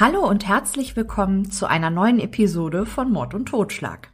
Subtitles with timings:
[0.00, 4.12] Hallo und herzlich willkommen zu einer neuen Episode von Mord und Totschlag.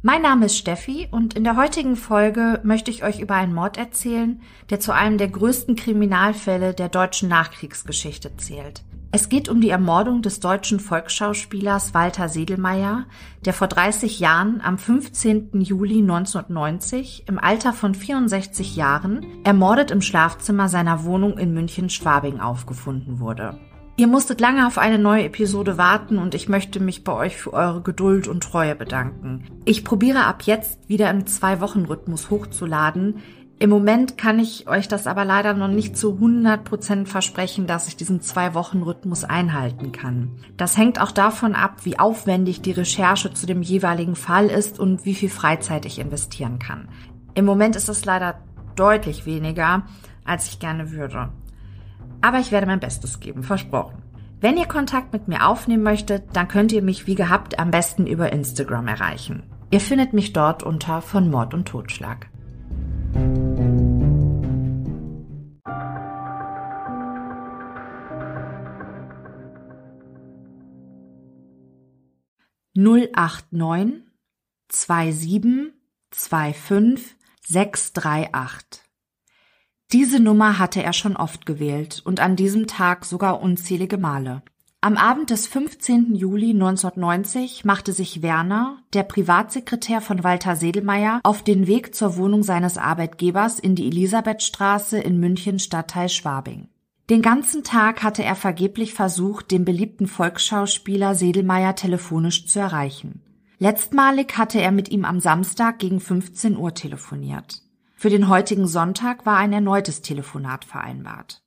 [0.00, 3.78] Mein Name ist Steffi und in der heutigen Folge möchte ich euch über einen Mord
[3.78, 8.84] erzählen, der zu einem der größten Kriminalfälle der deutschen Nachkriegsgeschichte zählt.
[9.10, 13.06] Es geht um die Ermordung des deutschen Volksschauspielers Walter Sedelmeier,
[13.44, 15.50] der vor 30 Jahren am 15.
[15.62, 23.18] Juli 1990 im Alter von 64 Jahren ermordet im Schlafzimmer seiner Wohnung in München-Schwabing aufgefunden
[23.18, 23.58] wurde.
[23.98, 27.52] Ihr musstet lange auf eine neue Episode warten und ich möchte mich bei euch für
[27.52, 29.42] eure Geduld und Treue bedanken.
[29.64, 33.16] Ich probiere ab jetzt wieder im Zwei-Wochen-Rhythmus hochzuladen.
[33.58, 37.96] Im Moment kann ich euch das aber leider noch nicht zu 100% versprechen, dass ich
[37.96, 40.30] diesen Zwei-Wochen-Rhythmus einhalten kann.
[40.56, 45.06] Das hängt auch davon ab, wie aufwendig die Recherche zu dem jeweiligen Fall ist und
[45.06, 46.86] wie viel Freizeit ich investieren kann.
[47.34, 48.38] Im Moment ist es leider
[48.76, 49.82] deutlich weniger,
[50.24, 51.30] als ich gerne würde.
[52.20, 54.02] Aber ich werde mein Bestes geben, versprochen.
[54.40, 58.06] Wenn ihr Kontakt mit mir aufnehmen möchtet, dann könnt ihr mich wie gehabt am besten
[58.06, 59.42] über Instagram erreichen.
[59.70, 62.28] Ihr findet mich dort unter von Mord und Totschlag.
[72.74, 74.04] Null acht neun
[74.68, 75.72] zwei sieben
[76.10, 78.87] zwei fünf sechs drei acht.
[79.90, 84.42] Diese Nummer hatte er schon oft gewählt und an diesem Tag sogar unzählige Male.
[84.82, 86.14] Am Abend des 15.
[86.14, 92.42] Juli 1990 machte sich Werner, der Privatsekretär von Walter Sedelmeier, auf den Weg zur Wohnung
[92.42, 96.68] seines Arbeitgebers in die Elisabethstraße in München Stadtteil Schwabing.
[97.08, 103.22] Den ganzen Tag hatte er vergeblich versucht, den beliebten Volksschauspieler Sedelmeier telefonisch zu erreichen.
[103.58, 107.62] Letztmalig hatte er mit ihm am Samstag gegen 15 Uhr telefoniert.
[108.00, 111.42] Für den heutigen Sonntag war ein erneutes Telefonat vereinbart.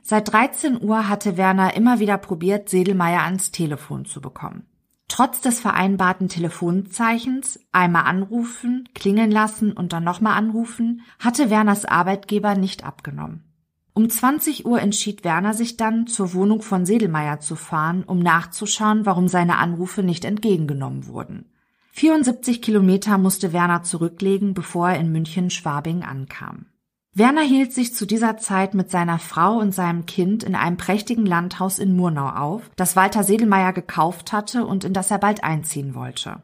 [0.00, 4.64] Seit 13 Uhr hatte Werner immer wieder probiert, Sedelmeier ans Telefon zu bekommen.
[5.08, 12.54] Trotz des vereinbarten Telefonzeichens, einmal anrufen, klingeln lassen und dann nochmal anrufen, hatte Werners Arbeitgeber
[12.54, 13.44] nicht abgenommen.
[13.92, 19.04] Um 20 Uhr entschied Werner sich dann, zur Wohnung von Sedelmeier zu fahren, um nachzuschauen,
[19.04, 21.50] warum seine Anrufe nicht entgegengenommen wurden.
[21.96, 26.66] 74 Kilometer musste Werner zurücklegen, bevor er in München-Schwabing ankam.
[27.12, 31.24] Werner hielt sich zu dieser Zeit mit seiner Frau und seinem Kind in einem prächtigen
[31.24, 35.94] Landhaus in Murnau auf, das Walter Sedelmeier gekauft hatte und in das er bald einziehen
[35.94, 36.42] wollte.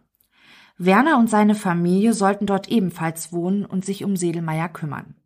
[0.79, 5.17] Werner und seine Familie sollten dort ebenfalls wohnen und sich um Sedelmeier kümmern.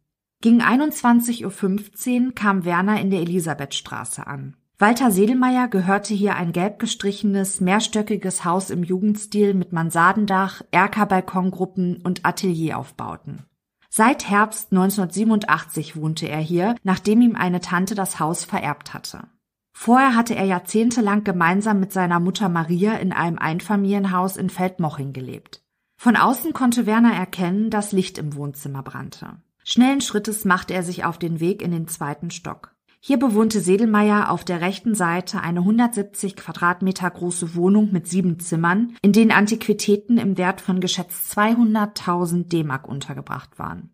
[0.40, 4.56] Gegen 21.15 Uhr kam Werner in der Elisabethstraße an.
[4.76, 12.26] Walter Sedelmeier gehörte hier ein gelb gestrichenes, mehrstöckiges Haus im Jugendstil mit Mansardendach, Erkerbalkongruppen und
[12.26, 13.44] Atelieraufbauten.
[13.88, 19.28] Seit Herbst 1987 wohnte er hier, nachdem ihm eine Tante das Haus vererbt hatte.
[19.72, 25.62] Vorher hatte er jahrzehntelang gemeinsam mit seiner Mutter Maria in einem Einfamilienhaus in Feldmoching gelebt.
[25.96, 29.36] Von außen konnte Werner erkennen, dass Licht im Wohnzimmer brannte.
[29.62, 32.73] Schnellen Schrittes machte er sich auf den Weg in den zweiten Stock.
[33.06, 38.96] Hier bewohnte Sedelmeier auf der rechten Seite eine 170 Quadratmeter große Wohnung mit sieben Zimmern,
[39.02, 43.90] in denen Antiquitäten im Wert von geschätzt 200.000 D-Mark untergebracht waren.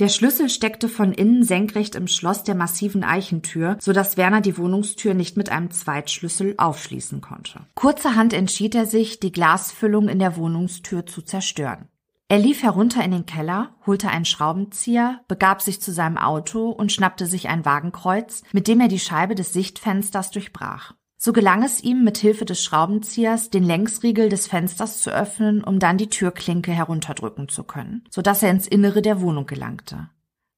[0.00, 4.58] Der Schlüssel steckte von innen senkrecht im Schloss der massiven Eichentür, so dass Werner die
[4.58, 7.60] Wohnungstür nicht mit einem Zweitschlüssel aufschließen konnte.
[7.74, 11.88] Kurzerhand entschied er sich, die Glasfüllung in der Wohnungstür zu zerstören.
[12.32, 16.90] Er lief herunter in den Keller, holte einen Schraubenzieher, begab sich zu seinem Auto und
[16.90, 20.94] schnappte sich ein Wagenkreuz, mit dem er die Scheibe des Sichtfensters durchbrach.
[21.18, 25.78] So gelang es ihm, mit Hilfe des Schraubenziehers den Längsriegel des Fensters zu öffnen, um
[25.78, 30.08] dann die Türklinke herunterdrücken zu können, so dass er ins Innere der Wohnung gelangte.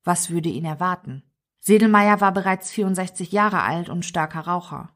[0.04, 1.24] Was würde ihn erwarten?
[1.58, 4.90] Sedelmeier war bereits 64 Jahre alt und starker Raucher.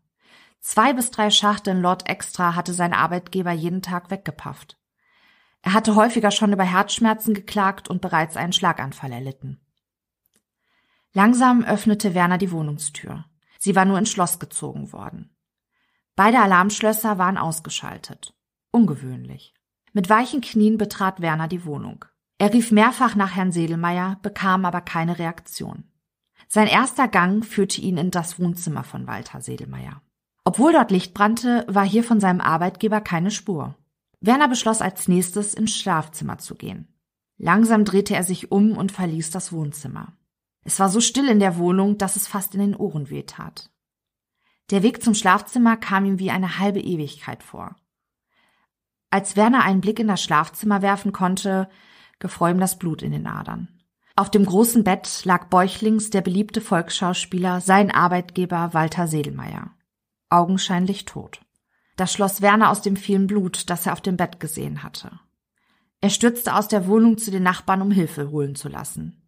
[0.60, 4.77] Zwei bis drei Schachteln Lord Extra hatte sein Arbeitgeber jeden Tag weggepafft.
[5.62, 9.60] Er hatte häufiger schon über Herzschmerzen geklagt und bereits einen Schlaganfall erlitten.
[11.12, 13.25] Langsam öffnete Werner die Wohnungstür.
[13.58, 15.37] Sie war nur ins Schloss gezogen worden.
[16.14, 18.34] Beide Alarmschlösser waren ausgeschaltet.
[18.70, 19.55] Ungewöhnlich.
[19.93, 22.04] Mit weichen Knien betrat Werner die Wohnung.
[22.38, 25.90] Er rief mehrfach nach Herrn Sedelmeier, bekam aber keine Reaktion.
[26.46, 30.02] Sein erster Gang führte ihn in das Wohnzimmer von Walter Sedelmeier.
[30.44, 33.75] Obwohl dort Licht brannte, war hier von seinem Arbeitgeber keine Spur.
[34.20, 36.94] Werner beschloss als nächstes ins Schlafzimmer zu gehen.
[37.36, 40.16] Langsam drehte er sich um und verließ das Wohnzimmer.
[40.62, 43.70] Es war so still in der Wohnung, dass es fast in den Ohren wehtat.
[44.70, 47.76] Der Weg zum Schlafzimmer kam ihm wie eine halbe Ewigkeit vor.
[49.10, 51.70] Als Werner einen Blick in das Schlafzimmer werfen konnte,
[52.18, 53.68] gefror ihm das Blut in den Adern.
[54.16, 59.70] Auf dem großen Bett lag bäuchlings der beliebte Volksschauspieler, sein Arbeitgeber Walter Sedelmeier.
[60.28, 61.40] Augenscheinlich tot.
[61.98, 65.18] Das schloss Werner aus dem vielen Blut, das er auf dem Bett gesehen hatte.
[66.00, 69.20] Er stürzte aus der Wohnung zu den Nachbarn, um Hilfe holen zu lassen.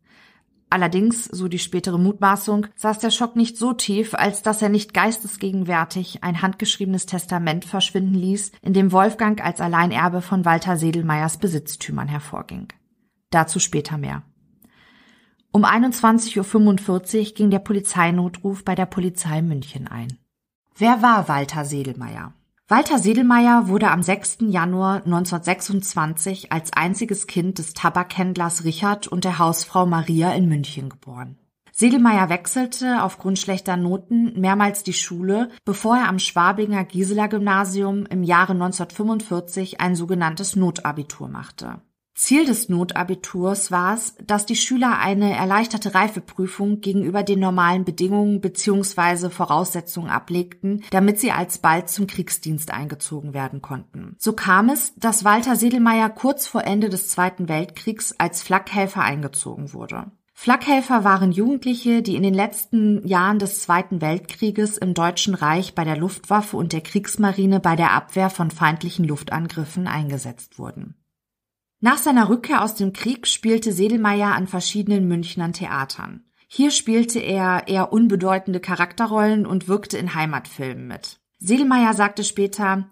[0.70, 4.94] Allerdings, so die spätere Mutmaßung, saß der Schock nicht so tief, als dass er nicht
[4.94, 12.06] geistesgegenwärtig ein handgeschriebenes Testament verschwinden ließ, in dem Wolfgang als Alleinerbe von Walter Sedelmeiers Besitztümern
[12.06, 12.68] hervorging.
[13.30, 14.22] Dazu später mehr.
[15.50, 20.18] Um 21.45 Uhr ging der Polizeinotruf bei der Polizei München ein.
[20.76, 22.32] Wer war Walter Sedelmeier?
[22.70, 24.42] Walter Sedelmeier wurde am 6.
[24.42, 31.36] Januar 1926 als einziges Kind des Tabakhändlers Richard und der Hausfrau Maria in München geboren.
[31.72, 38.22] Sedelmeier wechselte aufgrund schlechter Noten mehrmals die Schule, bevor er am Schwabinger Gisela Gymnasium im
[38.22, 41.80] Jahre 1945 ein sogenanntes Notabitur machte.
[42.20, 48.42] Ziel des Notabiturs war es, dass die Schüler eine erleichterte Reifeprüfung gegenüber den normalen Bedingungen
[48.42, 49.30] bzw.
[49.30, 54.16] Voraussetzungen ablegten, damit sie alsbald zum Kriegsdienst eingezogen werden konnten.
[54.18, 59.72] So kam es, dass Walter Sedelmeier kurz vor Ende des Zweiten Weltkriegs als Flakhelfer eingezogen
[59.72, 60.12] wurde.
[60.34, 65.84] Flakhelfer waren Jugendliche, die in den letzten Jahren des Zweiten Weltkrieges im Deutschen Reich bei
[65.84, 70.96] der Luftwaffe und der Kriegsmarine bei der Abwehr von feindlichen Luftangriffen eingesetzt wurden.
[71.82, 76.24] Nach seiner Rückkehr aus dem Krieg spielte Sedelmeier an verschiedenen Münchnern Theatern.
[76.46, 81.20] Hier spielte er eher unbedeutende Charakterrollen und wirkte in Heimatfilmen mit.
[81.38, 82.90] Sedelmeier sagte später,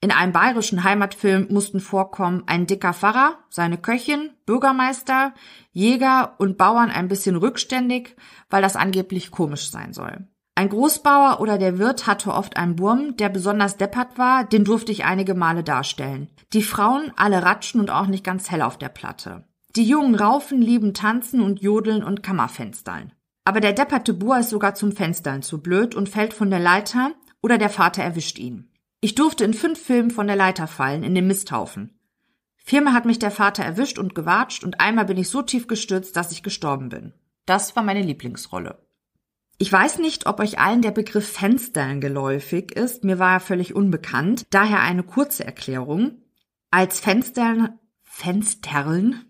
[0.00, 5.32] in einem bayerischen Heimatfilm mussten vorkommen ein dicker Pfarrer, seine Köchin, Bürgermeister,
[5.70, 8.16] Jäger und Bauern ein bisschen rückständig,
[8.50, 10.26] weil das angeblich komisch sein soll.
[10.56, 14.92] Ein Großbauer oder der Wirt hatte oft einen Burm, der besonders deppert war, den durfte
[14.92, 16.28] ich einige Male darstellen.
[16.52, 19.44] Die Frauen alle ratschen und auch nicht ganz hell auf der Platte.
[19.74, 23.12] Die jungen Raufen lieben tanzen und jodeln und Kammerfenstern.
[23.44, 27.12] Aber der depperte Bur ist sogar zum Fenstern zu blöd und fällt von der Leiter
[27.42, 28.70] oder der Vater erwischt ihn.
[29.00, 31.98] Ich durfte in fünf Filmen von der Leiter fallen, in den Misthaufen.
[32.56, 36.16] Viermal hat mich der Vater erwischt und gewatscht und einmal bin ich so tief gestürzt,
[36.16, 37.12] dass ich gestorben bin.
[37.44, 38.83] Das war meine Lieblingsrolle.
[39.58, 43.04] Ich weiß nicht, ob euch allen der Begriff Fenstern geläufig ist.
[43.04, 44.46] Mir war er völlig unbekannt.
[44.50, 46.22] Daher eine kurze Erklärung.
[46.70, 49.24] Als Fenstern, Fensterln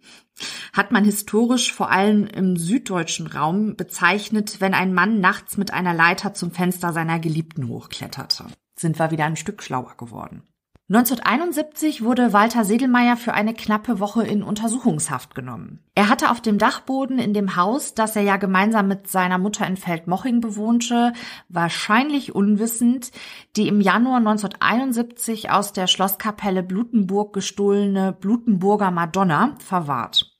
[0.72, 5.94] hat man historisch vor allem im süddeutschen Raum bezeichnet, wenn ein Mann nachts mit einer
[5.94, 8.46] Leiter zum Fenster seiner Geliebten hochkletterte.
[8.76, 10.42] Sind wir wieder ein Stück schlauer geworden.
[10.90, 15.78] 1971 wurde Walter Sedelmeier für eine knappe Woche in Untersuchungshaft genommen.
[15.94, 19.66] Er hatte auf dem Dachboden in dem Haus, das er ja gemeinsam mit seiner Mutter
[19.66, 21.14] in Feldmoching bewohnte,
[21.48, 23.12] wahrscheinlich unwissend,
[23.56, 30.33] die im Januar 1971 aus der Schlosskapelle Blutenburg gestohlene Blutenburger Madonna verwahrt.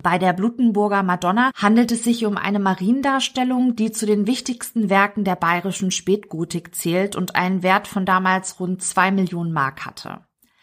[0.00, 5.24] Bei der Blutenburger Madonna handelt es sich um eine Mariendarstellung, die zu den wichtigsten Werken
[5.24, 10.20] der bayerischen Spätgotik zählt und einen Wert von damals rund zwei Millionen Mark hatte.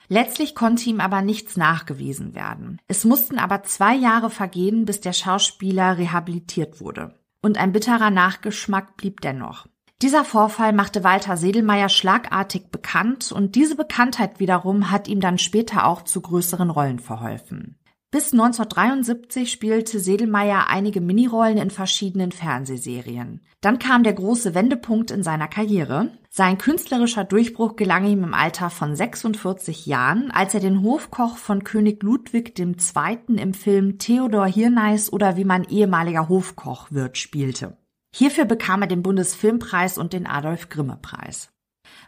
[0.07, 2.79] Letztlich konnte ihm aber nichts nachgewiesen werden.
[2.87, 7.19] Es mussten aber zwei Jahre vergehen, bis der Schauspieler rehabilitiert wurde.
[7.41, 9.67] Und ein bitterer Nachgeschmack blieb dennoch.
[10.01, 15.87] Dieser Vorfall machte Walter Sedelmeier schlagartig bekannt und diese Bekanntheit wiederum hat ihm dann später
[15.87, 17.79] auch zu größeren Rollen verholfen.
[18.15, 23.41] Bis 1973 spielte Sedelmeier einige Minirollen in verschiedenen Fernsehserien.
[23.59, 26.11] Dann kam der große Wendepunkt in seiner Karriere.
[26.29, 31.65] Sein künstlerischer Durchbruch gelang ihm im Alter von 46 Jahren, als er den Hofkoch von
[31.65, 33.35] König Ludwig II.
[33.35, 37.75] im Film Theodor Hirneis oder wie man ehemaliger Hofkoch wird spielte.
[38.15, 41.49] Hierfür bekam er den Bundesfilmpreis und den Adolf Grimme Preis.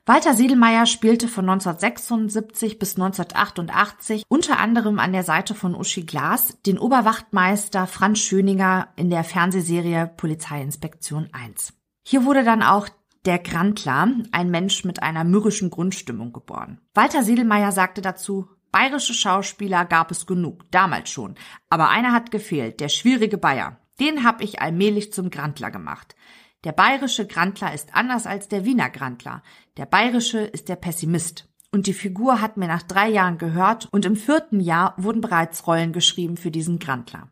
[0.07, 6.57] Walter Siedelmeier spielte von 1976 bis 1988 unter anderem an der Seite von Uschi Glas
[6.65, 11.73] den Oberwachtmeister Franz Schöninger in der Fernsehserie Polizeiinspektion 1.
[12.07, 12.87] Hier wurde dann auch
[13.25, 16.79] der Grantler, ein Mensch mit einer mürrischen Grundstimmung geboren.
[16.93, 21.35] Walter Siedelmeier sagte dazu, bayerische Schauspieler gab es genug, damals schon.
[21.69, 23.81] Aber einer hat gefehlt, der schwierige Bayer.
[23.99, 26.15] Den hab ich allmählich zum Grantler gemacht.
[26.63, 29.43] Der bayerische Grantler ist anders als der Wiener Grantler.
[29.77, 31.47] Der bayerische ist der Pessimist.
[31.71, 35.67] Und die Figur hat mir nach drei Jahren gehört und im vierten Jahr wurden bereits
[35.67, 37.29] Rollen geschrieben für diesen Grantler.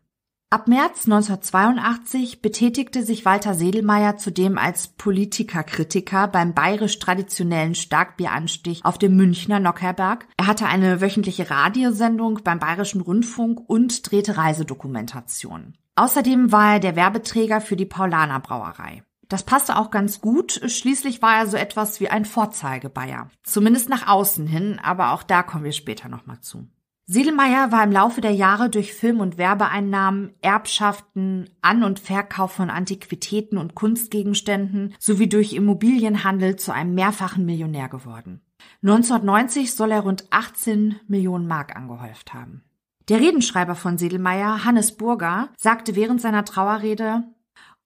[0.51, 9.00] Ab März 1982 betätigte sich Walter Sedelmeier zudem als Politikerkritiker beim bayerisch traditionellen Starkbieranstich auf
[9.00, 10.27] dem Münchner Nockherberg.
[10.38, 15.77] Er hatte eine wöchentliche Radiosendung beim Bayerischen Rundfunk und drehte Reisedokumentationen.
[15.96, 19.03] Außerdem war er der Werbeträger für die Paulaner Brauerei.
[19.27, 20.62] Das passte auch ganz gut.
[20.65, 23.29] Schließlich war er so etwas wie ein Vorzeigebayer.
[23.44, 26.67] Zumindest nach außen hin, aber auch da kommen wir später nochmal zu.
[27.08, 32.72] Siedelmeier war im Laufe der Jahre durch Film- und Werbeeinnahmen, Erbschaften, An- und Verkauf von
[32.72, 38.41] Antiquitäten und Kunstgegenständen sowie durch Immobilienhandel zu einem mehrfachen Millionär geworden.
[38.82, 42.63] 1990 soll er rund 18 Millionen Mark angehäuft haben.
[43.08, 47.24] Der Redenschreiber von Siedelmeier, Hannes Burger, sagte während seiner Trauerrede,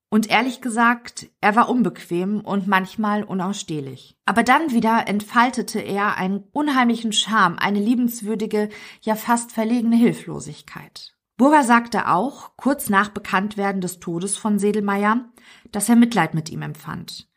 [0.10, 4.18] und ehrlich gesagt, er war unbequem und manchmal unausstehlich.
[4.26, 8.70] Aber dann wieder entfaltete er einen unheimlichen Charme, eine liebenswürdige,
[9.02, 11.14] ja fast verlegene Hilflosigkeit.
[11.38, 15.30] Burger sagte auch, kurz nach Bekanntwerden des Todes von Sedelmeier,
[15.72, 17.30] dass er Mitleid mit ihm empfand.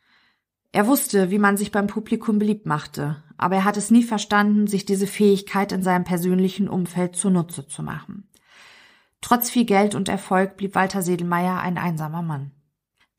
[0.73, 4.67] Er wusste, wie man sich beim Publikum beliebt machte, aber er hat es nie verstanden,
[4.67, 8.29] sich diese Fähigkeit in seinem persönlichen Umfeld zunutze zu machen.
[9.21, 12.53] Trotz viel Geld und Erfolg blieb Walter Sedelmeier ein einsamer Mann.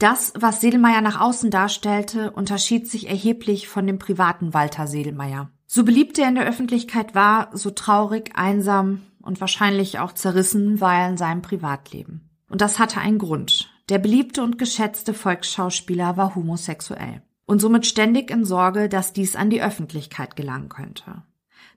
[0.04, 5.50] Das, was Sedelmeier nach außen darstellte, unterschied sich erheblich von dem privaten Walter Sedelmeier.
[5.66, 10.94] So beliebt er in der Öffentlichkeit war, so traurig, einsam und wahrscheinlich auch zerrissen war
[10.94, 12.30] er in seinem Privatleben.
[12.50, 13.70] Und das hatte einen Grund.
[13.88, 19.50] Der beliebte und geschätzte Volksschauspieler war homosexuell und somit ständig in Sorge, dass dies an
[19.50, 21.24] die Öffentlichkeit gelangen könnte.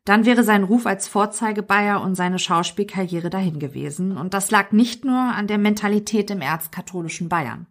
[0.05, 5.05] Dann wäre sein Ruf als Vorzeigebayer und seine Schauspielkarriere dahin gewesen, und das lag nicht
[5.05, 7.69] nur an der Mentalität im erzkatholischen Bayern.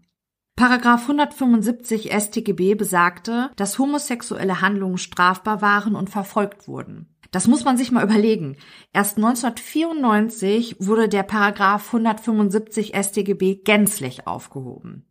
[0.56, 7.10] Paragraph 175 StGB besagte, dass homosexuelle Handlungen strafbar waren und verfolgt wurden.
[7.32, 8.56] Das muss man sich mal überlegen.
[8.94, 15.06] Erst 1994 wurde der Paragraph 175 StGB gänzlich aufgehoben.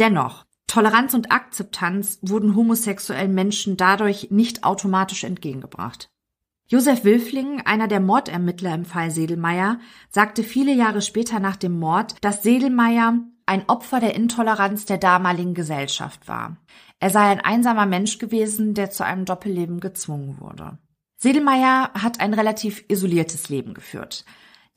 [0.00, 6.10] Dennoch, Toleranz und Akzeptanz wurden homosexuellen Menschen dadurch nicht automatisch entgegengebracht.
[6.66, 9.78] Josef Wilfling, einer der Mordermittler im Fall Sedelmeier,
[10.08, 13.20] sagte viele Jahre später nach dem Mord, dass Sedelmeier
[13.50, 16.56] ein Opfer der Intoleranz der damaligen Gesellschaft war.
[17.00, 20.78] Er sei ein einsamer Mensch gewesen, der zu einem Doppelleben gezwungen wurde.
[21.16, 24.24] Sedelmeier hat ein relativ isoliertes Leben geführt.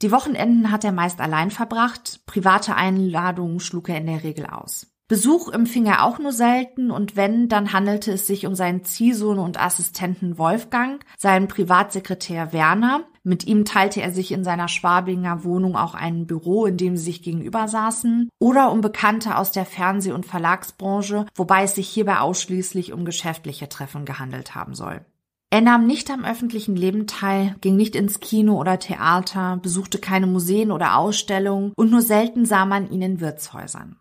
[0.02, 4.88] Die Wochenenden hat er meist allein verbracht, private Einladungen schlug er in der Regel aus.
[5.10, 9.38] Besuch empfing er auch nur selten und wenn, dann handelte es sich um seinen Ziehsohn
[9.38, 13.04] und Assistenten Wolfgang, seinen Privatsekretär Werner.
[13.22, 17.04] Mit ihm teilte er sich in seiner Schwabinger Wohnung auch ein Büro, in dem sie
[17.04, 22.20] sich gegenüber saßen, oder um Bekannte aus der Fernseh- und Verlagsbranche, wobei es sich hierbei
[22.20, 25.06] ausschließlich um geschäftliche Treffen gehandelt haben soll.
[25.50, 30.28] Er nahm nicht am öffentlichen Leben teil, ging nicht ins Kino oder Theater, besuchte keine
[30.28, 33.98] Museen oder Ausstellungen und nur selten sah man ihn in Wirtshäusern.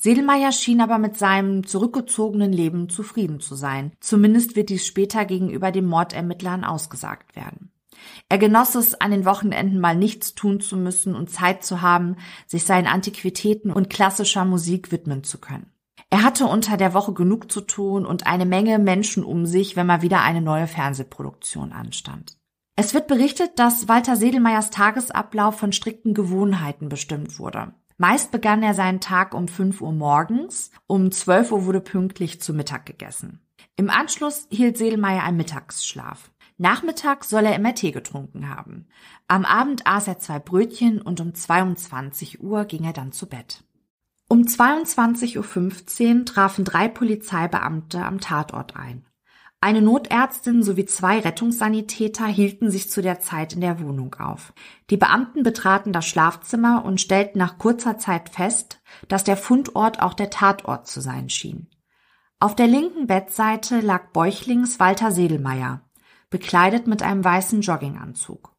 [0.00, 3.92] Sedelmeier schien aber mit seinem zurückgezogenen Leben zufrieden zu sein.
[3.98, 7.72] Zumindest wird dies später gegenüber den Mordermittlern ausgesagt werden.
[8.28, 12.14] Er genoss es, an den Wochenenden mal nichts tun zu müssen und Zeit zu haben,
[12.46, 15.72] sich seinen Antiquitäten und klassischer Musik widmen zu können.
[16.10, 19.88] Er hatte unter der Woche genug zu tun und eine Menge Menschen um sich, wenn
[19.88, 22.38] mal wieder eine neue Fernsehproduktion anstand.
[22.76, 27.74] Es wird berichtet, dass Walter Sedelmeiers Tagesablauf von strikten Gewohnheiten bestimmt wurde.
[28.00, 32.54] Meist begann er seinen Tag um 5 Uhr morgens, um 12 Uhr wurde pünktlich zu
[32.54, 33.40] Mittag gegessen.
[33.74, 36.30] Im Anschluss hielt Seelmeier einen Mittagsschlaf.
[36.58, 38.86] Nachmittags soll er immer Tee getrunken haben.
[39.26, 43.64] Am Abend aß er zwei Brötchen und um 22 Uhr ging er dann zu Bett.
[44.28, 49.07] Um 22.15 Uhr trafen drei Polizeibeamte am Tatort ein.
[49.60, 54.52] Eine Notärztin sowie zwei Rettungssanitäter hielten sich zu der Zeit in der Wohnung auf.
[54.88, 60.14] Die Beamten betraten das Schlafzimmer und stellten nach kurzer Zeit fest, dass der Fundort auch
[60.14, 61.68] der Tatort zu sein schien.
[62.38, 65.82] Auf der linken Bettseite lag bäuchlings Walter Sedelmeier,
[66.30, 68.54] bekleidet mit einem weißen Jogginganzug.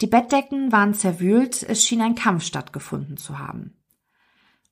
[0.00, 3.79] Die Bettdecken waren zerwühlt, es schien ein Kampf stattgefunden zu haben.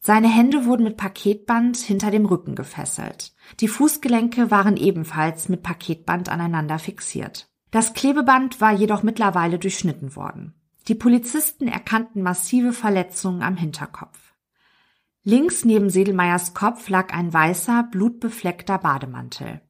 [0.09, 3.35] Seine Hände wurden mit Paketband hinter dem Rücken gefesselt.
[3.61, 7.51] Die Fußgelenke waren ebenfalls mit Paketband aneinander fixiert.
[7.71, 10.55] Das Klebeband war jedoch mittlerweile durchschnitten worden.
[10.87, 14.33] Die Polizisten erkannten massive Verletzungen am Hinterkopf.
[15.25, 19.61] Links neben Sedelmeiers Kopf lag ein weißer, blutbefleckter Bademantel.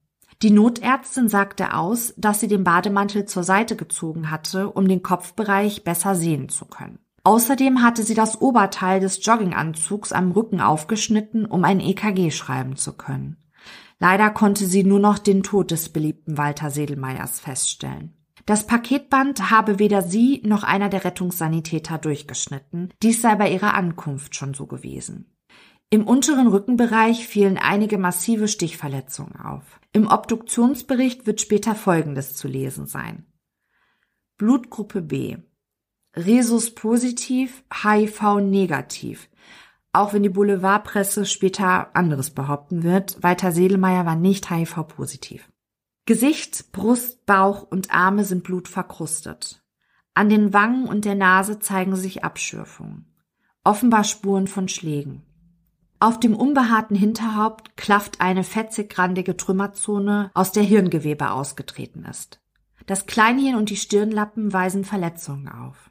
[0.43, 5.83] Die Notärztin sagte aus, dass sie den Bademantel zur Seite gezogen hatte, um den Kopfbereich
[5.83, 7.01] besser sehen zu können.
[7.29, 12.95] Außerdem hatte sie das Oberteil des Jogginganzugs am Rücken aufgeschnitten, um ein EKG schreiben zu
[12.95, 13.37] können.
[13.99, 18.15] Leider konnte sie nur noch den Tod des beliebten Walter Sedelmeiers feststellen.
[18.47, 22.95] Das Paketband habe weder sie noch einer der Rettungssanitäter durchgeschnitten.
[23.03, 25.37] Dies sei bei ihrer Ankunft schon so gewesen.
[25.91, 29.81] Im unteren Rückenbereich fielen einige massive Stichverletzungen auf.
[29.93, 33.27] Im Obduktionsbericht wird später Folgendes zu lesen sein.
[34.39, 35.37] Blutgruppe B.
[36.19, 39.29] Rhesus positiv, HIV negativ.
[39.93, 45.49] Auch wenn die Boulevardpresse später anderes behaupten wird, Walter Sedelmeier war nicht HIV-positiv.
[46.05, 49.63] Gesicht, Brust, Bauch und Arme sind blutverkrustet.
[50.15, 53.07] An den Wangen und der Nase zeigen sich Abschürfungen.
[53.63, 55.23] Offenbar Spuren von Schlägen.
[56.01, 62.41] Auf dem unbehaarten Hinterhaupt klafft eine fetzigrandige Trümmerzone, aus der Hirngewebe ausgetreten ist.
[62.87, 65.88] Das Kleinhirn und die Stirnlappen weisen Verletzungen auf.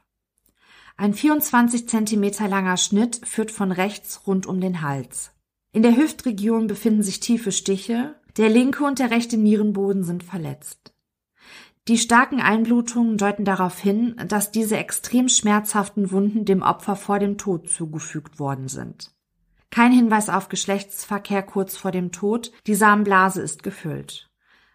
[1.00, 5.30] Ein 24 Zentimeter langer Schnitt führt von rechts rund um den Hals.
[5.70, 10.92] In der Hüftregion befinden sich tiefe Stiche, der linke und der rechte Nierenboden sind verletzt.
[11.86, 17.38] Die starken Einblutungen deuten darauf hin, dass diese extrem schmerzhaften Wunden dem Opfer vor dem
[17.38, 19.12] Tod zugefügt worden sind.
[19.70, 24.28] Kein Hinweis auf Geschlechtsverkehr kurz vor dem Tod, die Samenblase ist gefüllt.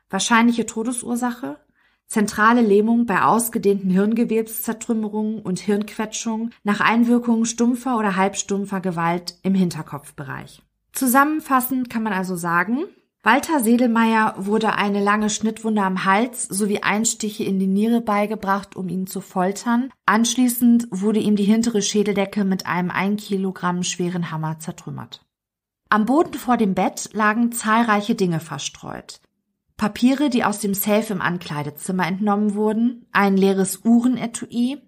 [0.10, 1.60] Wahrscheinliche Todesursache?
[2.08, 10.62] Zentrale Lähmung bei ausgedehnten Hirngewebszertrümmerungen und Hirnquetschungen nach Einwirkung stumpfer oder halbstumpfer Gewalt im Hinterkopfbereich.
[10.92, 12.86] Zusammenfassend kann man also sagen,
[13.26, 18.90] Walter Sedelmeier wurde eine lange Schnittwunde am Hals sowie Einstiche in die Niere beigebracht, um
[18.90, 19.90] ihn zu foltern.
[20.06, 25.26] Anschließend wurde ihm die hintere Schädeldecke mit einem ein Kilogramm schweren Hammer zertrümmert.
[25.88, 29.22] Am Boden vor dem Bett lagen zahlreiche Dinge verstreut.
[29.78, 34.82] Papiere, die aus dem Safe im Ankleidezimmer entnommen wurden, ein leeres Uhrenetui,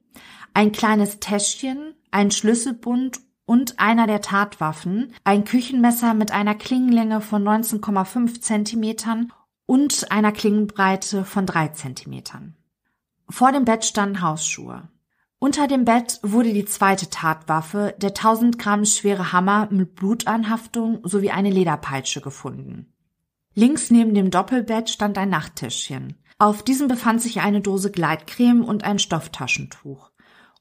[0.54, 7.44] ein kleines Täschchen, ein Schlüsselbund und einer der Tatwaffen, ein Küchenmesser mit einer Klingenlänge von
[7.44, 9.32] 19,5 Zentimetern
[9.66, 12.56] und einer Klingenbreite von 3 Zentimetern.
[13.30, 14.88] Vor dem Bett standen Hausschuhe.
[15.40, 21.32] Unter dem Bett wurde die zweite Tatwaffe, der 1000 Gramm schwere Hammer mit Blutanhaftung sowie
[21.32, 22.95] eine Lederpeitsche gefunden.
[23.58, 26.18] Links neben dem Doppelbett stand ein Nachttischchen.
[26.38, 30.12] Auf diesem befand sich eine Dose Gleitcreme und ein Stofftaschentuch.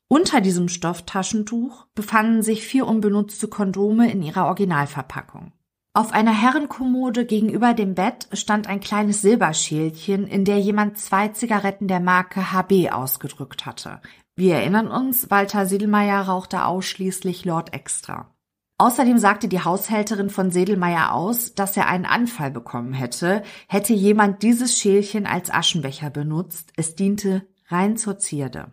[0.06, 5.52] Unter diesem Stofftaschentuch befanden sich vier unbenutzte Kondome in ihrer Originalverpackung.
[5.92, 11.88] Auf einer Herrenkommode gegenüber dem Bett stand ein kleines Silberschälchen, in der jemand zwei Zigaretten
[11.88, 14.00] der Marke HB ausgedrückt hatte.
[14.36, 18.33] Wir erinnern uns, Walter Siedelmeier rauchte ausschließlich Lord Extra.
[18.76, 24.42] Außerdem sagte die Haushälterin von Sedelmeier aus, dass er einen Anfall bekommen hätte, hätte jemand
[24.42, 26.72] dieses Schälchen als Aschenbecher benutzt.
[26.76, 28.72] Es diente rein zur Zierde.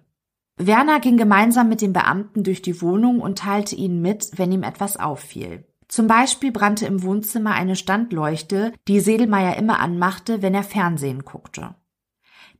[0.58, 4.64] Werner ging gemeinsam mit den Beamten durch die Wohnung und teilte ihnen mit, wenn ihm
[4.64, 5.68] etwas auffiel.
[5.88, 11.76] Zum Beispiel brannte im Wohnzimmer eine Standleuchte, die Sedelmeier immer anmachte, wenn er Fernsehen guckte.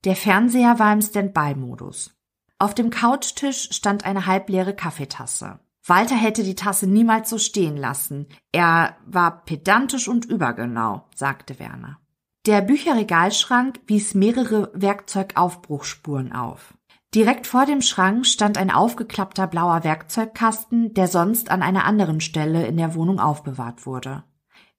[0.04, 2.16] Der Fernseher war im Standby-Modus.
[2.60, 5.60] Auf dem Couchtisch stand eine halbleere Kaffeetasse.
[5.86, 8.28] Walter hätte die Tasse niemals so stehen lassen.
[8.52, 12.00] Er war pedantisch und übergenau, sagte Werner.
[12.46, 16.74] Der Bücherregalschrank wies mehrere Werkzeugaufbruchspuren auf.
[17.14, 22.66] Direkt vor dem Schrank stand ein aufgeklappter blauer Werkzeugkasten, der sonst an einer anderen Stelle
[22.66, 24.24] in der Wohnung aufbewahrt wurde.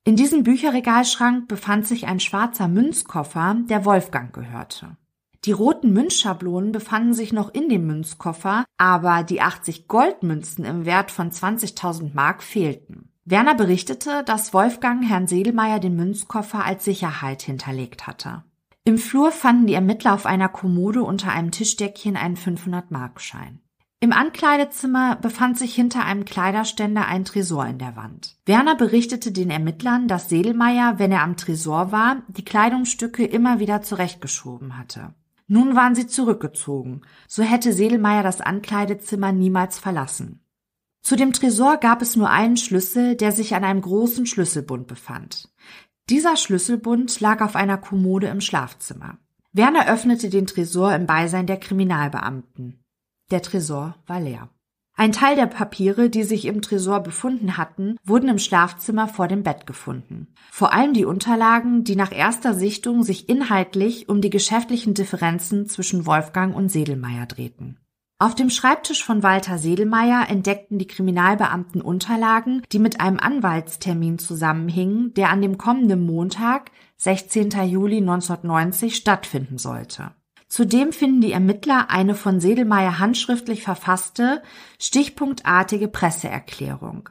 [0.05, 4.97] In diesem Bücherregalschrank befand sich ein schwarzer Münzkoffer, der Wolfgang gehörte.
[5.45, 11.11] Die roten Münzschablonen befanden sich noch in dem Münzkoffer, aber die 80 Goldmünzen im Wert
[11.11, 13.11] von 20.000 Mark fehlten.
[13.25, 18.45] Werner berichtete, dass Wolfgang Herrn Sedelmeier den Münzkoffer als Sicherheit hinterlegt hatte.
[18.85, 23.61] Im Flur fanden die Ermittler auf einer Kommode unter einem Tischdeckchen einen 500-Markschein.
[23.99, 28.37] Im Ankleidezimmer befand sich hinter einem Kleiderständer ein Tresor in der Wand.
[28.47, 33.83] Werner berichtete den Ermittlern, dass Sedelmeier, wenn er am Tresor war, die Kleidungsstücke immer wieder
[33.83, 35.15] zurechtgeschoben hatte.
[35.53, 40.41] Nun waren sie zurückgezogen, so hätte Sedelmeier das Ankleidezimmer niemals verlassen.
[41.03, 45.53] Zu dem Tresor gab es nur einen Schlüssel, der sich an einem großen Schlüsselbund befand.
[46.09, 49.19] Dieser Schlüsselbund lag auf einer Kommode im Schlafzimmer.
[49.53, 52.83] Werner öffnete den Tresor im Beisein der Kriminalbeamten.
[53.31, 54.49] Der Tresor war leer.
[55.03, 59.43] Ein Teil der Papiere, die sich im Tresor befunden hatten, wurden im Schlafzimmer vor dem
[59.43, 60.29] Bett gefunden.
[60.53, 66.07] Vor allem die Unterlagen, die nach erster Sichtung sich inhaltlich um die geschäftlichen Differenzen zwischen
[66.07, 67.81] Wolfgang und Sedelmeier drehten.
[68.21, 75.15] Auf dem Schreibtisch von Walter Sedelmeier entdeckten die Kriminalbeamten Unterlagen, die mit einem Anwaltstermin zusammenhingen,
[75.15, 77.51] der an dem kommenden Montag, 16.
[77.67, 80.13] Juli 1990, stattfinden sollte.
[80.53, 84.43] Zudem finden die Ermittler eine von Sedelmeier handschriftlich verfasste,
[84.79, 87.09] stichpunktartige Presseerklärung.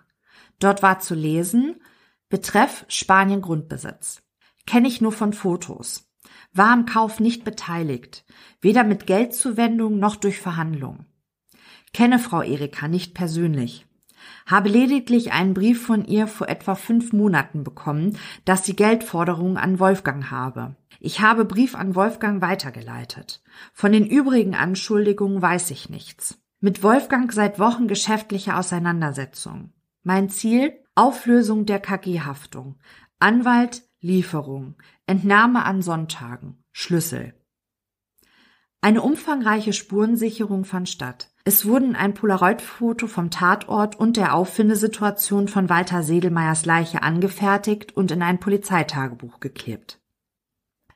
[0.59, 1.81] Dort war zu lesen,
[2.29, 4.21] Betreff Spanien Grundbesitz.
[4.67, 6.11] Kenne ich nur von Fotos
[6.53, 8.25] war am Kauf nicht beteiligt,
[8.59, 11.05] weder mit Geldzuwendung noch durch Verhandlung.
[11.93, 13.85] Kenne Frau Erika nicht persönlich.
[14.45, 19.79] Habe lediglich einen Brief von ihr vor etwa fünf Monaten bekommen, dass sie Geldforderungen an
[19.79, 20.75] Wolfgang habe.
[20.99, 23.41] Ich habe Brief an Wolfgang weitergeleitet.
[23.73, 26.39] Von den übrigen Anschuldigungen weiß ich nichts.
[26.59, 29.73] Mit Wolfgang seit Wochen geschäftliche Auseinandersetzung.
[30.03, 30.73] Mein Ziel?
[30.93, 32.77] Auflösung der KG-Haftung.
[33.19, 34.75] Anwalt, Lieferung,
[35.05, 37.35] Entnahme an Sonntagen, Schlüssel.
[38.83, 41.29] Eine umfangreiche Spurensicherung fand statt.
[41.43, 48.09] Es wurden ein Polaroid-Foto vom Tatort und der Auffindesituation von Walter Sedelmeyers Leiche angefertigt und
[48.11, 49.99] in ein Polizeitagebuch geklebt.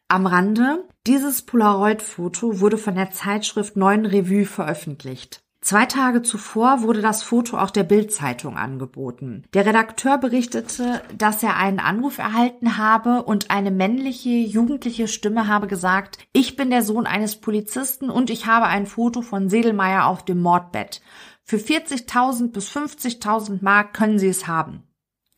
[0.08, 5.45] Am Rande, dieses Polaroid-Foto wurde von der Zeitschrift Neuen Revue veröffentlicht.
[5.66, 9.46] Zwei Tage zuvor wurde das Foto auch der Bild-Zeitung angeboten.
[9.56, 15.66] Der Redakteur berichtete, dass er einen Anruf erhalten habe und eine männliche, jugendliche Stimme habe
[15.66, 20.24] gesagt, ich bin der Sohn eines Polizisten und ich habe ein Foto von Sedelmeier auf
[20.24, 21.02] dem Mordbett.
[21.42, 24.84] Für 40.000 bis 50.000 Mark können Sie es haben.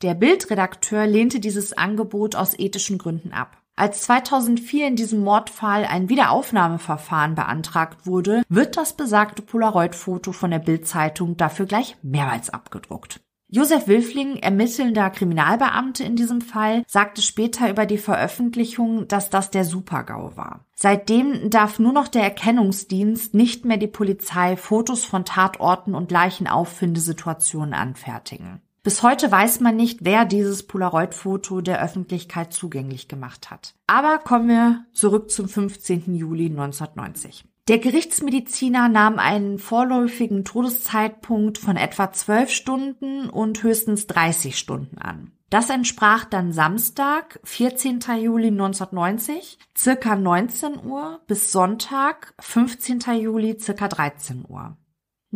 [0.01, 3.63] Der Bildredakteur lehnte dieses Angebot aus ethischen Gründen ab.
[3.79, 10.57] Als 2004 in diesem Mordfall ein Wiederaufnahmeverfahren beantragt wurde, wird das besagte Polaroid-Foto von der
[10.57, 13.21] Bild-Zeitung dafür gleich mehrmals abgedruckt.
[13.49, 19.63] Josef Wilfling, ermittelnder Kriminalbeamte in diesem Fall, sagte später über die Veröffentlichung, dass das der
[19.63, 20.65] Supergau war.
[20.73, 27.75] Seitdem darf nur noch der Erkennungsdienst nicht mehr die Polizei Fotos von Tatorten und Leichenaufindesituationen
[27.75, 28.59] anfertigen.
[28.87, 33.75] Bis heute weiß man nicht, wer dieses Polaroid-Foto der Öffentlichkeit zugänglich gemacht hat.
[33.85, 36.15] Aber kommen wir zurück zum 15.
[36.15, 37.43] Juli 1990.
[37.67, 45.33] Der Gerichtsmediziner nahm einen vorläufigen Todeszeitpunkt von etwa 12 Stunden und höchstens 30 Stunden an.
[45.49, 47.99] Das entsprach dann Samstag, 14.
[48.21, 52.99] Juli 1990, circa 19 Uhr bis Sonntag, 15.
[53.19, 54.77] Juli, circa 13 Uhr.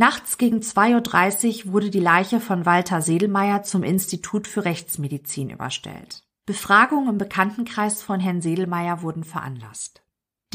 [0.02, 6.24] Nachts gegen 2.30 Uhr wurde die Leiche von Walter Sedelmeier zum Institut für Rechtsmedizin überstellt.
[6.48, 10.02] Befragungen im Bekanntenkreis von Herrn Sedelmeier wurden veranlasst.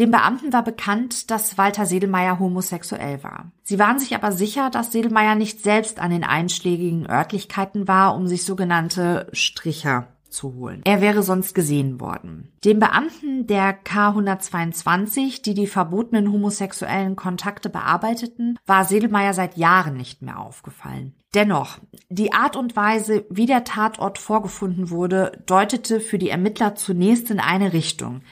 [0.01, 3.53] Dem Beamten war bekannt, dass Walter Sedelmeier homosexuell war.
[3.63, 8.27] Sie waren sich aber sicher, dass Sedelmeier nicht selbst an den einschlägigen Örtlichkeiten war, um
[8.27, 10.83] sich sogenannte Stricher zu holen.
[10.85, 12.53] Er wäre sonst gesehen worden.
[12.65, 20.23] Dem Beamten der K122, die die verbotenen homosexuellen Kontakte bearbeiteten, war Sedelmeier seit Jahren nicht
[20.23, 21.15] mehr aufgefallen.
[21.35, 27.31] Dennoch, die Art und Weise, wie der Tatort vorgefunden wurde, deutete für die Ermittler zunächst
[27.31, 28.23] in eine Richtung.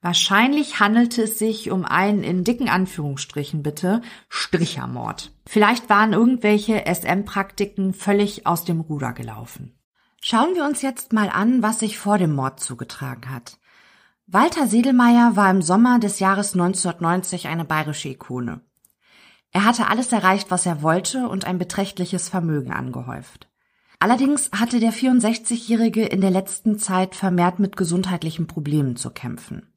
[0.00, 5.32] Wahrscheinlich handelte es sich um einen in dicken Anführungsstrichen bitte Strichermord.
[5.46, 9.77] Vielleicht waren irgendwelche SM-Praktiken völlig aus dem Ruder gelaufen.
[10.20, 13.58] Schauen wir uns jetzt mal an, was sich vor dem Mord zugetragen hat.
[14.26, 18.60] Walter Sedelmeier war im Sommer des Jahres 1990 eine bayerische Ikone.
[19.52, 23.48] Er hatte alles erreicht, was er wollte und ein beträchtliches Vermögen angehäuft.
[24.00, 29.72] Allerdings hatte der 64-Jährige in der letzten Zeit vermehrt mit gesundheitlichen Problemen zu kämpfen.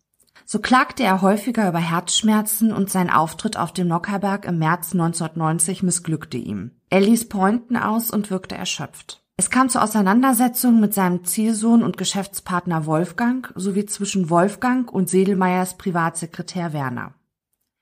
[0.45, 5.81] So klagte er häufiger über Herzschmerzen und sein Auftritt auf dem Nockerberg im März 1990
[5.81, 6.71] missglückte ihm.
[6.89, 9.23] Er ließ Pointen aus und wirkte erschöpft.
[9.41, 15.79] Es kam zur Auseinandersetzung mit seinem Zielsohn und Geschäftspartner Wolfgang sowie zwischen Wolfgang und Sedelmeyers
[15.79, 17.15] Privatsekretär Werner.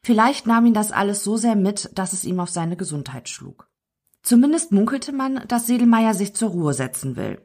[0.01, 3.67] Vielleicht nahm ihn das alles so sehr mit, dass es ihm auf seine Gesundheit schlug.
[4.23, 7.41] Zumindest munkelte man, dass Sedelmeier sich zur Ruhe setzen will.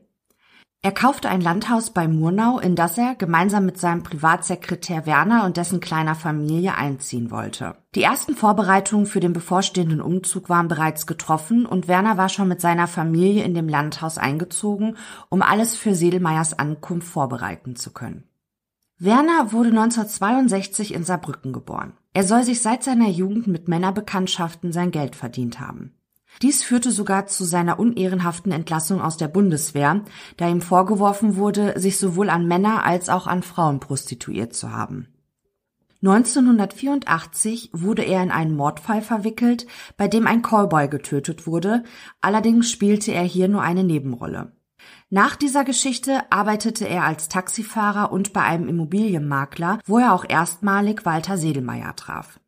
[0.85, 5.57] Er kaufte ein Landhaus bei Murnau, in das er gemeinsam mit seinem Privatsekretär Werner und
[5.57, 7.77] dessen kleiner Familie einziehen wollte.
[7.95, 12.61] Die ersten Vorbereitungen für den bevorstehenden Umzug waren bereits getroffen und Werner war schon mit
[12.61, 14.99] seiner Familie in dem Landhaus eingezogen,
[15.31, 18.25] um alles für Sedelmeyers Ankunft vorbereiten zu können.
[18.99, 21.95] Werner wurde 1962 in Saarbrücken geboren.
[22.13, 25.95] Er soll sich seit seiner Jugend mit Männerbekanntschaften sein Geld verdient haben.
[26.43, 30.03] Dies führte sogar zu seiner unehrenhaften Entlassung aus der Bundeswehr,
[30.37, 35.09] da ihm vorgeworfen wurde, sich sowohl an Männer als auch an Frauen prostituiert zu haben.
[36.03, 39.67] 1984 wurde er in einen Mordfall verwickelt,
[39.97, 41.83] bei dem ein Callboy getötet wurde,
[42.21, 44.53] allerdings spielte er hier nur eine Nebenrolle.
[45.09, 51.07] Nach dieser Geschichte arbeitete er als Taxifahrer und bei einem Immobilienmakler, wo er auch erstmalig
[51.07, 52.39] Walter Sedelmeier traf.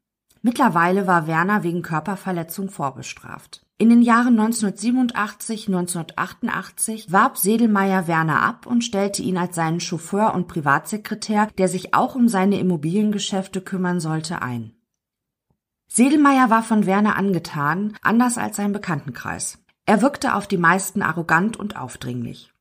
[0.43, 3.66] Mittlerweile war Werner wegen Körperverletzung vorbestraft.
[3.79, 10.35] In den Jahren 1987, 1988 warb Sedelmeier Werner ab und stellte ihn als seinen Chauffeur
[10.35, 14.73] und Privatsekretär, der sich auch um seine Immobiliengeschäfte kümmern sollte, ein.
[15.89, 19.59] Sedelmeier war von Werner angetan, anders als sein Bekanntenkreis.
[19.85, 22.55] Er wirkte auf die meisten arrogant und aufdringlich.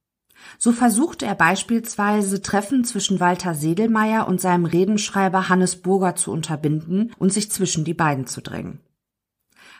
[0.57, 7.13] So versuchte er beispielsweise Treffen zwischen Walter Sedelmeier und seinem Redenschreiber Hannes Burger zu unterbinden
[7.17, 8.81] und sich zwischen die beiden zu drängen.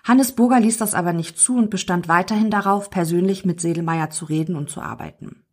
[0.06, 4.26] Hannes Burger ließ das aber nicht zu und bestand weiterhin darauf, persönlich mit Sedelmeier zu
[4.26, 5.44] reden und zu arbeiten.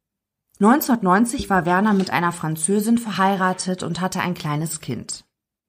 [0.61, 5.25] 1990 war Werner mit einer Französin verheiratet und hatte ein kleines Kind.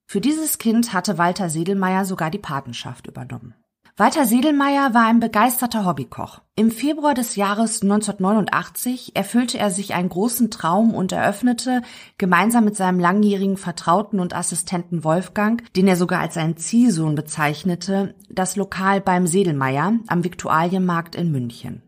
[0.05, 3.55] Für dieses Kind hatte Walter Sedelmeier sogar die Patenschaft übernommen.
[3.95, 6.41] Walter Sedelmeier war ein begeisterter Hobbykoch.
[6.55, 11.83] Im Februar des Jahres 1989 erfüllte er sich einen großen Traum und eröffnete
[12.17, 18.15] gemeinsam mit seinem langjährigen Vertrauten und Assistenten Wolfgang, den er sogar als seinen Ziehsohn bezeichnete,
[18.31, 21.83] das Lokal beim Sedelmeier am Viktualienmarkt in München.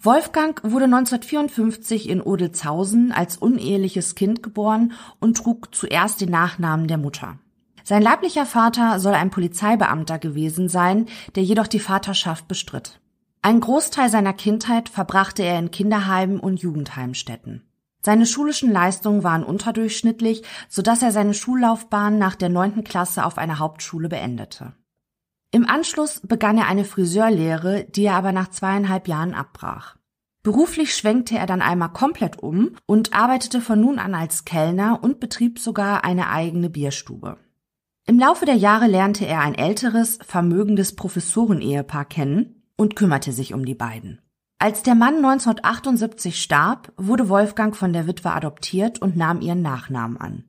[0.00, 6.96] Wolfgang wurde 1954 in Odelzhausen als uneheliches Kind geboren und trug zuerst den Nachnamen der
[6.96, 7.36] Mutter.
[7.84, 13.00] Sein leiblicher Vater soll ein Polizeibeamter gewesen sein, der jedoch die Vaterschaft bestritt.
[13.42, 17.62] Ein Großteil seiner Kindheit verbrachte er in Kinderheimen und Jugendheimstätten.
[18.04, 23.38] Seine schulischen Leistungen waren unterdurchschnittlich, so dass er seine Schullaufbahn nach der neunten Klasse auf
[23.38, 24.72] einer Hauptschule beendete.
[25.52, 29.96] Im Anschluss begann er eine Friseurlehre, die er aber nach zweieinhalb Jahren abbrach.
[30.42, 35.20] Beruflich schwenkte er dann einmal komplett um und arbeitete von nun an als Kellner und
[35.20, 37.36] betrieb sogar eine eigene Bierstube.
[38.04, 43.64] Im Laufe der Jahre lernte er ein älteres, vermögendes Professorenehepaar kennen und kümmerte sich um
[43.64, 44.20] die beiden.
[44.58, 50.16] Als der Mann 1978 starb, wurde Wolfgang von der Witwe adoptiert und nahm ihren Nachnamen
[50.16, 50.44] an.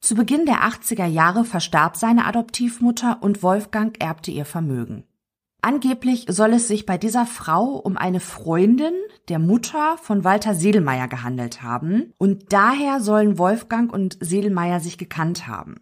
[0.00, 5.04] Zu Beginn der 80er Jahre verstarb seine Adoptivmutter und Wolfgang erbte ihr Vermögen.
[5.60, 8.94] Angeblich soll es sich bei dieser Frau um eine Freundin
[9.28, 15.48] der Mutter von Walter Sedelmeier gehandelt haben und daher sollen Wolfgang und Sedelmeier sich gekannt
[15.48, 15.80] haben.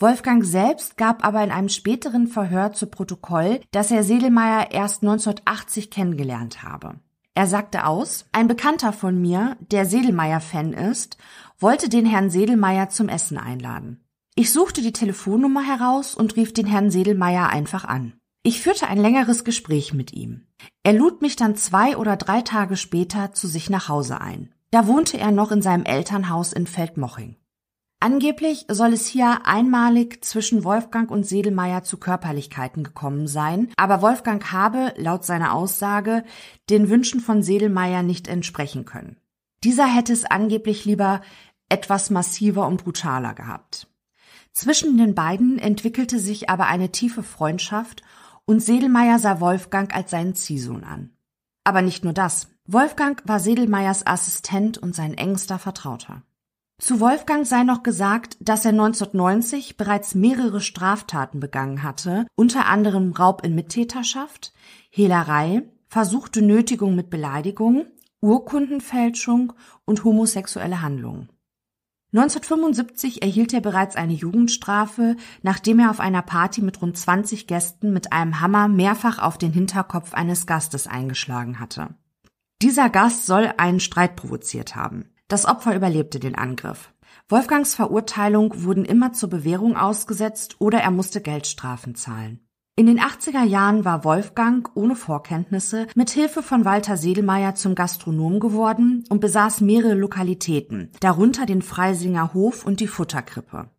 [0.00, 5.90] Wolfgang selbst gab aber in einem späteren Verhör zu Protokoll, dass er Sedelmeier erst 1980
[5.90, 6.94] kennengelernt habe.
[7.34, 11.18] Er sagte aus, ein Bekannter von mir, der Sedelmeier-Fan ist,
[11.58, 14.02] wollte den Herrn Sedelmeier zum Essen einladen.
[14.34, 18.14] Ich suchte die Telefonnummer heraus und rief den Herrn Sedelmeier einfach an.
[18.42, 20.46] Ich führte ein längeres Gespräch mit ihm.
[20.82, 24.54] Er lud mich dann zwei oder drei Tage später zu sich nach Hause ein.
[24.70, 27.36] Da wohnte er noch in seinem Elternhaus in Feldmoching.
[28.02, 34.52] Angeblich soll es hier einmalig zwischen Wolfgang und Sedelmeier zu Körperlichkeiten gekommen sein, aber Wolfgang
[34.52, 36.24] habe, laut seiner Aussage,
[36.70, 39.18] den Wünschen von Sedelmeier nicht entsprechen können.
[39.64, 41.20] Dieser hätte es angeblich lieber
[41.68, 43.86] etwas massiver und brutaler gehabt.
[44.52, 48.02] Zwischen den beiden entwickelte sich aber eine tiefe Freundschaft
[48.46, 51.10] und Sedelmeier sah Wolfgang als seinen Ziehsohn an.
[51.64, 52.48] Aber nicht nur das.
[52.64, 56.22] Wolfgang war Sedelmeiers Assistent und sein engster Vertrauter.
[56.80, 63.12] Zu Wolfgang sei noch gesagt, dass er 1990 bereits mehrere Straftaten begangen hatte, unter anderem
[63.12, 64.54] Raub in Mittäterschaft,
[64.88, 67.84] Hehlerei, versuchte Nötigung mit Beleidigung,
[68.22, 69.52] Urkundenfälschung
[69.84, 71.28] und homosexuelle Handlungen.
[72.14, 77.92] 1975 erhielt er bereits eine Jugendstrafe, nachdem er auf einer Party mit rund 20 Gästen
[77.92, 81.94] mit einem Hammer mehrfach auf den Hinterkopf eines Gastes eingeschlagen hatte.
[82.62, 85.10] Dieser Gast soll einen Streit provoziert haben.
[85.30, 86.92] Das Opfer überlebte den Angriff.
[87.28, 92.40] Wolfgangs Verurteilung wurden immer zur Bewährung ausgesetzt oder er musste Geldstrafen zahlen.
[92.74, 98.40] In den 80er Jahren war Wolfgang ohne Vorkenntnisse mit Hilfe von Walter Sedelmeier zum Gastronom
[98.40, 103.70] geworden und besaß mehrere Lokalitäten, darunter den Freisinger Hof und die Futterkrippe.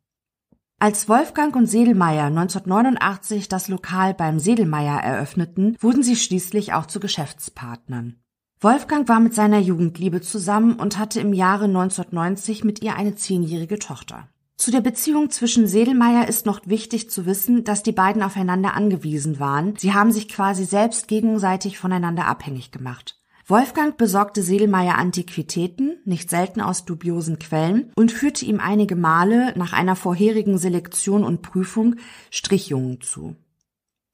[0.79, 7.01] Als Wolfgang und Sedelmeier 1989 das Lokal beim Sedelmeier eröffneten, wurden sie schließlich auch zu
[7.01, 8.20] Geschäftspartnern.
[8.63, 13.79] Wolfgang war mit seiner Jugendliebe zusammen und hatte im Jahre 1990 mit ihr eine zehnjährige
[13.79, 14.27] Tochter.
[14.55, 19.39] Zu der Beziehung zwischen Sedelmeier ist noch wichtig zu wissen, dass die beiden aufeinander angewiesen
[19.39, 19.73] waren.
[19.77, 23.19] Sie haben sich quasi selbst gegenseitig voneinander abhängig gemacht.
[23.47, 29.73] Wolfgang besorgte Sedelmeier Antiquitäten, nicht selten aus dubiosen Quellen, und führte ihm einige Male nach
[29.73, 31.95] einer vorherigen Selektion und Prüfung
[32.29, 33.35] Strichjungen zu.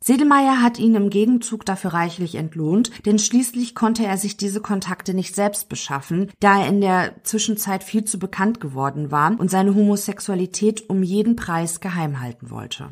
[0.04, 5.14] Sedelmeier hat ihn im Gegenzug dafür reichlich entlohnt, denn schließlich konnte er sich diese Kontakte
[5.14, 9.74] nicht selbst beschaffen, da er in der Zwischenzeit viel zu bekannt geworden war und seine
[9.74, 12.90] Homosexualität um jeden Preis geheim halten wollte.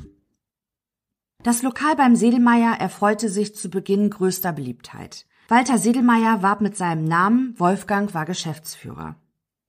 [1.43, 5.27] Das Lokal beim Sedelmeier erfreute sich zu Beginn größter Beliebtheit.
[5.47, 9.15] Walter Sedelmeier warb mit seinem Namen, Wolfgang war Geschäftsführer.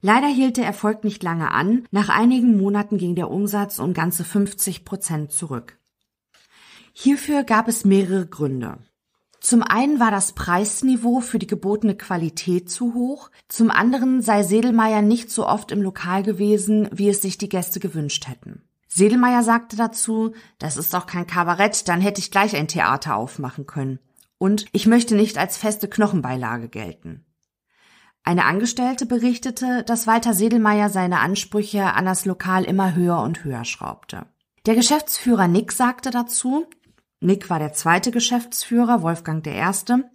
[0.00, 4.24] Leider hielt der Erfolg nicht lange an, nach einigen Monaten ging der Umsatz um ganze
[4.24, 5.78] 50 Prozent zurück.
[6.98, 8.78] Hierfür gab es mehrere Gründe.
[9.38, 15.02] Zum einen war das Preisniveau für die gebotene Qualität zu hoch, zum anderen sei Sedelmeier
[15.02, 18.62] nicht so oft im Lokal gewesen, wie es sich die Gäste gewünscht hätten.
[18.88, 23.66] Sedelmeier sagte dazu, das ist doch kein Kabarett, dann hätte ich gleich ein Theater aufmachen
[23.66, 23.98] können.
[24.38, 27.26] Und ich möchte nicht als feste Knochenbeilage gelten.
[28.24, 33.66] Eine Angestellte berichtete, dass Walter Sedelmeier seine Ansprüche an das Lokal immer höher und höher
[33.66, 34.24] schraubte.
[34.64, 36.66] Der Geschäftsführer Nick sagte dazu,
[37.20, 40.10] Nick war der zweite Geschäftsführer, Wolfgang der erste.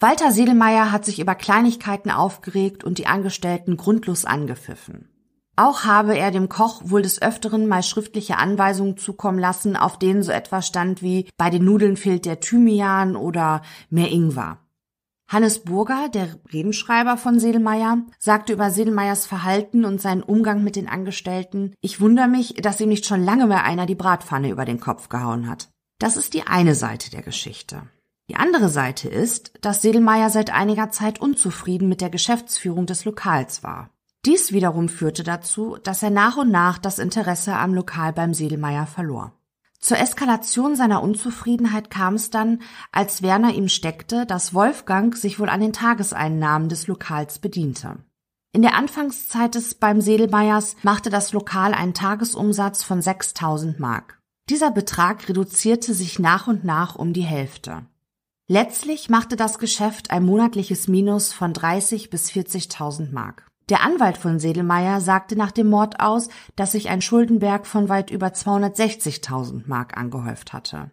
[0.00, 5.08] Walter Sedelmeier hat sich über Kleinigkeiten aufgeregt und die Angestellten grundlos angepfiffen.
[5.56, 10.22] Auch habe er dem Koch wohl des Öfteren mal schriftliche Anweisungen zukommen lassen, auf denen
[10.22, 14.58] so etwas stand wie bei den Nudeln fehlt der Thymian oder mehr Ingwer.
[15.28, 20.88] Hannes Burger, der Redenschreiber von Sedelmeier, sagte über Sedelmeiers Verhalten und seinen Umgang mit den
[20.88, 24.80] Angestellten, ich wundere mich, dass ihm nicht schon lange mehr einer die Bratpfanne über den
[24.80, 25.70] Kopf gehauen hat.
[26.04, 27.80] Das ist die eine Seite der Geschichte.
[28.28, 33.62] Die andere Seite ist, dass Sedelmeier seit einiger Zeit unzufrieden mit der Geschäftsführung des Lokals
[33.62, 33.88] war.
[34.26, 38.86] Dies wiederum führte dazu, dass er nach und nach das Interesse am Lokal beim Sedelmeier
[38.86, 39.32] verlor.
[39.80, 42.60] Zur Eskalation seiner Unzufriedenheit kam es dann,
[42.92, 47.96] als Werner ihm steckte, dass Wolfgang sich wohl an den Tageseinnahmen des Lokals bediente.
[48.52, 54.20] In der Anfangszeit des beim Sedelmeiers machte das Lokal einen Tagesumsatz von 6000 Mark.
[54.50, 57.86] Dieser Betrag reduzierte sich nach und nach um die Hälfte.
[58.46, 63.46] Letztlich machte das Geschäft ein monatliches Minus von 30 bis 40.000 Mark.
[63.70, 68.10] Der Anwalt von Sedelmeier sagte nach dem Mord aus, dass sich ein Schuldenberg von weit
[68.10, 70.90] über 260.000 Mark angehäuft hatte.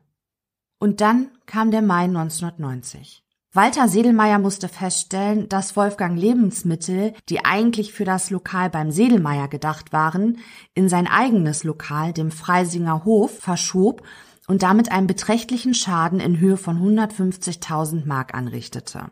[0.80, 3.21] Und dann kam der Mai 1990.
[3.54, 9.92] Walter Sedelmeier musste feststellen, dass Wolfgang Lebensmittel, die eigentlich für das Lokal beim Sedelmeier gedacht
[9.92, 10.38] waren,
[10.74, 14.04] in sein eigenes Lokal, dem Freisinger Hof, verschob
[14.48, 19.12] und damit einen beträchtlichen Schaden in Höhe von 150.000 Mark anrichtete.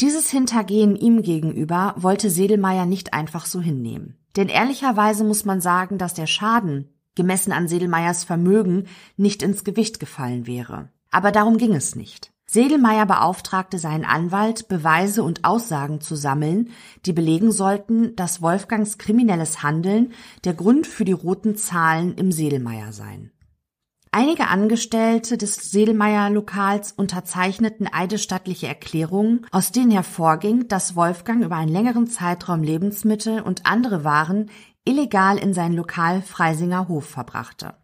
[0.00, 4.16] Dieses Hintergehen ihm gegenüber wollte Sedelmeier nicht einfach so hinnehmen.
[4.34, 8.86] Denn ehrlicherweise muss man sagen, dass der Schaden, gemessen an Sedelmeiers Vermögen,
[9.18, 10.88] nicht ins Gewicht gefallen wäre.
[11.10, 12.33] Aber darum ging es nicht.
[12.46, 16.70] Sedelmeier beauftragte seinen Anwalt, Beweise und Aussagen zu sammeln,
[17.06, 20.12] die belegen sollten, dass Wolfgangs kriminelles Handeln
[20.44, 23.30] der Grund für die roten Zahlen im Sedelmeier seien.
[24.16, 31.72] Einige Angestellte des Sedelmeier Lokals unterzeichneten eidesstattliche Erklärungen, aus denen hervorging, dass Wolfgang über einen
[31.72, 34.50] längeren Zeitraum Lebensmittel und andere Waren
[34.84, 37.74] illegal in sein Lokal Freisinger Hof verbrachte.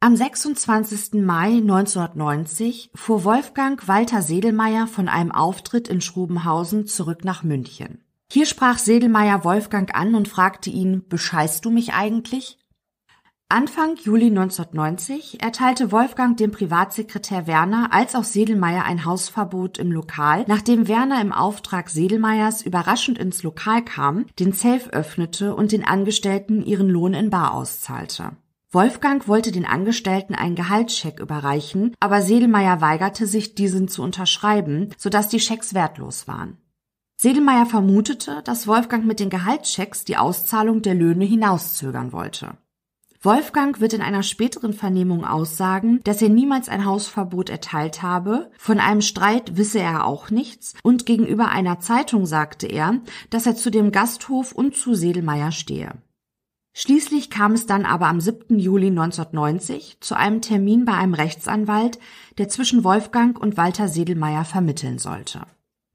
[0.00, 1.14] Am 26.
[1.24, 8.04] Mai 1990 fuhr Wolfgang Walter Sedelmeier von einem Auftritt in Schrubenhausen zurück nach München.
[8.30, 12.58] Hier sprach Sedelmeier Wolfgang an und fragte ihn, bescheißt du mich eigentlich?
[13.48, 20.44] Anfang Juli 1990 erteilte Wolfgang dem Privatsekretär Werner als auch Sedelmeier ein Hausverbot im Lokal,
[20.46, 26.62] nachdem Werner im Auftrag Sedelmeiers überraschend ins Lokal kam, den Safe öffnete und den Angestellten
[26.62, 28.36] ihren Lohn in Bar auszahlte.
[28.70, 35.28] Wolfgang wollte den Angestellten einen Gehaltscheck überreichen, aber Sedelmeier weigerte sich, diesen zu unterschreiben, sodass
[35.28, 36.58] die Schecks wertlos waren.
[37.16, 42.58] Sedelmeier vermutete, dass Wolfgang mit den Gehaltschecks die Auszahlung der Löhne hinauszögern wollte.
[43.22, 48.78] Wolfgang wird in einer späteren Vernehmung aussagen, dass er niemals ein Hausverbot erteilt habe, von
[48.78, 53.00] einem Streit wisse er auch nichts und gegenüber einer Zeitung sagte er,
[53.30, 55.94] dass er zu dem Gasthof und zu Sedelmeier stehe.
[56.80, 58.56] Schließlich kam es dann aber am 7.
[58.56, 61.98] Juli 1990 zu einem Termin bei einem Rechtsanwalt,
[62.38, 65.40] der zwischen Wolfgang und Walter Sedelmeier vermitteln sollte.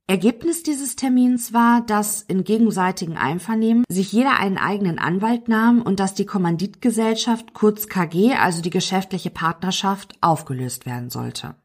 [0.08, 6.02] Ergebnis dieses Termins war, dass in gegenseitigem Einvernehmen sich jeder einen eigenen Anwalt nahm und
[6.02, 11.56] dass die Kommanditgesellschaft kurz KG, also die geschäftliche Partnerschaft, aufgelöst werden sollte.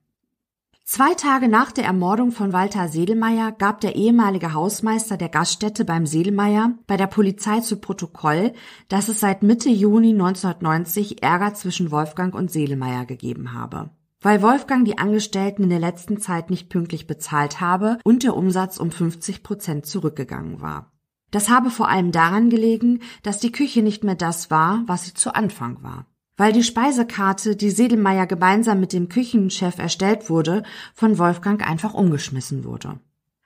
[0.90, 6.07] Zwei Tage nach der Ermordung von Walter Sedelmeier gab der ehemalige Hausmeister der Gaststätte beim
[6.07, 8.55] Sedelmeier bei der Polizei zu Protokoll,
[8.88, 13.90] dass es seit Mitte Juni 1990 Ärger zwischen Wolfgang und Sedelmeier gegeben habe.
[14.22, 18.79] Weil Wolfgang die Angestellten in der letzten Zeit nicht pünktlich bezahlt habe und der Umsatz
[18.79, 20.90] um 50 Prozent zurückgegangen war.
[21.31, 25.12] Das habe vor allem daran gelegen, dass die Küche nicht mehr das war, was sie
[25.12, 26.06] zu Anfang war
[26.38, 30.62] weil die Speisekarte, die Sedelmeier gemeinsam mit dem Küchenchef erstellt wurde,
[30.94, 32.98] von Wolfgang einfach umgeschmissen wurde.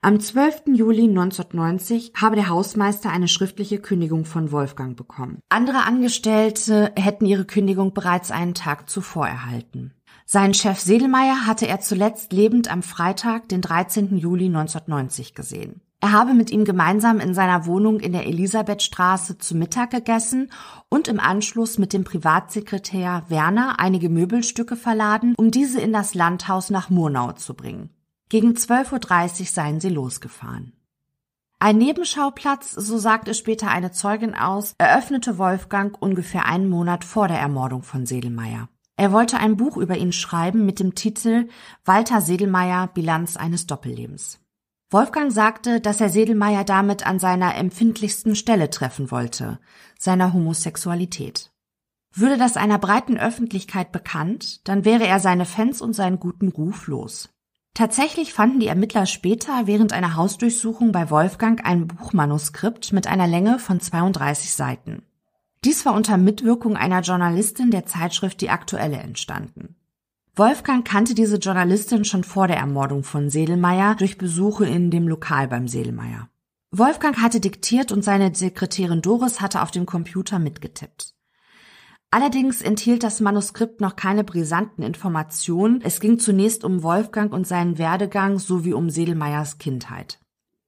[0.04, 0.64] Am 12.
[0.74, 5.38] Juli 1990 habe der Hausmeister eine schriftliche Kündigung von Wolfgang bekommen.
[5.48, 9.94] Andere Angestellte hätten ihre Kündigung bereits einen Tag zuvor erhalten.
[10.26, 14.16] Seinen Chef Sedelmeier hatte er zuletzt lebend am Freitag, den 13.
[14.16, 15.82] Juli 1990 gesehen.
[16.02, 20.50] Er habe mit ihm gemeinsam in seiner Wohnung in der Elisabethstraße zu Mittag gegessen
[20.88, 26.70] und im Anschluss mit dem Privatsekretär Werner einige Möbelstücke verladen, um diese in das Landhaus
[26.70, 27.90] nach Murnau zu bringen.
[28.28, 30.72] Gegen 12.30 Uhr seien sie losgefahren.
[31.60, 37.38] Ein Nebenschauplatz, so sagte später eine Zeugin aus, eröffnete Wolfgang ungefähr einen Monat vor der
[37.38, 38.68] Ermordung von Sedelmeier.
[38.96, 41.48] Er wollte ein Buch über ihn schreiben mit dem Titel
[41.84, 44.41] Walter Sedelmeier Bilanz eines Doppellebens.
[44.92, 49.58] Wolfgang sagte, dass er Sedelmeier damit an seiner empfindlichsten Stelle treffen wollte,
[49.98, 51.50] seiner Homosexualität.
[52.14, 56.88] Würde das einer breiten Öffentlichkeit bekannt, dann wäre er seine Fans und seinen guten Ruf
[56.88, 57.30] los.
[57.72, 63.58] Tatsächlich fanden die Ermittler später während einer Hausdurchsuchung bei Wolfgang ein Buchmanuskript mit einer Länge
[63.58, 65.04] von 32 Seiten.
[65.64, 69.76] Dies war unter Mitwirkung einer Journalistin der Zeitschrift Die Aktuelle entstanden.
[70.34, 75.46] Wolfgang kannte diese Journalistin schon vor der Ermordung von Sedelmeier durch Besuche in dem Lokal
[75.46, 76.30] beim Sedelmeier.
[76.70, 81.14] Wolfgang hatte diktiert und seine Sekretärin Doris hatte auf dem Computer mitgetippt.
[82.10, 85.82] Allerdings enthielt das Manuskript noch keine brisanten Informationen.
[85.82, 90.18] Es ging zunächst um Wolfgang und seinen Werdegang sowie um Sedelmeiers Kindheit.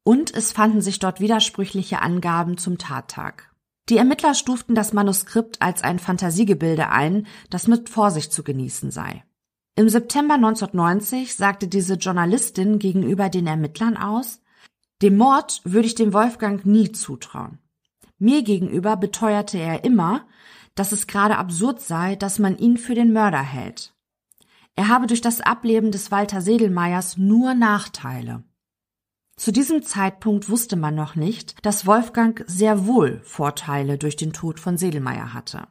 [0.03, 3.51] Und es fanden sich dort widersprüchliche Angaben zum Tattag.
[3.89, 9.25] Die Ermittler stuften das Manuskript als ein Fantasiegebilde ein, das mit Vorsicht zu genießen sei.
[9.77, 14.41] Im September 1990 sagte diese Journalistin gegenüber den Ermittlern aus,
[15.03, 17.59] dem Mord würde ich dem Wolfgang nie zutrauen.
[18.19, 20.27] Mir gegenüber beteuerte er immer,
[20.77, 23.95] dass es gerade absurd sei, dass man ihn für den Mörder hält.
[24.77, 28.45] Er habe durch das Ableben des Walter Sedelmeiers nur Nachteile.
[29.37, 34.61] Zu diesem Zeitpunkt wusste man noch nicht, dass Wolfgang sehr wohl Vorteile durch den Tod
[34.61, 35.67] von Sedelmeier hatte.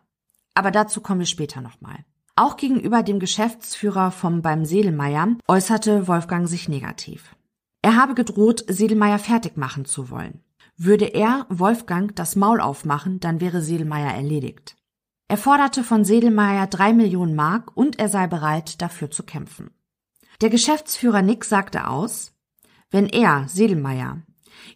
[0.53, 2.05] Aber dazu kommen wir später nochmal.
[2.35, 7.35] Auch gegenüber dem Geschäftsführer vom beim Sedelmeier äußerte Wolfgang sich negativ.
[7.83, 10.41] Er habe gedroht, Sedelmeier fertig machen zu wollen.
[10.75, 14.75] Würde er, Wolfgang, das Maul aufmachen, dann wäre Sedelmeier erledigt.
[15.27, 19.69] Er forderte von Sedelmeier drei Millionen Mark und er sei bereit, dafür zu kämpfen.
[20.41, 22.33] Der Geschäftsführer Nick sagte aus,
[22.89, 24.23] wenn er, Sedelmeier,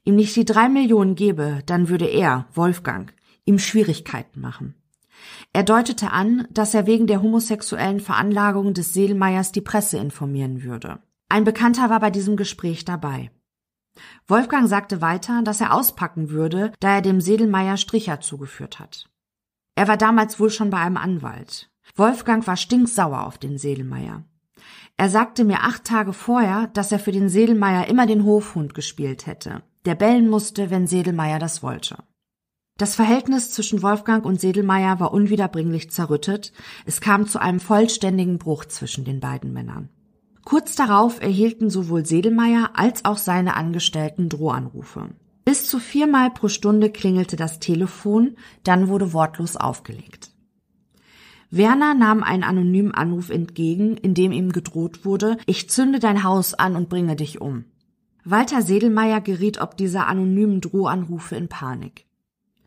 [0.03, 3.13] ihm nicht die drei Millionen gebe, dann würde er, Wolfgang,
[3.45, 4.75] ihm Schwierigkeiten machen.
[5.53, 10.99] Er deutete an, dass er wegen der homosexuellen Veranlagung des Seelmeiers die Presse informieren würde.
[11.29, 13.31] Ein Bekannter war bei diesem Gespräch dabei.
[14.27, 19.09] Wolfgang sagte weiter, dass er auspacken würde, da er dem Sedelmeier Stricher zugeführt hat.
[19.75, 21.69] Er war damals wohl schon bei einem Anwalt.
[21.95, 24.23] Wolfgang war stinksauer auf den Sedelmeier.
[24.97, 29.27] Er sagte mir acht Tage vorher, dass er für den Sedelmeier immer den Hofhund gespielt
[29.27, 31.97] hätte, der bellen musste, wenn Sedelmeier das wollte.
[32.77, 36.53] Das Verhältnis zwischen Wolfgang und Sedelmeier war unwiederbringlich zerrüttet.
[36.85, 39.89] Es kam zu einem vollständigen Bruch zwischen den beiden Männern.
[40.45, 45.09] Kurz darauf erhielten sowohl Sedelmeier als auch seine Angestellten Drohanrufe.
[45.43, 50.31] Bis zu viermal pro Stunde klingelte das Telefon, dann wurde wortlos aufgelegt.
[51.49, 56.53] Werner nahm einen anonymen Anruf entgegen, in dem ihm gedroht wurde, ich zünde dein Haus
[56.53, 57.65] an und bringe dich um.
[58.23, 62.06] Walter Sedelmeier geriet ob dieser anonymen Drohanrufe in Panik.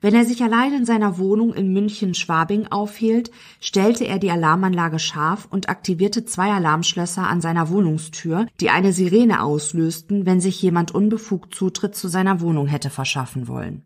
[0.02, 3.30] Wenn er sich allein in seiner Wohnung in München-Schwabing aufhielt,
[3.60, 9.42] stellte er die Alarmanlage scharf und aktivierte zwei Alarmschlösser an seiner Wohnungstür, die eine Sirene
[9.42, 13.84] auslösten, wenn sich jemand unbefugt Zutritt zu seiner Wohnung hätte verschaffen wollen.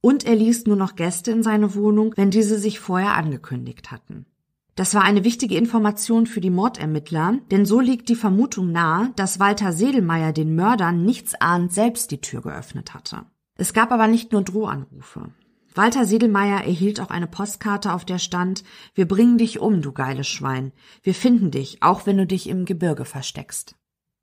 [0.00, 4.26] Und er ließ nur noch Gäste in seine Wohnung, wenn diese sich vorher angekündigt hatten.
[4.76, 9.40] Das war eine wichtige Information für die Mordermittler, denn so liegt die Vermutung nahe, dass
[9.40, 13.22] Walter Sedelmeier den Mördern nichtsahnd selbst die Tür geöffnet hatte.
[13.56, 15.32] Es gab aber nicht nur Drohanrufe.
[15.74, 18.64] Walter Siedelmeier erhielt auch eine Postkarte, auf der stand
[18.94, 20.72] Wir bringen dich um, du geiles Schwein.
[21.02, 23.76] Wir finden dich, auch wenn du dich im Gebirge versteckst.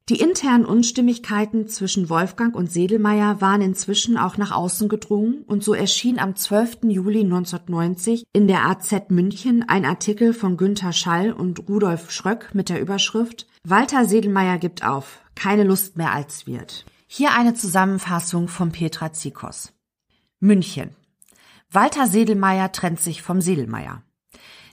[0.07, 5.73] Die internen Unstimmigkeiten zwischen Wolfgang und Sedelmeier waren inzwischen auch nach außen gedrungen und so
[5.73, 6.83] erschien am 12.
[6.83, 12.69] Juli 1990 in der AZ München ein Artikel von Günther Schall und Rudolf Schröck mit
[12.69, 16.85] der Überschrift Walter Sedelmeier gibt auf, keine Lust mehr als wird.
[17.07, 19.73] Hier eine Zusammenfassung von Petra Zikos.
[20.39, 20.91] München.
[21.71, 24.01] Walter Sedelmeier trennt sich vom Sedelmeier.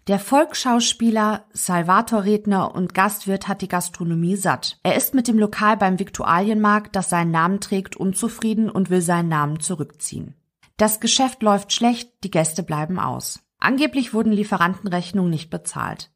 [0.08, 4.80] Der Volksschauspieler, Salvator-Redner und Gastwirt hat die Gastronomie satt.
[4.82, 9.28] Er ist mit dem Lokal beim Viktualienmarkt, das seinen Namen trägt, unzufrieden und will seinen
[9.28, 10.34] Namen zurückziehen.
[10.76, 13.44] Das Geschäft läuft schlecht, die Gäste bleiben aus.
[13.60, 16.10] Angeblich wurden Lieferantenrechnungen nicht bezahlt.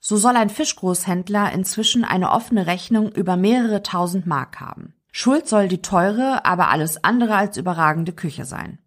[0.00, 4.94] So soll ein Fischgroßhändler inzwischen eine offene Rechnung über mehrere tausend Mark haben.
[5.10, 8.78] Schuld soll die teure, aber alles andere als überragende Küche sein.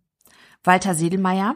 [0.67, 1.55] Walter Sedelmeier.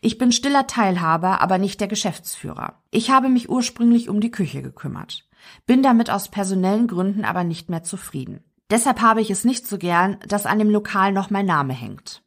[0.00, 2.82] Ich bin stiller Teilhaber, aber nicht der Geschäftsführer.
[2.90, 5.28] Ich habe mich ursprünglich um die Küche gekümmert.
[5.66, 8.42] Bin damit aus personellen Gründen aber nicht mehr zufrieden.
[8.70, 12.22] Deshalb habe ich es nicht so gern, dass an dem Lokal noch mein Name hängt.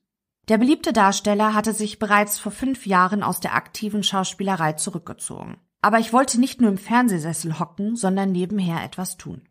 [0.48, 5.58] Der beliebte Darsteller hatte sich bereits vor fünf Jahren aus der aktiven Schauspielerei zurückgezogen.
[5.82, 9.42] Aber ich wollte nicht nur im Fernsehsessel hocken, sondern nebenher etwas tun.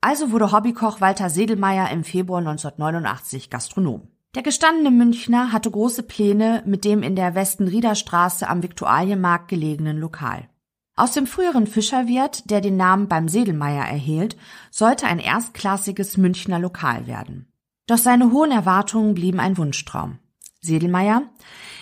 [0.00, 4.08] Also wurde Hobbykoch Walter Sedelmeier im Februar 1989 Gastronom.
[4.34, 10.48] Der gestandene Münchner hatte große Pläne mit dem in der Westenriederstraße am Viktualienmarkt gelegenen Lokal.
[10.96, 14.36] Aus dem früheren Fischerwirt, der den Namen beim Sedelmeier erhielt,
[14.70, 17.50] sollte ein erstklassiges Münchner Lokal werden.
[17.86, 20.18] Doch seine hohen Erwartungen blieben ein Wunschtraum.
[20.60, 21.22] Sedelmeier,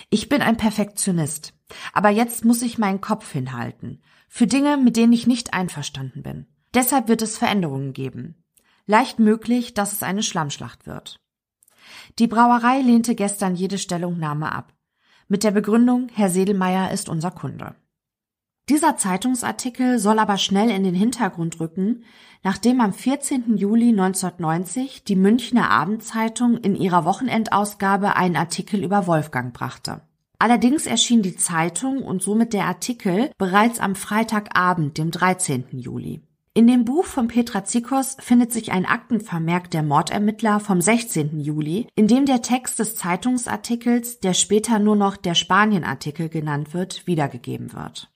[0.09, 1.53] ich bin ein Perfektionist,
[1.91, 4.01] aber jetzt muss ich meinen Kopf hinhalten.
[4.29, 6.45] Für Dinge, mit denen ich nicht einverstanden bin.
[6.73, 8.43] Deshalb wird es Veränderungen geben.
[8.85, 11.19] Leicht möglich, dass es eine Schlammschlacht wird.
[12.19, 14.73] Die Brauerei lehnte gestern jede Stellungnahme ab.
[15.27, 17.75] Mit der Begründung, Herr Sedelmeier ist unser Kunde.
[18.69, 22.03] Dieser Zeitungsartikel soll aber schnell in den Hintergrund rücken,
[22.43, 23.55] nachdem am 14.
[23.55, 30.01] Juli 1990 die Münchner Abendzeitung in ihrer Wochenendausgabe einen Artikel über Wolfgang brachte.
[30.39, 35.65] Allerdings erschien die Zeitung und somit der Artikel bereits am Freitagabend, dem 13.
[35.71, 36.21] Juli.
[36.57, 41.39] In dem Buch von Petra Zikos findet sich ein Aktenvermerk der Mordermittler vom 16.
[41.39, 47.05] Juli, in dem der Text des Zeitungsartikels, der später nur noch der Spanienartikel genannt wird,
[47.05, 48.11] wiedergegeben wird.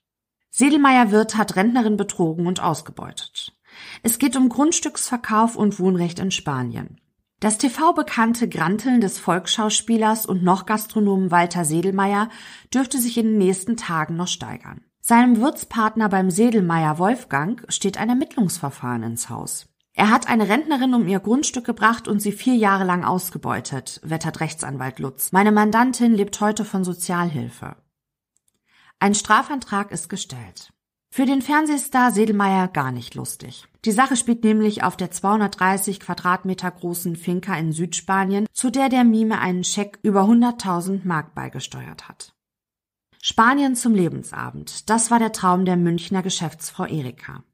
[0.50, 3.56] Sedelmeier Wirt hat Rentnerin betrogen und ausgebeutet.
[4.02, 7.00] Es geht um Grundstücksverkauf und Wohnrecht in Spanien.
[7.38, 12.28] Das TV-bekannte Granteln des Volksschauspielers und noch Gastronomen Walter Sedelmeier
[12.74, 14.80] dürfte sich in den nächsten Tagen noch steigern.
[15.04, 19.66] Seinem Wirtspartner beim Sedelmeier Wolfgang steht ein Ermittlungsverfahren ins Haus.
[19.94, 24.38] Er hat eine Rentnerin um ihr Grundstück gebracht und sie vier Jahre lang ausgebeutet, wettert
[24.38, 25.32] Rechtsanwalt Lutz.
[25.32, 27.74] Meine Mandantin lebt heute von Sozialhilfe.
[29.00, 30.72] Ein Strafantrag ist gestellt.
[31.10, 33.66] Für den Fernsehstar Sedelmeier gar nicht lustig.
[33.84, 39.02] Die Sache spielt nämlich auf der 230 Quadratmeter großen Finca in Südspanien, zu der der
[39.02, 42.36] Mime einen Scheck über 100.000 Mark beigesteuert hat.
[43.24, 44.90] Spanien zum Lebensabend.
[44.90, 47.44] Das war der Traum der Münchner Geschäftsfrau Erika.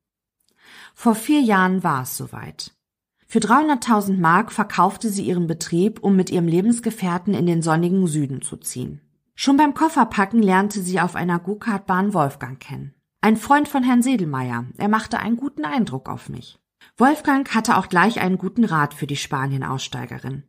[0.95, 2.73] Vor vier Jahren war es soweit.
[3.27, 8.41] Für 300.000 Mark verkaufte sie ihren Betrieb, um mit ihrem Lebensgefährten in den sonnigen Süden
[8.41, 9.03] zu ziehen.
[9.35, 12.95] Schon beim Kofferpacken lernte sie auf einer Go-Kart-Bahn Wolfgang kennen.
[13.21, 14.65] Ein Freund von Herrn Sedelmeier.
[14.79, 16.59] Er machte einen guten Eindruck auf mich.
[16.97, 20.45] Wolfgang hatte auch gleich einen guten Rat für die Spanien-Aussteigerin.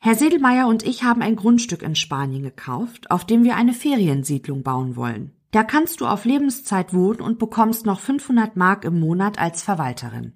[0.00, 4.62] Herr Sedelmeier und ich haben ein Grundstück in Spanien gekauft, auf dem wir eine Feriensiedlung
[4.62, 5.32] bauen wollen.
[5.50, 10.34] Da kannst du auf Lebenszeit wohnen und bekommst noch 500 Mark im Monat als Verwalterin.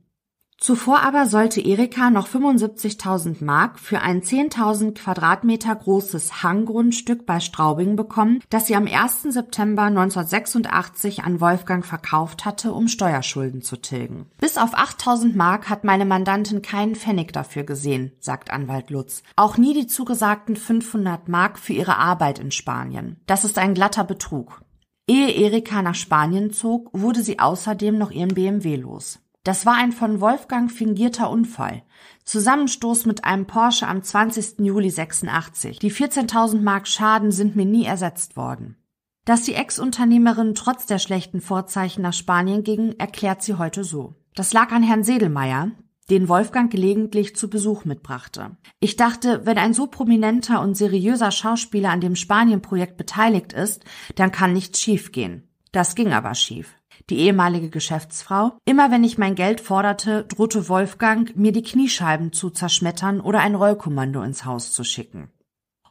[0.62, 7.96] Zuvor aber sollte Erika noch 75.000 Mark für ein 10.000 Quadratmeter großes Hanggrundstück bei Straubing
[7.96, 9.22] bekommen, das sie am 1.
[9.22, 14.26] September 1986 an Wolfgang verkauft hatte, um Steuerschulden zu tilgen.
[14.36, 19.22] Bis auf 8.000 Mark hat meine Mandantin keinen Pfennig dafür gesehen, sagt Anwalt Lutz.
[19.36, 23.18] Auch nie die zugesagten 500 Mark für ihre Arbeit in Spanien.
[23.26, 24.60] Das ist ein glatter Betrug.
[25.08, 29.20] Ehe Erika nach Spanien zog, wurde sie außerdem noch ihren BMW los.
[29.42, 31.82] Das war ein von Wolfgang fingierter Unfall.
[32.24, 34.58] Zusammenstoß mit einem Porsche am 20.
[34.58, 35.78] Juli 86.
[35.78, 38.76] Die 14.000 Mark Schaden sind mir nie ersetzt worden.
[39.24, 44.14] Dass die Ex-Unternehmerin trotz der schlechten Vorzeichen nach Spanien ging, erklärt sie heute so.
[44.34, 45.70] Das lag an Herrn Sedelmeier,
[46.10, 48.56] den Wolfgang gelegentlich zu Besuch mitbrachte.
[48.78, 53.84] Ich dachte, wenn ein so prominenter und seriöser Schauspieler an dem Spanien-Projekt beteiligt ist,
[54.16, 55.48] dann kann nichts schiefgehen.
[55.72, 58.58] Das ging aber schief die ehemalige Geschäftsfrau.
[58.64, 63.54] Immer wenn ich mein Geld forderte, drohte Wolfgang, mir die Kniescheiben zu zerschmettern oder ein
[63.54, 65.30] Rollkommando ins Haus zu schicken.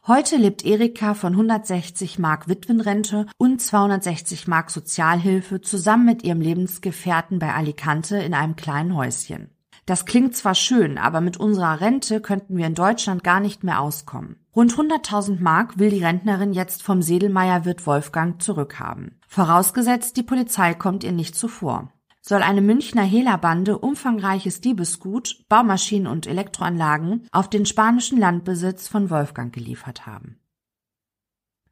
[0.06, 7.38] Heute lebt Erika von 160 Mark Witwenrente und 260 Mark Sozialhilfe zusammen mit ihrem Lebensgefährten
[7.38, 9.50] bei Alicante in einem kleinen Häuschen.
[9.86, 13.80] Das klingt zwar schön, aber mit unserer Rente könnten wir in Deutschland gar nicht mehr
[13.80, 14.36] auskommen.
[14.54, 19.20] Rund 100.000 Mark will die Rentnerin jetzt vom Sedelmeierwirt Wolfgang zurückhaben.
[19.28, 21.92] Vorausgesetzt, die Polizei kommt ihr nicht zuvor.
[22.20, 29.52] Soll eine Münchner Hehlerbande umfangreiches Diebesgut, Baumaschinen und Elektroanlagen auf den spanischen Landbesitz von Wolfgang
[29.52, 30.38] geliefert haben.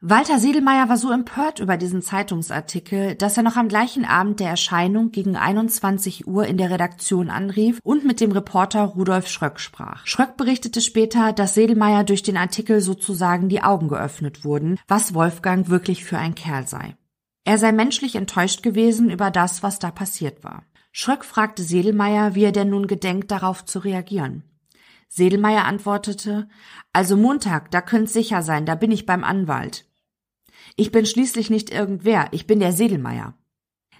[0.01, 4.49] Walter Siedelmeier war so empört über diesen Zeitungsartikel, dass er noch am gleichen Abend der
[4.49, 10.07] Erscheinung gegen 21 Uhr in der Redaktion anrief und mit dem Reporter Rudolf Schröck sprach.
[10.07, 15.68] Schröck berichtete später, dass Sedelmeier durch den Artikel sozusagen die Augen geöffnet wurden, was Wolfgang
[15.68, 16.94] wirklich für ein Kerl sei.
[17.42, 20.62] Er sei menschlich enttäuscht gewesen über das, was da passiert war.
[20.92, 24.44] Schröck fragte Sedelmeier, wie er denn nun gedenkt, darauf zu reagieren.
[25.09, 26.49] Sedelmeier antwortete,
[26.92, 29.88] also Montag, da könnt's sicher sein, da bin ich beim Anwalt.
[30.76, 33.34] Ich bin schließlich nicht irgendwer, ich bin der Sedelmeier.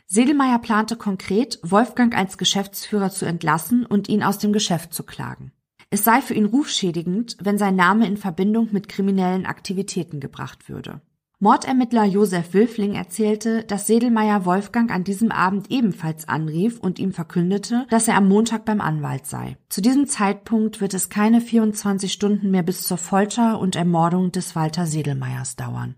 [0.07, 5.53] Sedelmeier plante konkret, Wolfgang als Geschäftsführer zu entlassen und ihn aus dem Geschäft zu klagen.
[5.91, 11.01] Es sei für ihn rufschädigend, wenn sein Name in Verbindung mit kriminellen Aktivitäten gebracht würde.
[11.41, 17.87] Mordermittler Josef Wilfling erzählte, dass Sedelmeier Wolfgang an diesem Abend ebenfalls anrief und ihm verkündete,
[17.91, 19.57] dass er am Montag beim Anwalt sei.
[19.69, 24.57] Zu diesem Zeitpunkt wird es keine 24 Stunden mehr bis zur Folter und Ermordung des
[24.57, 25.95] Walter Sedelmeiers dauern.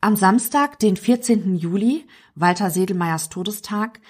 [0.00, 1.56] Am Samstag, den 14.
[1.56, 4.00] Juli, Walter Sedelmeiers Todestag,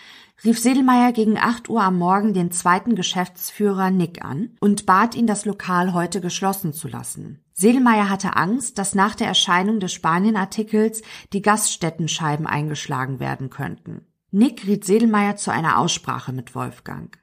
[0.44, 5.26] rief Sedelmeier gegen 8 Uhr am Morgen den zweiten Geschäftsführer Nick an und bat ihn,
[5.26, 7.44] das Lokal heute geschlossen zu lassen.
[7.54, 14.06] Sedelmeier hatte Angst, dass nach der Erscheinung des Spanien-Artikels die Gaststättenscheiben eingeschlagen werden könnten.
[14.32, 17.16] Nick riet Sedelmeier zu einer Aussprache mit Wolfgang.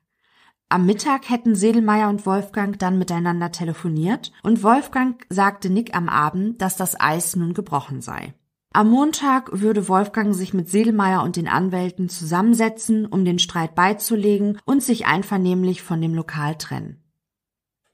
[0.70, 6.62] Am Mittag hätten Sedelmeier und Wolfgang dann miteinander telefoniert und Wolfgang sagte Nick am Abend,
[6.62, 8.34] dass das Eis nun gebrochen sei.
[8.76, 14.58] Am Montag würde Wolfgang sich mit Sedelmeier und den Anwälten zusammensetzen, um den Streit beizulegen
[14.66, 17.00] und sich einvernehmlich von dem Lokal trennen.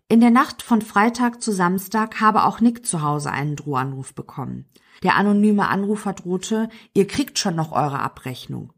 [0.08, 4.70] In der Nacht von Freitag zu Samstag habe auch Nick zu Hause einen Drohanruf bekommen.
[5.04, 8.72] Der anonyme Anrufer drohte, ihr kriegt schon noch eure Abrechnung.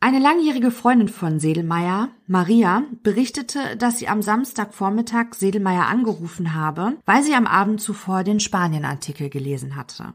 [0.00, 7.22] Eine langjährige Freundin von Sedelmeier, Maria, berichtete, dass sie am Samstagvormittag Sedelmeier angerufen habe, weil
[7.22, 10.14] sie am Abend zuvor den Spanien-Artikel gelesen hatte.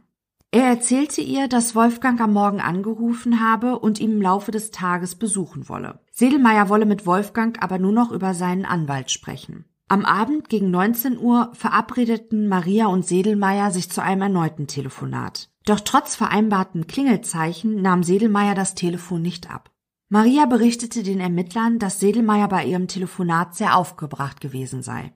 [0.53, 5.15] Er erzählte ihr, dass Wolfgang am Morgen angerufen habe und ihn im Laufe des Tages
[5.15, 6.01] besuchen wolle.
[6.11, 9.63] Sedelmeier wolle mit Wolfgang aber nur noch über seinen Anwalt sprechen.
[9.87, 15.49] Am Abend gegen 19 Uhr verabredeten Maria und Sedelmeier sich zu einem erneuten Telefonat.
[15.65, 19.71] Doch trotz vereinbarten Klingelzeichen nahm Sedelmeier das Telefon nicht ab.
[20.09, 25.13] Maria berichtete den Ermittlern, dass Sedelmeier bei ihrem Telefonat sehr aufgebracht gewesen sei.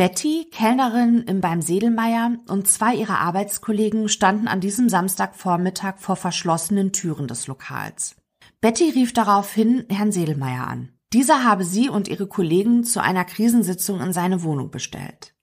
[0.00, 6.92] Betty, Kellnerin im beim Sedelmeier und zwei ihrer Arbeitskollegen standen an diesem Samstagvormittag vor verschlossenen
[6.92, 8.16] Türen des Lokals.
[8.62, 10.88] Betty rief daraufhin Herrn Sedelmeier an.
[11.12, 15.34] Dieser habe sie und ihre Kollegen zu einer Krisensitzung in seine Wohnung bestellt.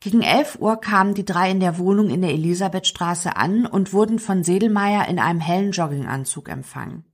[0.00, 4.18] Gegen 11 Uhr kamen die drei in der Wohnung in der Elisabethstraße an und wurden
[4.18, 7.04] von Sedelmeier in einem hellen Jogginganzug empfangen.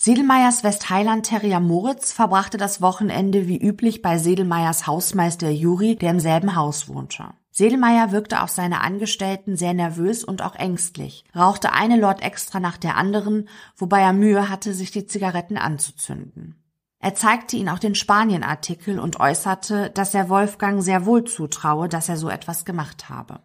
[0.00, 6.20] Sedelmeiers Westheiland Terrier Moritz verbrachte das Wochenende wie üblich bei Sedelmeiers Hausmeister Juri, der im
[6.20, 7.30] selben Haus wohnte.
[7.50, 12.76] Sedelmeier wirkte auf seine Angestellten sehr nervös und auch ängstlich, rauchte eine Lord extra nach
[12.76, 16.62] der anderen, wobei er Mühe hatte, sich die Zigaretten anzuzünden.
[17.00, 22.08] Er zeigte ihn auch den Spanien-Artikel und äußerte, dass er Wolfgang sehr wohl zutraue, dass
[22.08, 23.40] er so etwas gemacht habe.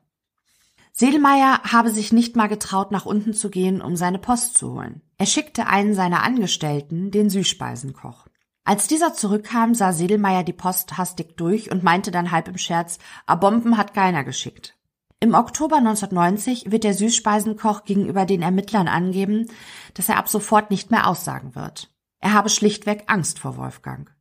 [0.91, 5.01] Sedelmeier habe sich nicht mal getraut, nach unten zu gehen, um seine Post zu holen.
[5.23, 8.27] Er schickte einen seiner Angestellten, den Süßspeisenkoch.
[8.65, 12.99] Als dieser zurückkam, sah Sedelmeier die Post hastig durch und meinte dann halb im Scherz,
[13.25, 14.75] a Bomben hat keiner geschickt.
[15.21, 19.49] Im Oktober 1990 wird der Süßspeisenkoch gegenüber den Ermittlern angeben,
[19.93, 21.89] dass er ab sofort nicht mehr aussagen wird.
[22.19, 24.13] Er habe schlichtweg Angst vor Wolfgang.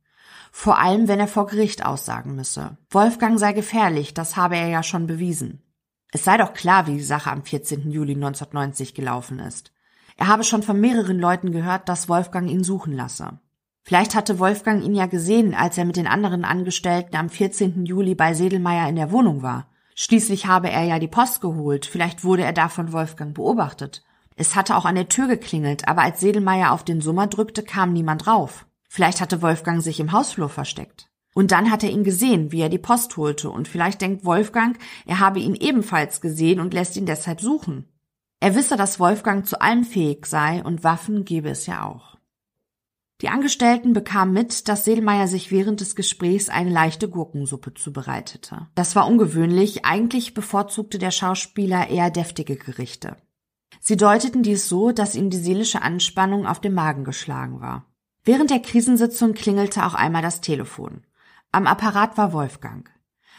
[0.53, 2.77] Vor allem, wenn er vor Gericht aussagen müsse.
[2.89, 5.63] Wolfgang sei gefährlich, das habe er ja schon bewiesen.
[6.13, 7.91] Es sei doch klar, wie die Sache am 14.
[7.91, 9.73] Juli 1990 gelaufen ist.
[10.17, 13.39] Er habe schon von mehreren Leuten gehört, dass Wolfgang ihn suchen lasse.
[13.83, 17.85] Vielleicht hatte Wolfgang ihn ja gesehen, als er mit den anderen Angestellten am 14.
[17.85, 19.67] Juli bei Sedelmeier in der Wohnung war.
[19.95, 24.03] Schließlich habe er ja die Post geholt, vielleicht wurde er da von Wolfgang beobachtet.
[24.35, 27.93] Es hatte auch an der Tür geklingelt, aber als Sedelmeier auf den Summer drückte, kam
[27.93, 28.65] niemand rauf.
[28.89, 31.09] Vielleicht hatte Wolfgang sich im Hausflur versteckt.
[31.35, 34.77] Und dann hat er ihn gesehen, wie er die Post holte, und vielleicht denkt Wolfgang,
[35.05, 37.85] er habe ihn ebenfalls gesehen und lässt ihn deshalb suchen.
[38.43, 42.17] Er wisse, dass Wolfgang zu allem fähig sei, und Waffen gebe es ja auch.
[43.21, 48.67] Die Angestellten bekamen mit, dass Sedelmeier sich während des Gesprächs eine leichte Gurkensuppe zubereitete.
[48.75, 53.15] Das war ungewöhnlich, eigentlich bevorzugte der Schauspieler eher deftige Gerichte.
[53.79, 57.85] Sie deuteten dies so, dass ihm die seelische Anspannung auf dem Magen geschlagen war.
[58.25, 61.05] Während der Krisensitzung klingelte auch einmal das Telefon.
[61.53, 62.91] Am Apparat war Wolfgang.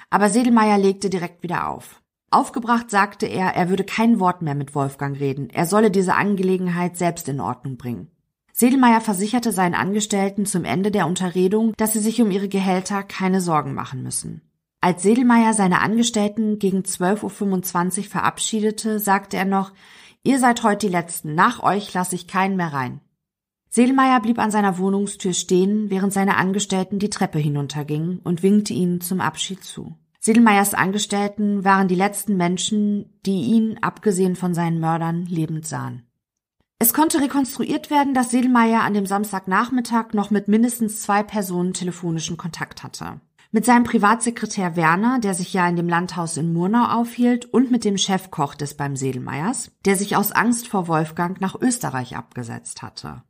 [0.08, 2.00] Aber Sedelmeier legte direkt wieder auf.
[2.34, 6.96] Aufgebracht sagte er, er würde kein Wort mehr mit Wolfgang reden, er solle diese Angelegenheit
[6.96, 8.08] selbst in Ordnung bringen.
[8.52, 13.40] Sedelmeier versicherte seinen Angestellten zum Ende der Unterredung, dass sie sich um ihre Gehälter keine
[13.40, 14.42] Sorgen machen müssen.
[14.80, 19.72] Als Sedelmeier seine Angestellten gegen 12.25 Uhr verabschiedete, sagte er noch,
[20.24, 21.34] Ihr seid heute die Letzten.
[21.34, 23.00] Nach euch lasse ich keinen mehr rein.
[23.68, 29.00] Seelmeier blieb an seiner Wohnungstür stehen, während seine Angestellten die Treppe hinuntergingen und winkte ihnen
[29.00, 29.96] zum Abschied zu.
[30.24, 36.06] Sedelmeiers Angestellten waren die letzten Menschen, die ihn, abgesehen von seinen Mördern, lebend sahen.
[36.78, 42.38] Es konnte rekonstruiert werden, dass Sedelmeier an dem Samstagnachmittag noch mit mindestens zwei Personen telefonischen
[42.38, 43.20] Kontakt hatte.
[43.52, 47.84] Mit seinem Privatsekretär Werner, der sich ja in dem Landhaus in Murnau aufhielt, und mit
[47.84, 53.22] dem Chefkoch des beim Sedelmeiers, der sich aus Angst vor Wolfgang nach Österreich abgesetzt hatte.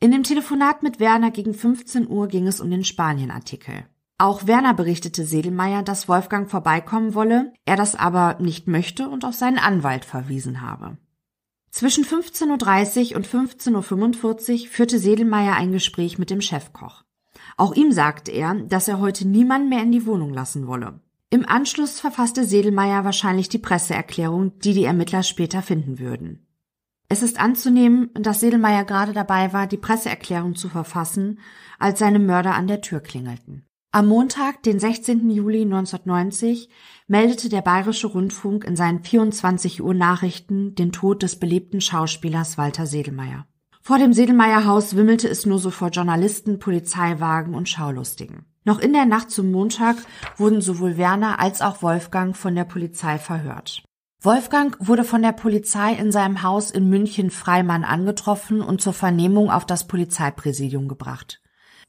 [0.00, 3.84] In dem Telefonat mit Werner gegen 15 Uhr ging es um den Spanien-Artikel.
[4.20, 9.34] Auch Werner berichtete Sedelmeier, dass Wolfgang vorbeikommen wolle, er das aber nicht möchte und auf
[9.34, 10.98] seinen Anwalt verwiesen habe.
[11.70, 17.02] Zwischen 15.30 Uhr und 15.45 Uhr führte Sedelmeier ein Gespräch mit dem Chefkoch.
[17.56, 21.00] Auch ihm sagte er, dass er heute niemanden mehr in die Wohnung lassen wolle.
[21.30, 26.46] Im Anschluss verfasste Sedelmeier wahrscheinlich die Presseerklärung, die die Ermittler später finden würden.
[27.08, 31.38] Es ist anzunehmen, dass Sedelmeier gerade dabei war, die Presseerklärung zu verfassen,
[31.78, 33.64] als seine Mörder an der Tür klingelten.
[33.92, 35.28] Am Montag, den 16.
[35.30, 36.68] Juli 1990,
[37.08, 42.86] meldete der Bayerische Rundfunk in seinen 24 Uhr Nachrichten den Tod des beliebten Schauspielers Walter
[42.86, 43.48] Sedelmeier.
[43.82, 48.44] Vor dem Sedelmeier-Haus wimmelte es nur so vor Journalisten, Polizeiwagen und Schaulustigen.
[48.62, 49.96] Noch in der Nacht zum Montag
[50.36, 53.82] wurden sowohl Werner als auch Wolfgang von der Polizei verhört.
[54.22, 59.50] Wolfgang wurde von der Polizei in seinem Haus in München Freimann angetroffen und zur Vernehmung
[59.50, 61.40] auf das Polizeipräsidium gebracht.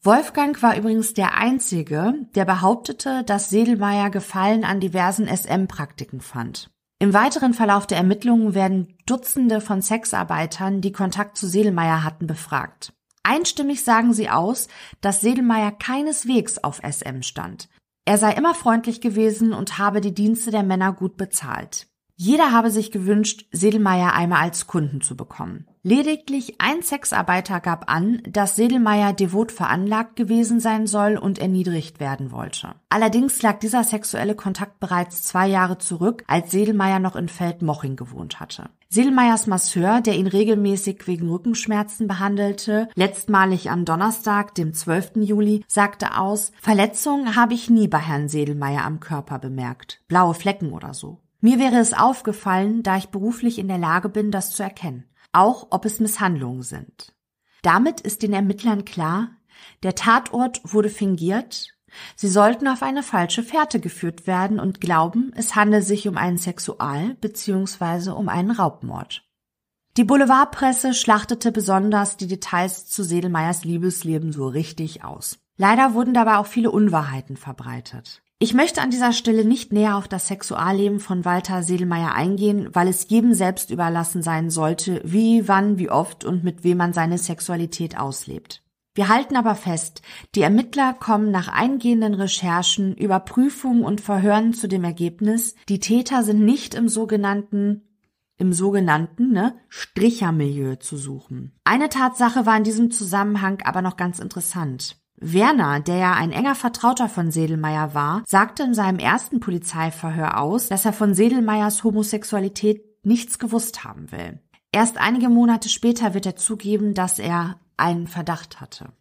[0.03, 6.71] Wolfgang war übrigens der Einzige, der behauptete, dass Sedelmeier Gefallen an diversen SM-Praktiken fand.
[6.97, 12.93] Im weiteren Verlauf der Ermittlungen werden Dutzende von Sexarbeitern, die Kontakt zu Sedelmeier hatten, befragt.
[13.21, 14.69] Einstimmig sagen sie aus,
[15.01, 17.69] dass Sedelmeier keineswegs auf SM stand.
[18.03, 21.90] Er sei immer freundlich gewesen und habe die Dienste der Männer gut bezahlt.
[22.23, 25.65] Jeder habe sich gewünscht, Sedelmeier einmal als Kunden zu bekommen.
[25.81, 32.31] Lediglich ein Sexarbeiter gab an, dass Sedelmeier devot veranlagt gewesen sein soll und erniedrigt werden
[32.31, 32.75] wollte.
[32.89, 38.39] Allerdings lag dieser sexuelle Kontakt bereits zwei Jahre zurück, als Sedelmeier noch in Feldmoching gewohnt
[38.39, 38.69] hatte.
[38.89, 45.13] Sedelmeiers Masseur, der ihn regelmäßig wegen Rückenschmerzen behandelte, letztmalig am Donnerstag, dem 12.
[45.15, 50.01] Juli, sagte aus, Verletzungen habe ich nie bei Herrn Sedelmeier am Körper bemerkt.
[50.07, 51.20] Blaue Flecken oder so.
[51.41, 55.67] Mir wäre es aufgefallen, da ich beruflich in der Lage bin, das zu erkennen, auch
[55.71, 57.15] ob es Misshandlungen sind.
[57.63, 59.31] Damit ist den Ermittlern klar,
[59.81, 61.69] der Tatort wurde fingiert,
[62.15, 66.37] sie sollten auf eine falsche Fährte geführt werden und glauben, es handle sich um einen
[66.37, 68.11] Sexual- bzw.
[68.11, 69.23] um einen Raubmord.
[69.97, 75.39] Die Boulevardpresse schlachtete besonders die Details zu Sedelmeyers Liebesleben so richtig aus.
[75.57, 78.20] Leider wurden dabei auch viele Unwahrheiten verbreitet.
[78.43, 82.87] Ich möchte an dieser Stelle nicht näher auf das Sexualleben von Walter Sedelmeier eingehen, weil
[82.87, 87.19] es jedem selbst überlassen sein sollte, wie, wann, wie oft und mit wem man seine
[87.19, 88.63] Sexualität auslebt.
[88.95, 90.01] Wir halten aber fest,
[90.33, 96.43] die Ermittler kommen nach eingehenden Recherchen, Überprüfungen und Verhören zu dem Ergebnis, die Täter sind
[96.43, 97.83] nicht im sogenannten
[98.37, 101.51] im sogenannten ne, Strichermilieu zu suchen.
[101.63, 104.99] Eine Tatsache war in diesem Zusammenhang aber noch ganz interessant.
[105.23, 110.67] Werner, der ja ein enger Vertrauter von Sedelmeier war, sagte in seinem ersten Polizeiverhör aus,
[110.67, 114.39] dass er von Sedelmeiers Homosexualität nichts gewusst haben will.
[114.71, 118.93] Erst einige Monate später wird er zugeben, dass er einen Verdacht hatte.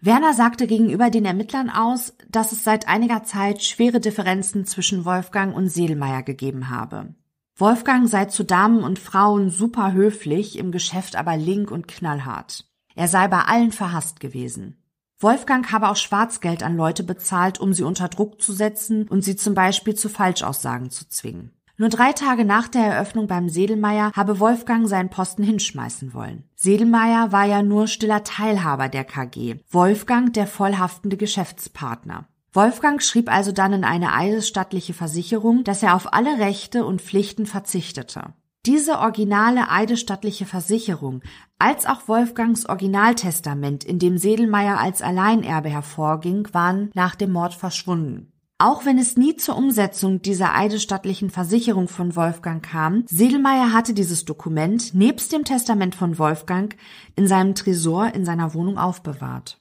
[0.00, 5.56] Werner sagte gegenüber den Ermittlern aus, dass es seit einiger Zeit schwere Differenzen zwischen Wolfgang
[5.56, 7.14] und Sedelmeier gegeben habe.
[7.56, 12.66] Wolfgang sei zu Damen und Frauen super höflich, im Geschäft aber link und knallhart.
[12.94, 14.76] Er sei bei allen verhasst gewesen.
[15.18, 19.36] Wolfgang habe auch Schwarzgeld an Leute bezahlt, um sie unter Druck zu setzen und sie
[19.36, 21.52] zum Beispiel zu Falschaussagen zu zwingen.
[21.76, 26.44] Nur drei Tage nach der Eröffnung beim Sedelmeier habe Wolfgang seinen Posten hinschmeißen wollen.
[26.54, 32.28] Sedelmeier war ja nur stiller Teilhaber der KG, Wolfgang der vollhaftende Geschäftspartner.
[32.52, 37.46] Wolfgang schrieb also dann in eine eidesstattliche Versicherung, dass er auf alle Rechte und Pflichten
[37.46, 38.34] verzichtete.
[38.66, 41.20] Diese originale eidesstattliche Versicherung,
[41.58, 48.32] als auch Wolfgangs Originaltestament, in dem Sedelmeier als Alleinerbe hervorging, waren nach dem Mord verschwunden.
[48.56, 54.24] Auch wenn es nie zur Umsetzung dieser eidesstattlichen Versicherung von Wolfgang kam, Sedelmeier hatte dieses
[54.24, 56.74] Dokument nebst dem Testament von Wolfgang
[57.16, 59.60] in seinem Tresor in seiner Wohnung aufbewahrt.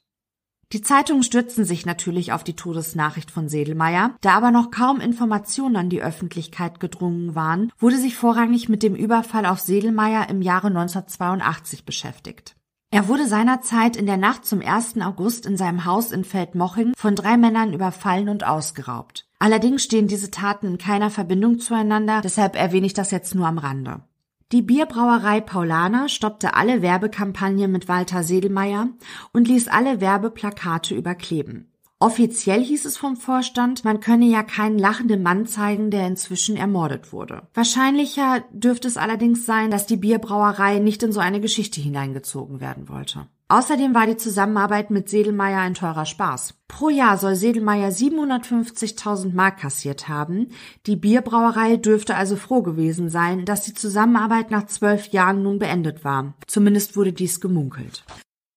[0.73, 5.75] Die Zeitungen stürzten sich natürlich auf die Todesnachricht von Sedelmeier, da aber noch kaum Informationen
[5.75, 10.67] an die Öffentlichkeit gedrungen waren, wurde sich vorrangig mit dem Überfall auf Sedelmeier im Jahre
[10.67, 12.55] 1982 beschäftigt.
[12.89, 14.99] Er wurde seinerzeit in der Nacht zum 1.
[15.01, 19.27] August in seinem Haus in Feldmoching von drei Männern überfallen und ausgeraubt.
[19.37, 23.59] Allerdings stehen diese Taten in keiner Verbindung zueinander, deshalb erwähne ich das jetzt nur am
[23.59, 24.01] Rande.
[24.53, 28.89] Die Bierbrauerei Paulaner stoppte alle Werbekampagnen mit Walter Sedelmeier
[29.31, 31.71] und ließ alle Werbeplakate überkleben.
[31.97, 37.11] Offiziell hieß es vom Vorstand, man könne ja keinen lachenden Mann zeigen, der inzwischen ermordet
[37.11, 37.47] wurde.
[37.55, 42.89] Wahrscheinlicher dürfte es allerdings sein, dass die Bierbrauerei nicht in so eine Geschichte hineingezogen werden
[42.89, 43.25] wollte.
[43.49, 46.55] Außerdem war die Zusammenarbeit mit Sedelmeier ein teurer Spaß.
[46.67, 50.49] Pro Jahr soll Sedelmeier 750.000 Mark kassiert haben.
[50.85, 56.03] Die Bierbrauerei dürfte also froh gewesen sein, dass die Zusammenarbeit nach zwölf Jahren nun beendet
[56.03, 56.33] war.
[56.47, 58.05] Zumindest wurde dies gemunkelt.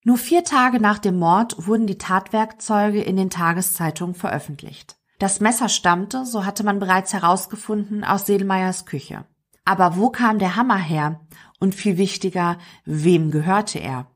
[0.05, 4.97] Nur vier Tage nach dem Mord wurden die Tatwerkzeuge in den Tageszeitungen veröffentlicht.
[5.19, 9.25] Das Messer stammte, so hatte man bereits herausgefunden, aus Sedelmeyers Küche.
[9.65, 11.21] Aber wo kam der Hammer her?
[11.59, 14.07] Und viel wichtiger, wem gehörte er?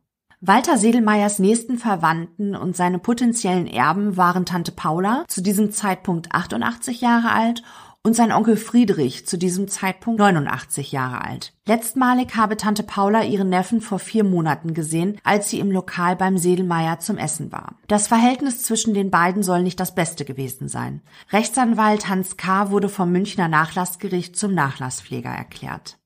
[0.42, 7.02] Walter Sedelmeyers nächsten Verwandten und seine potenziellen Erben waren Tante Paula, zu diesem Zeitpunkt 88
[7.02, 7.62] Jahre alt,
[8.02, 11.52] und sein Onkel Friedrich, zu diesem Zeitpunkt 89 Jahre alt.
[11.66, 16.38] Letztmalig habe Tante Paula ihren Neffen vor vier Monaten gesehen, als sie im Lokal beim
[16.38, 17.74] Sedelmeier zum Essen war.
[17.86, 21.02] Das Verhältnis zwischen den beiden soll nicht das beste gewesen sein.
[21.30, 22.70] Rechtsanwalt Hans K.
[22.70, 25.99] wurde vom Münchner Nachlassgericht zum Nachlasspfleger erklärt.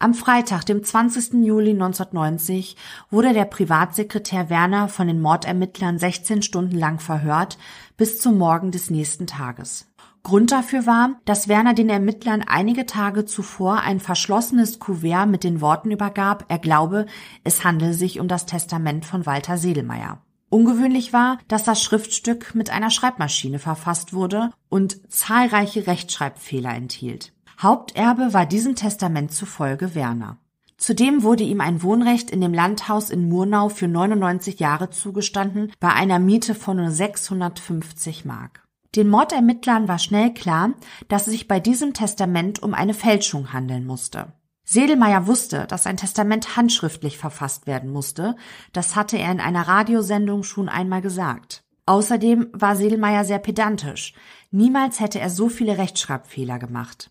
[0.00, 1.44] Am Freitag, dem 20.
[1.44, 2.76] Juli 1990,
[3.10, 7.58] wurde der Privatsekretär Werner von den Mordermittlern 16 Stunden lang verhört,
[7.96, 9.88] bis zum Morgen des nächsten Tages.
[10.22, 15.60] Grund dafür war, dass Werner den Ermittlern einige Tage zuvor ein verschlossenes Kuvert mit den
[15.60, 17.06] Worten übergab, er glaube,
[17.42, 20.22] es handele sich um das Testament von Walter Sedelmeier.
[20.48, 27.32] Ungewöhnlich war, dass das Schriftstück mit einer Schreibmaschine verfasst wurde und zahlreiche Rechtschreibfehler enthielt.
[27.60, 30.38] Haupterbe war diesem Testament zufolge Werner.
[30.76, 35.92] Zudem wurde ihm ein Wohnrecht in dem Landhaus in Murnau für 99 Jahre zugestanden, bei
[35.92, 38.64] einer Miete von nur 650 Mark.
[38.94, 40.74] Den Mordermittlern war schnell klar,
[41.08, 44.32] dass es sich bei diesem Testament um eine Fälschung handeln musste.
[44.64, 48.36] Sedelmeier wusste, dass ein Testament handschriftlich verfasst werden musste.
[48.72, 51.64] Das hatte er in einer Radiosendung schon einmal gesagt.
[51.86, 54.14] Außerdem war Sedelmeier sehr pedantisch.
[54.52, 57.10] Niemals hätte er so viele Rechtschreibfehler gemacht.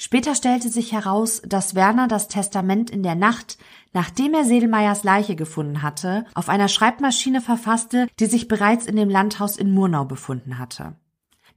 [0.00, 3.58] Später stellte sich heraus, dass Werner das Testament in der Nacht,
[3.92, 9.10] nachdem er Sedelmeiers Leiche gefunden hatte, auf einer Schreibmaschine verfasste, die sich bereits in dem
[9.10, 10.94] Landhaus in Murnau befunden hatte.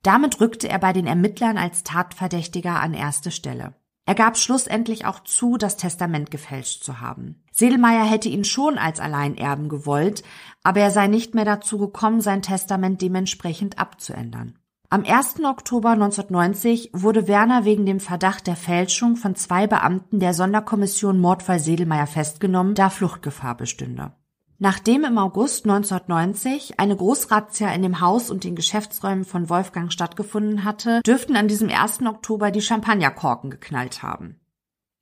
[0.01, 3.75] Damit rückte er bei den Ermittlern als Tatverdächtiger an erste Stelle.
[4.07, 7.43] Er gab schlussendlich auch zu, das Testament gefälscht zu haben.
[7.51, 10.23] Sedelmeier hätte ihn schon als Alleinerben gewollt,
[10.63, 14.57] aber er sei nicht mehr dazu gekommen, sein Testament dementsprechend abzuändern.
[14.93, 15.45] Am 1.
[15.45, 21.59] Oktober 1990 wurde Werner wegen dem Verdacht der Fälschung von zwei Beamten der Sonderkommission Mordfall
[21.59, 24.11] Sedelmeier festgenommen, da Fluchtgefahr bestünde.
[24.59, 30.65] Nachdem im August 1990 eine Großrazzia in dem Haus und den Geschäftsräumen von Wolfgang stattgefunden
[30.65, 32.01] hatte, dürften an diesem 1.
[32.01, 34.40] Oktober die Champagnerkorken geknallt haben.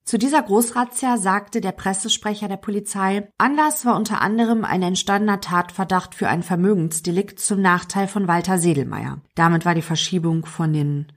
[0.10, 6.16] Zu dieser Großrazzia sagte der Pressesprecher der Polizei, Anlass war unter anderem ein entstandener Tatverdacht
[6.16, 9.22] für ein Vermögensdelikt zum Nachteil von Walter Sedelmeier.
[9.36, 11.12] Damit war die Verschiebung von den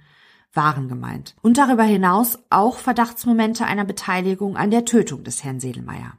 [0.53, 1.34] Waren gemeint.
[1.40, 6.18] Und darüber hinaus auch Verdachtsmomente einer Beteiligung an der Tötung des Herrn Sedelmeier.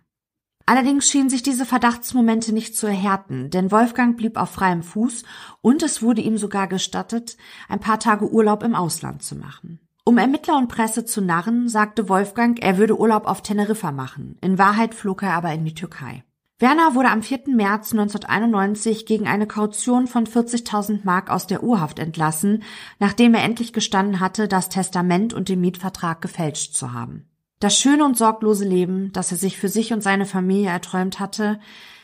[0.66, 5.26] Allerdings schienen sich diese Verdachtsmomente nicht zu erhärten, denn Wolfgang blieb auf freiem Fuß
[5.62, 7.38] und es wurde ihm sogar gestattet,
[7.70, 9.83] ein paar Tage Urlaub im Ausland zu machen.
[10.06, 14.38] Um Ermittler und Presse zu narren, sagte Wolfgang, er würde Urlaub auf Teneriffa machen.
[14.42, 16.26] In Wahrheit flog er aber in die Türkei.
[16.60, 17.44] Werner wurde am 4.
[17.48, 22.64] März 1991 gegen eine Kaution von 40.000 Mark aus der Urhaft entlassen,
[23.00, 27.26] nachdem er endlich gestanden hatte, das Testament und den Mietvertrag gefälscht zu haben.
[27.62, 31.62] Das schöne und sorglose Leben, das er sich für sich und seine Familie erträumt hatte,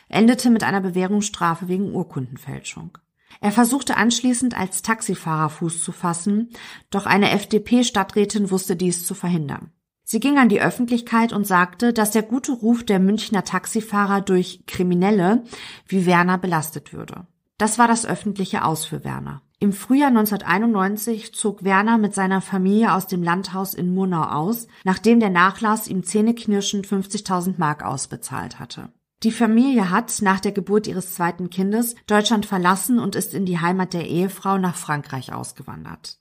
[0.08, 2.96] endete mit einer Bewährungsstrafe wegen Urkundenfälschung.
[3.40, 6.50] Er versuchte anschließend als Taxifahrer Fuß zu fassen,
[6.90, 9.72] doch eine FDP-Stadträtin wusste dies zu verhindern.
[10.04, 14.64] Sie ging an die Öffentlichkeit und sagte, dass der gute Ruf der Münchner Taxifahrer durch
[14.66, 15.44] Kriminelle
[15.86, 17.26] wie Werner belastet würde.
[17.58, 19.42] Das war das öffentliche Aus für Werner.
[19.58, 25.20] Im Frühjahr 1991 zog Werner mit seiner Familie aus dem Landhaus in Murnau aus, nachdem
[25.20, 28.90] der Nachlass ihm zähneknirschend 50.000 Mark ausbezahlt hatte.
[29.22, 33.58] Die Familie hat nach der Geburt ihres zweiten Kindes Deutschland verlassen und ist in die
[33.58, 36.18] Heimat der Ehefrau nach Frankreich ausgewandert.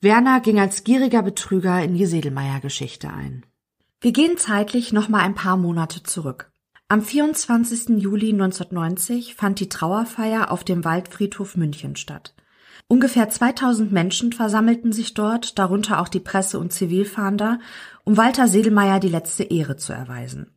[0.00, 3.46] Werner ging als gieriger Betrüger in die Sedelmeier-Geschichte ein.
[4.00, 6.50] Wir gehen zeitlich noch mal ein paar Monate zurück.
[6.88, 8.00] Am 24.
[8.00, 12.34] Juli 1990 fand die Trauerfeier auf dem Waldfriedhof München statt.
[12.88, 17.60] Ungefähr 2000 Menschen versammelten sich dort, darunter auch die Presse- und Zivilfahnder,
[18.02, 20.48] um Walter Sedelmeier die letzte Ehre zu erweisen.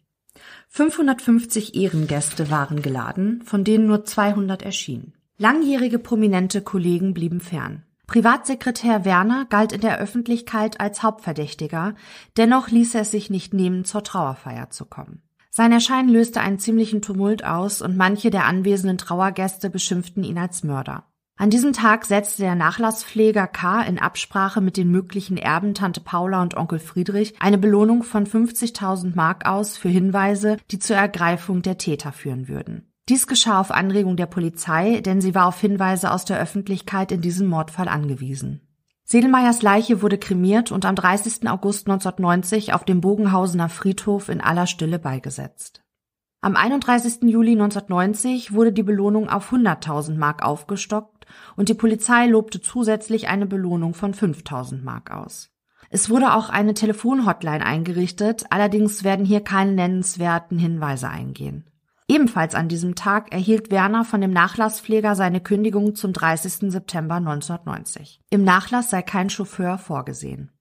[0.76, 5.14] 550 Ehrengäste waren geladen, von denen nur 200 erschienen.
[5.38, 7.84] Langjährige prominente Kollegen blieben fern.
[8.08, 11.94] Privatsekretär Werner galt in der Öffentlichkeit als Hauptverdächtiger,
[12.38, 15.22] dennoch ließ er es sich nicht nehmen, zur Trauerfeier zu kommen.
[15.52, 20.64] Sein Erscheinen löste einen ziemlichen Tumult aus und manche der anwesenden Trauergäste beschimpften ihn als
[20.64, 21.06] Mörder.
[21.36, 23.82] An diesem Tag setzte der Nachlasspfleger K.
[23.82, 29.16] in Absprache mit den möglichen Erben Tante Paula und Onkel Friedrich eine Belohnung von 50.000
[29.16, 32.88] Mark aus für Hinweise, die zur Ergreifung der Täter führen würden.
[33.10, 37.22] Dies geschah auf Anregung der Polizei, denn sie war auf Hinweise aus der Öffentlichkeit in
[37.22, 38.62] diesem Mordfall angewiesen.
[39.04, 41.50] Sedelmeyers Leiche wurde kremiert und am 30.
[41.50, 45.84] August 1990 auf dem Bogenhausener Friedhof in aller Stille beigesetzt.
[46.44, 47.22] Am 31.
[47.22, 51.26] Juli 1990 wurde die Belohnung auf 100.000 Mark aufgestockt
[51.56, 55.52] und die Polizei lobte zusätzlich eine Belohnung von 5.000 Mark aus.
[55.90, 61.64] Es wurde auch eine Telefonhotline eingerichtet, allerdings werden hier keine nennenswerten Hinweise eingehen.
[62.10, 66.70] Ebenfalls an diesem Tag erhielt Werner von dem Nachlasspfleger seine Kündigung zum 30.
[66.74, 68.20] September 1990.
[68.32, 70.52] Im Nachlass sei kein Chauffeur vorgesehen.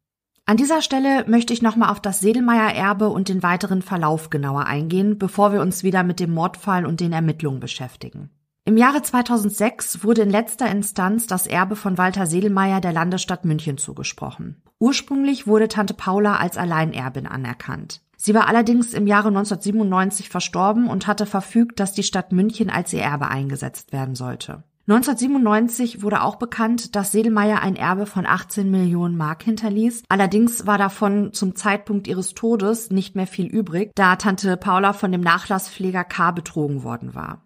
[0.44, 5.16] An dieser Stelle möchte ich nochmal auf das Sedelmeier-Erbe und den weiteren Verlauf genauer eingehen,
[5.16, 8.30] bevor wir uns wieder mit dem Mordfall und den Ermittlungen beschäftigen.
[8.64, 13.78] Im Jahre 2006 wurde in letzter Instanz das Erbe von Walter Sedelmeier der Landesstadt München
[13.78, 14.62] zugesprochen.
[14.78, 18.02] Ursprünglich wurde Tante Paula als Alleinerbin anerkannt.
[18.16, 22.92] Sie war allerdings im Jahre 1997 verstorben und hatte verfügt, dass die Stadt München als
[22.92, 24.62] ihr Erbe eingesetzt werden sollte.
[24.92, 30.02] 1997 wurde auch bekannt, dass Sedelmeier ein Erbe von 18 Millionen Mark hinterließ.
[30.10, 35.10] Allerdings war davon zum Zeitpunkt ihres Todes nicht mehr viel übrig, da Tante Paula von
[35.10, 36.32] dem Nachlasspfleger K.
[36.32, 37.40] betrogen worden war.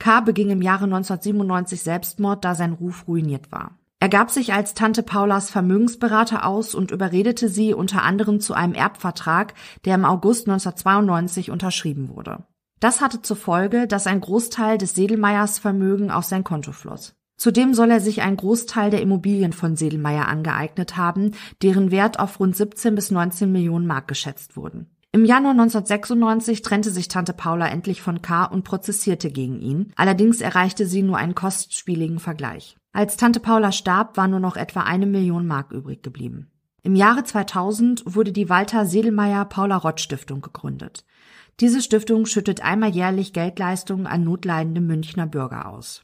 [0.00, 0.20] K.
[0.22, 3.78] beging im Jahre 1997 Selbstmord, da sein Ruf ruiniert war.
[4.00, 8.74] Er gab sich als Tante Paulas Vermögensberater aus und überredete sie unter anderem zu einem
[8.74, 12.42] Erbvertrag, der im August 1992 unterschrieben wurde.
[12.82, 17.14] Das hatte zur Folge, dass ein Großteil des Sedelmeiers Vermögen auf sein Konto floss.
[17.36, 21.30] Zudem soll er sich einen Großteil der Immobilien von Sedelmeier angeeignet haben,
[21.62, 24.90] deren Wert auf rund 17 bis 19 Millionen Mark geschätzt wurden.
[25.12, 28.46] Im Januar 1996 trennte sich Tante Paula endlich von K.
[28.46, 29.92] und prozessierte gegen ihn.
[29.94, 32.76] Allerdings erreichte sie nur einen kostspieligen Vergleich.
[32.92, 36.50] Als Tante Paula starb, war nur noch etwa eine Million Mark übrig geblieben.
[36.82, 41.04] Im Jahre 2000 wurde die Walter Sedelmeier Paula Rott Stiftung gegründet.
[41.62, 46.02] Diese Stiftung schüttet einmal jährlich Geldleistungen an notleidende Münchner Bürger aus.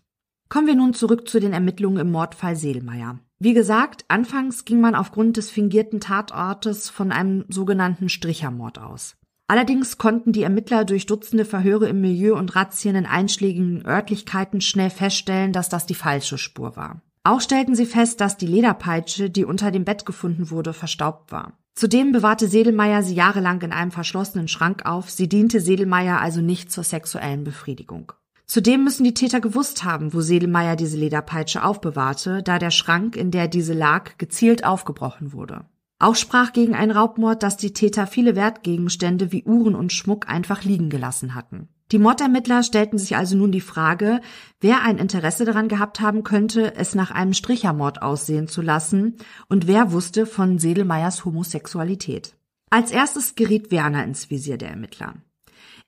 [0.48, 3.18] Kommen wir nun zurück zu den Ermittlungen im Mordfall Seelmeier.
[3.40, 9.16] Wie gesagt, anfangs ging man aufgrund des fingierten Tatortes von einem sogenannten Strichermord aus.
[9.48, 14.90] Allerdings konnten die Ermittler durch Dutzende Verhöre im Milieu und Razzien in einschlägigen Örtlichkeiten schnell
[14.90, 17.02] feststellen, dass das die falsche Spur war.
[17.24, 21.58] Auch stellten sie fest, dass die Lederpeitsche, die unter dem Bett gefunden wurde, verstaubt war.
[21.78, 26.72] Zudem bewahrte Sedelmeier sie jahrelang in einem verschlossenen Schrank auf, sie diente Sedelmeier also nicht
[26.72, 28.14] zur sexuellen Befriedigung.
[28.46, 33.30] Zudem müssen die Täter gewusst haben, wo Sedelmeier diese Lederpeitsche aufbewahrte, da der Schrank, in
[33.30, 35.66] der diese lag, gezielt aufgebrochen wurde.
[36.00, 40.64] Auch sprach gegen einen Raubmord, dass die Täter viele Wertgegenstände wie Uhren und Schmuck einfach
[40.64, 41.68] liegen gelassen hatten.
[41.90, 44.20] Die Mordermittler stellten sich also nun die Frage,
[44.60, 49.16] wer ein Interesse daran gehabt haben könnte, es nach einem Strichermord aussehen zu lassen
[49.48, 52.36] und wer wusste von Sedelmeyers Homosexualität.
[52.70, 55.14] Als erstes geriet Werner ins Visier der Ermittler.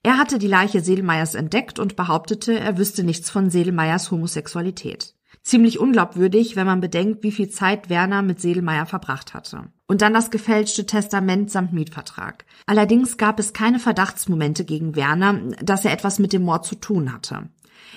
[0.02, 5.14] Er hatte die Leiche Sedelmeyers entdeckt und behauptete, er wüsste nichts von Sedelmeyers Homosexualität.
[5.42, 9.64] Ziemlich unglaubwürdig, wenn man bedenkt, wie viel Zeit Werner mit Sedelmeier verbracht hatte.
[9.86, 12.44] Und dann das gefälschte Testament samt Mietvertrag.
[12.66, 17.12] Allerdings gab es keine Verdachtsmomente gegen Werner, dass er etwas mit dem Mord zu tun
[17.12, 17.48] hatte.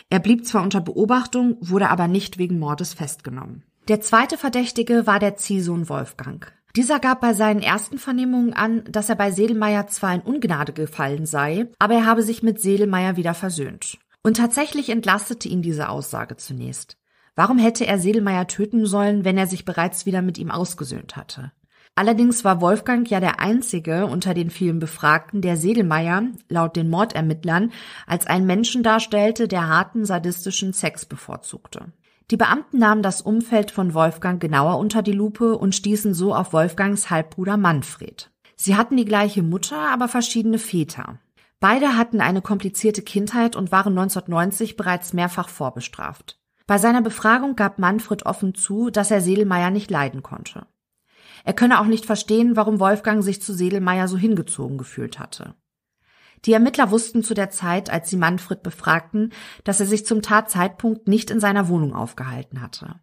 [0.09, 3.63] Er blieb zwar unter Beobachtung, wurde aber nicht wegen Mordes festgenommen.
[3.89, 6.51] Der zweite Verdächtige war der Ziehsohn Wolfgang.
[6.75, 11.25] Dieser gab bei seinen ersten Vernehmungen an, dass er bei Sedelmeier zwar in Ungnade gefallen
[11.25, 13.99] sei, aber er habe sich mit Sedelmeier wieder versöhnt.
[14.23, 16.97] Und tatsächlich entlastete ihn diese Aussage zunächst.
[17.35, 21.51] Warum hätte er Sedelmeier töten sollen, wenn er sich bereits wieder mit ihm ausgesöhnt hatte?
[21.95, 27.71] Allerdings war Wolfgang ja der einzige unter den vielen Befragten, der Sedelmeier, laut den Mordermittlern,
[28.07, 31.91] als einen Menschen darstellte, der harten sadistischen Sex bevorzugte.
[32.31, 36.53] Die Beamten nahmen das Umfeld von Wolfgang genauer unter die Lupe und stießen so auf
[36.53, 38.31] Wolfgangs Halbbruder Manfred.
[38.55, 41.19] Sie hatten die gleiche Mutter, aber verschiedene Väter.
[41.59, 46.39] Beide hatten eine komplizierte Kindheit und waren 1990 bereits mehrfach vorbestraft.
[46.65, 50.65] Bei seiner Befragung gab Manfred offen zu, dass er Sedelmeier nicht leiden konnte.
[51.43, 55.55] Er könne auch nicht verstehen, warum Wolfgang sich zu Sedelmeier so hingezogen gefühlt hatte.
[56.45, 59.31] Die Ermittler wussten zu der Zeit, als sie Manfred befragten,
[59.63, 62.95] dass er sich zum Tatzeitpunkt nicht in seiner Wohnung aufgehalten hatte.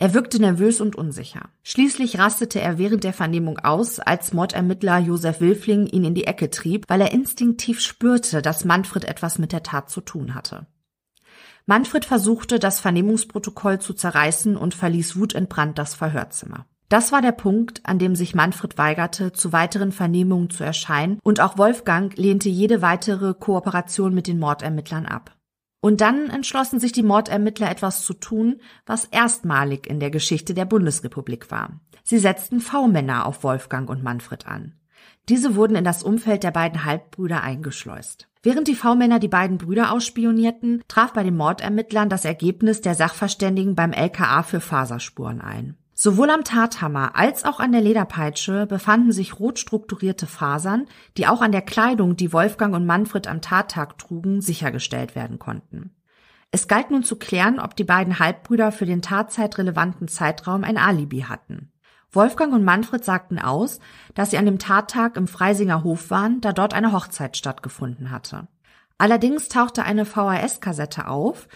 [0.00, 1.48] Er wirkte nervös und unsicher.
[1.64, 6.50] Schließlich rastete er während der Vernehmung aus, als Mordermittler Josef Wilfling ihn in die Ecke
[6.50, 10.66] trieb, weil er instinktiv spürte, dass Manfred etwas mit der Tat zu tun hatte.
[11.68, 16.64] Manfred versuchte, das Vernehmungsprotokoll zu zerreißen und verließ wutentbrannt das Verhörzimmer.
[16.88, 21.40] Das war der Punkt, an dem sich Manfred weigerte, zu weiteren Vernehmungen zu erscheinen, und
[21.40, 25.36] auch Wolfgang lehnte jede weitere Kooperation mit den Mordermittlern ab.
[25.82, 30.64] Und dann entschlossen sich die Mordermittler etwas zu tun, was erstmalig in der Geschichte der
[30.64, 31.80] Bundesrepublik war.
[32.02, 34.72] Sie setzten V-Männer auf Wolfgang und Manfred an.
[35.28, 38.28] Diese wurden in das Umfeld der beiden Halbbrüder eingeschleust.
[38.42, 43.74] Während die V-Männer die beiden Brüder ausspionierten, traf bei den Mordermittlern das Ergebnis der Sachverständigen
[43.74, 45.76] beim LKA für Faserspuren ein.
[45.92, 51.42] Sowohl am Tathammer als auch an der Lederpeitsche befanden sich rot strukturierte Fasern, die auch
[51.42, 55.90] an der Kleidung, die Wolfgang und Manfred am Tattag trugen, sichergestellt werden konnten.
[56.52, 61.22] Es galt nun zu klären, ob die beiden Halbbrüder für den tatzeitrelevanten Zeitraum ein Alibi
[61.22, 61.72] hatten.
[62.10, 63.80] Wolfgang und Manfred sagten aus,
[64.14, 68.48] dass sie an dem Tattag im Freisinger Hof waren, da dort eine Hochzeit stattgefunden hatte.
[68.96, 71.48] Allerdings tauchte eine VHS-Kassette auf,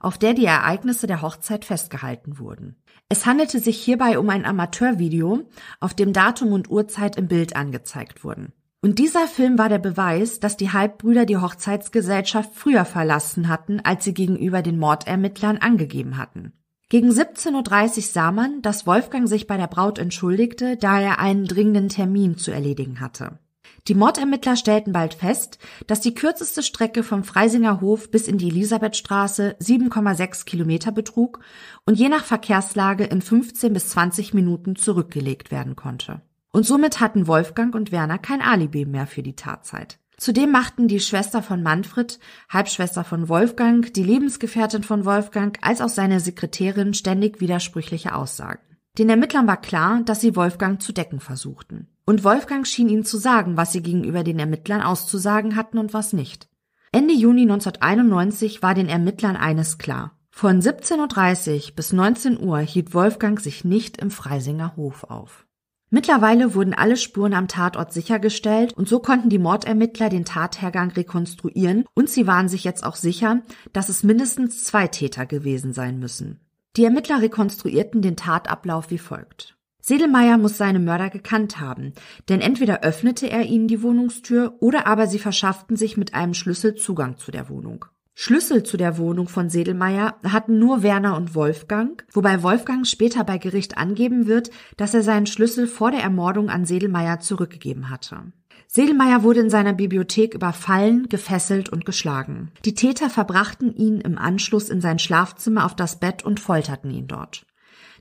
[0.00, 2.76] auf der die Ereignisse der Hochzeit festgehalten wurden.
[3.08, 5.48] Es handelte sich hierbei um ein Amateurvideo,
[5.78, 8.52] auf dem Datum und Uhrzeit im Bild angezeigt wurden.
[8.82, 14.04] Und dieser Film war der Beweis, dass die Halbbrüder die Hochzeitsgesellschaft früher verlassen hatten, als
[14.04, 16.52] sie gegenüber den Mordermittlern angegeben hatten.
[16.90, 21.46] Gegen 17.30 Uhr sah man, dass Wolfgang sich bei der Braut entschuldigte, da er einen
[21.46, 23.38] dringenden Termin zu erledigen hatte.
[23.86, 28.48] Die Mordermittler stellten bald fest, dass die kürzeste Strecke vom Freisinger Hof bis in die
[28.48, 31.38] Elisabethstraße 7,6 Kilometer betrug
[31.86, 36.22] und je nach Verkehrslage in 15 bis 20 Minuten zurückgelegt werden konnte.
[36.50, 40.00] Und somit hatten Wolfgang und Werner kein Alibi mehr für die Tatzeit.
[40.20, 42.18] Zudem machten die Schwester von Manfred,
[42.50, 48.60] Halbschwester von Wolfgang, die Lebensgefährtin von Wolfgang als auch seine Sekretärin ständig widersprüchliche Aussagen.
[48.98, 51.88] Den Ermittlern war klar, dass sie Wolfgang zu decken versuchten.
[52.04, 56.12] Und Wolfgang schien ihnen zu sagen, was sie gegenüber den Ermittlern auszusagen hatten und was
[56.12, 56.50] nicht.
[56.92, 60.18] Ende Juni 1991 war den Ermittlern eines klar.
[60.28, 65.46] Von 17.30 Uhr bis 19 Uhr hielt Wolfgang sich nicht im Freisinger Hof auf.
[65.92, 71.84] Mittlerweile wurden alle Spuren am Tatort sichergestellt und so konnten die Mordermittler den Tathergang rekonstruieren
[71.94, 76.40] und sie waren sich jetzt auch sicher, dass es mindestens zwei Täter gewesen sein müssen.
[76.76, 79.56] Die Ermittler rekonstruierten den Tatablauf wie folgt.
[79.82, 81.94] Sedelmeier muss seine Mörder gekannt haben,
[82.28, 86.76] denn entweder öffnete er ihnen die Wohnungstür oder aber sie verschafften sich mit einem Schlüssel
[86.76, 87.86] Zugang zu der Wohnung.
[88.22, 93.38] Schlüssel zu der Wohnung von Sedelmeier hatten nur Werner und Wolfgang, wobei Wolfgang später bei
[93.38, 98.24] Gericht angeben wird, dass er seinen Schlüssel vor der Ermordung an Sedelmeier zurückgegeben hatte.
[98.66, 102.52] Sedelmeier wurde in seiner Bibliothek überfallen, gefesselt und geschlagen.
[102.66, 107.06] Die Täter verbrachten ihn im Anschluss in sein Schlafzimmer auf das Bett und folterten ihn
[107.06, 107.46] dort.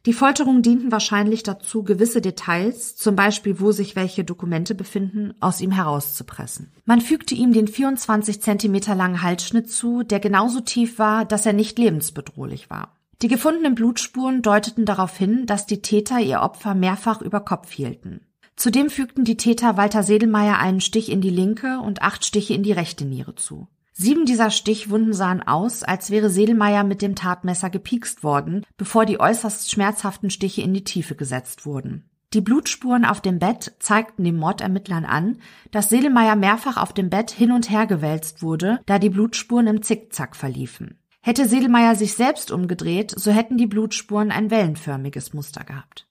[0.06, 5.60] Die Folterungen dienten wahrscheinlich dazu, gewisse Details, zum Beispiel wo sich welche Dokumente befinden, aus
[5.60, 6.72] ihm herauszupressen.
[6.86, 11.54] Man fügte ihm den 24 Zentimeter langen Halsschnitt zu, der genauso tief war, dass er
[11.54, 12.96] nicht lebensbedrohlich war.
[13.22, 18.22] Die gefundenen Blutspuren deuteten darauf hin, dass die Täter ihr Opfer mehrfach über Kopf hielten.
[18.56, 22.64] Zudem fügten die Täter Walter Sedelmeier einen Stich in die linke und acht Stiche in
[22.64, 23.68] die rechte Niere zu.
[24.02, 29.20] Sieben dieser Stichwunden sahen aus, als wäre Sedelmeier mit dem Tatmesser gepiekst worden, bevor die
[29.20, 32.10] äußerst schmerzhaften Stiche in die Tiefe gesetzt wurden.
[32.34, 35.42] Die Blutspuren auf dem Bett zeigten den Mordermittlern an,
[35.72, 39.82] dass Sedelmeier mehrfach auf dem Bett hin und her gewälzt wurde, da die Blutspuren im
[39.82, 40.98] Zickzack verliefen.
[41.20, 46.08] Hätte Sedelmeier sich selbst umgedreht, so hätten die Blutspuren ein wellenförmiges Muster gehabt.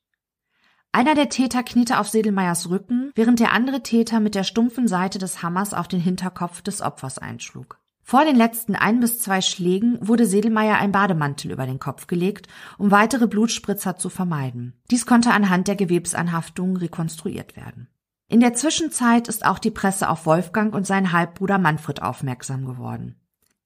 [0.93, 5.19] Einer der Täter kniete auf Sedelmeiers Rücken, während der andere Täter mit der stumpfen Seite
[5.19, 7.78] des Hammers auf den Hinterkopf des Opfers einschlug.
[8.09, 12.49] Vor den letzten ein bis zwei Schlägen wurde Sedelmeier ein Bademantel über den Kopf gelegt,
[12.79, 14.73] um weitere Blutspritzer zu vermeiden.
[14.91, 17.87] Dies konnte anhand der Gewebsanhaftungen rekonstruiert werden.
[18.27, 23.17] In der Zwischenzeit ist auch die Presse auf Wolfgang und seinen Halbbruder Manfred aufmerksam geworden.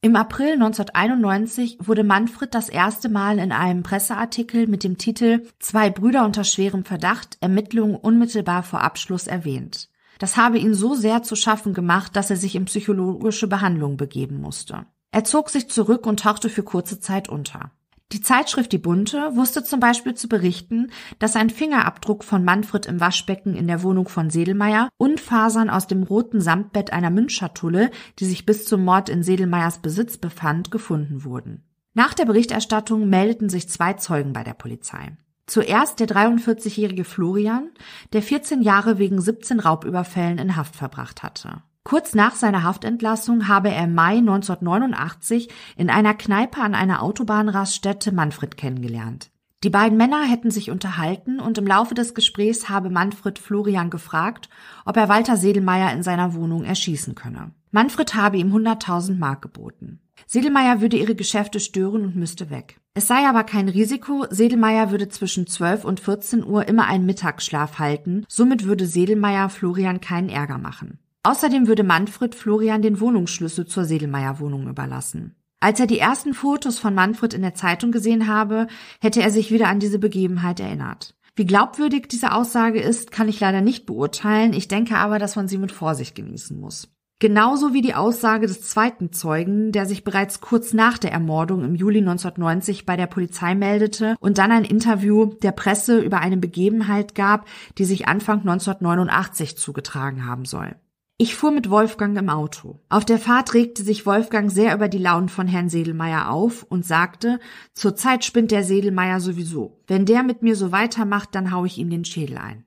[0.01, 5.88] Im April 1991 wurde Manfred das erste Mal in einem Presseartikel mit dem Titel Zwei
[5.88, 9.91] Brüder unter schwerem Verdacht, Ermittlungen unmittelbar vor Abschluss erwähnt.
[10.23, 14.41] Das habe ihn so sehr zu schaffen gemacht, dass er sich in psychologische Behandlung begeben
[14.41, 14.87] musste.
[15.11, 17.73] Er zog sich zurück und tauchte für kurze Zeit unter.
[18.12, 23.01] Die Zeitschrift Die Bunte wusste zum Beispiel zu berichten, dass ein Fingerabdruck von Manfred im
[23.01, 28.27] Waschbecken in der Wohnung von Sedelmeier und Fasern aus dem roten Samtbett einer Münzschatulle, die
[28.27, 31.64] sich bis zum Mord in Sedelmeiers Besitz befand, gefunden wurden.
[31.95, 35.16] Nach der Berichterstattung meldeten sich zwei Zeugen bei der Polizei.
[35.47, 37.70] Zuerst der 43-jährige Florian,
[38.12, 41.62] der 14 Jahre wegen 17 Raubüberfällen in Haft verbracht hatte.
[41.85, 48.12] Kurz nach seiner Haftentlassung habe er im Mai 1989 in einer Kneipe an einer Autobahnraststätte
[48.12, 49.31] Manfred kennengelernt.
[49.64, 54.48] Die beiden Männer hätten sich unterhalten und im Laufe des Gesprächs habe Manfred Florian gefragt,
[54.85, 57.52] ob er Walter Sedelmeier in seiner Wohnung erschießen könne.
[57.70, 60.01] Manfred habe ihm 100.000 Mark geboten.
[60.27, 62.81] Sedelmeier würde ihre Geschäfte stören und müsste weg.
[62.94, 67.78] Es sei aber kein Risiko, Sedelmeier würde zwischen 12 und 14 Uhr immer einen Mittagsschlaf
[67.78, 70.99] halten, somit würde Sedelmeier Florian keinen Ärger machen.
[71.23, 75.36] Außerdem würde Manfred Florian den Wohnungsschlüssel zur Sedelmeier Wohnung überlassen.
[75.61, 78.66] Als er die ersten Fotos von Manfred in der Zeitung gesehen habe,
[79.01, 81.15] hätte er sich wieder an diese Begebenheit erinnert.
[81.36, 85.49] Wie glaubwürdig diese Aussage ist, kann ich leider nicht beurteilen, ich denke aber, dass man
[85.49, 86.89] sie mit Vorsicht genießen muss.
[87.23, 91.77] Genauso wie die Aussage des zweiten Zeugen, der sich bereits kurz nach der Ermordung im
[91.77, 97.15] Juli 1990 bei der Polizei meldete und dann ein Interview der Presse über eine Begebenheit
[97.15, 97.47] gab,
[97.78, 100.74] die sich Anfang 1989 zugetragen haben soll.
[101.16, 102.81] Ich fuhr mit Wolfgang im Auto.
[102.89, 106.85] Auf der Fahrt regte sich Wolfgang sehr über die Launen von Herrn Sedelmeier auf und
[106.85, 107.39] sagte,
[107.73, 109.78] zurzeit spinnt der Sedelmeier sowieso.
[109.86, 112.65] Wenn der mit mir so weitermacht, dann hau ich ihm den Schädel ein.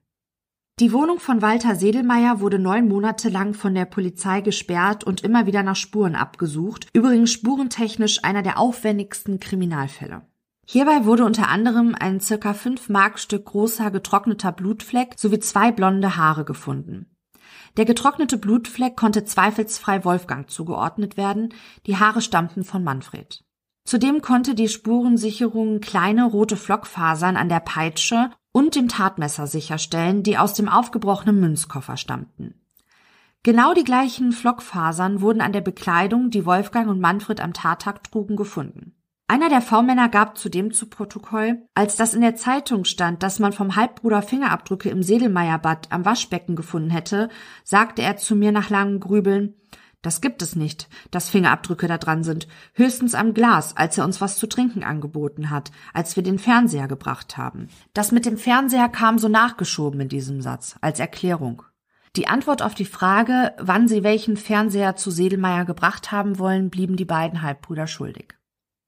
[0.82, 5.46] Die Wohnung von Walter Sedelmeier wurde neun Monate lang von der Polizei gesperrt und immer
[5.46, 10.24] wieder nach Spuren abgesucht, übrigens spurentechnisch einer der aufwendigsten Kriminalfälle.
[10.68, 16.44] Hierbei wurde unter anderem ein circa fünf Markstück großer getrockneter Blutfleck sowie zwei blonde Haare
[16.44, 17.06] gefunden.
[17.78, 21.54] Der getrocknete Blutfleck konnte zweifelsfrei Wolfgang zugeordnet werden,
[21.86, 23.45] die Haare stammten von Manfred.
[23.86, 30.40] Zudem konnte die Spurensicherung kleine rote Flockfasern an der Peitsche und dem Tatmesser sicherstellen, die
[30.40, 32.56] aus dem aufgebrochenen Münzkoffer stammten.
[33.44, 38.36] Genau die gleichen Flockfasern wurden an der Bekleidung, die Wolfgang und Manfred am Tattag trugen,
[38.36, 38.96] gefunden.
[39.28, 43.54] Einer der V-Männer gab zudem zu Protokoll, als das in der Zeitung stand, dass man
[43.54, 47.30] vom Halbbruder Fingerabdrücke im Sedelmeierbad am Waschbecken gefunden hätte,
[47.64, 49.56] sagte er zu mir nach langem Grübeln,
[50.06, 54.22] das gibt es nicht, dass Fingerabdrücke da dran sind, höchstens am Glas, als er uns
[54.22, 57.70] was zu trinken angeboten hat, als wir den Fernseher gebracht haben.
[57.94, 61.64] Das mit dem Fernseher kam so nachgeschoben in diesem Satz, als Erklärung.
[62.16, 66.98] Die Antwort auf die Frage, wann sie welchen Fernseher zu Sedelmeier gebracht haben wollen, blieben
[66.98, 68.36] die beiden Halbbrüder schuldig.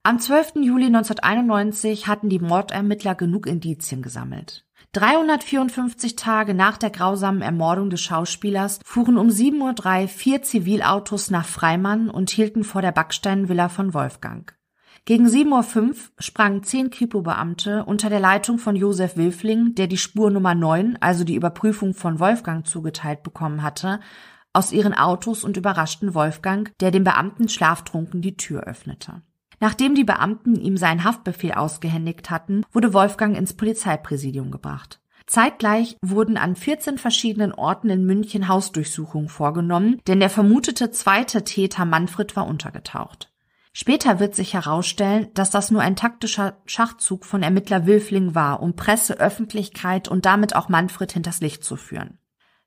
[0.03, 0.57] Am 12.
[0.57, 4.66] Juli 1991 hatten die Mordermittler genug Indizien gesammelt.
[4.97, 11.45] 354 Tage nach der grausamen Ermordung des Schauspielers fuhren um 7.03 Uhr vier Zivilautos nach
[11.45, 14.57] Freimann und hielten vor der Backsteinvilla von Wolfgang.
[15.05, 20.31] Gegen 7.05 Uhr sprangen zehn Kripo-Beamte unter der Leitung von Josef Wilfling, der die Spur
[20.31, 23.99] Nummer 9, also die Überprüfung von Wolfgang zugeteilt bekommen hatte,
[24.51, 29.21] aus ihren Autos und überraschten Wolfgang, der dem Beamten schlaftrunken die Tür öffnete.
[29.59, 34.99] Nachdem die Beamten ihm seinen Haftbefehl ausgehändigt hatten, wurde Wolfgang ins Polizeipräsidium gebracht.
[35.25, 41.83] Zeitgleich wurden an 14 verschiedenen Orten in München Hausdurchsuchungen vorgenommen, denn der vermutete zweite Täter
[41.85, 43.31] Manfred war untergetaucht.
[43.73, 48.75] Später wird sich herausstellen, dass das nur ein taktischer Schachzug von Ermittler Wilfling war, um
[48.75, 52.17] Presse, Öffentlichkeit und damit auch Manfred hinters Licht zu führen.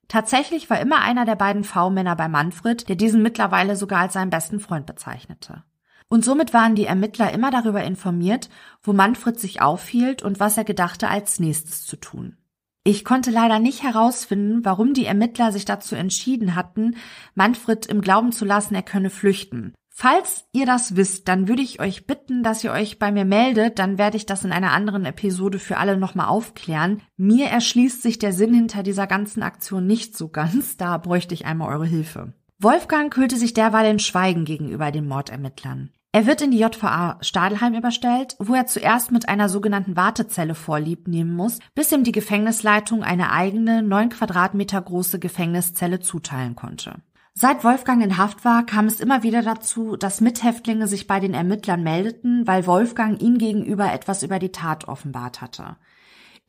[0.07, 4.29] Tatsächlich war immer einer der beiden V-Männer bei Manfred, der diesen mittlerweile sogar als seinen
[4.29, 5.63] besten Freund bezeichnete.
[6.11, 8.49] Und somit waren die Ermittler immer darüber informiert,
[8.83, 12.35] wo Manfred sich aufhielt und was er gedachte als nächstes zu tun.
[12.83, 16.97] Ich konnte leider nicht herausfinden, warum die Ermittler sich dazu entschieden hatten,
[17.33, 19.73] Manfred im Glauben zu lassen, er könne flüchten.
[19.89, 23.79] Falls ihr das wisst, dann würde ich euch bitten, dass ihr euch bei mir meldet,
[23.79, 27.01] dann werde ich das in einer anderen Episode für alle nochmal aufklären.
[27.15, 31.45] Mir erschließt sich der Sinn hinter dieser ganzen Aktion nicht so ganz, da bräuchte ich
[31.45, 32.33] einmal eure Hilfe.
[32.59, 35.89] Wolfgang hüllte sich derweil in Schweigen gegenüber den Mordermittlern.
[36.13, 41.07] Er wird in die JVA Stadelheim überstellt, wo er zuerst mit einer sogenannten Wartezelle vorlieb
[41.07, 46.95] nehmen muss, bis ihm die Gefängnisleitung eine eigene, neun Quadratmeter große Gefängniszelle zuteilen konnte.
[47.33, 51.33] Seit Wolfgang in Haft war, kam es immer wieder dazu, dass Mithäftlinge sich bei den
[51.33, 55.77] Ermittlern meldeten, weil Wolfgang ihnen gegenüber etwas über die Tat offenbart hatte.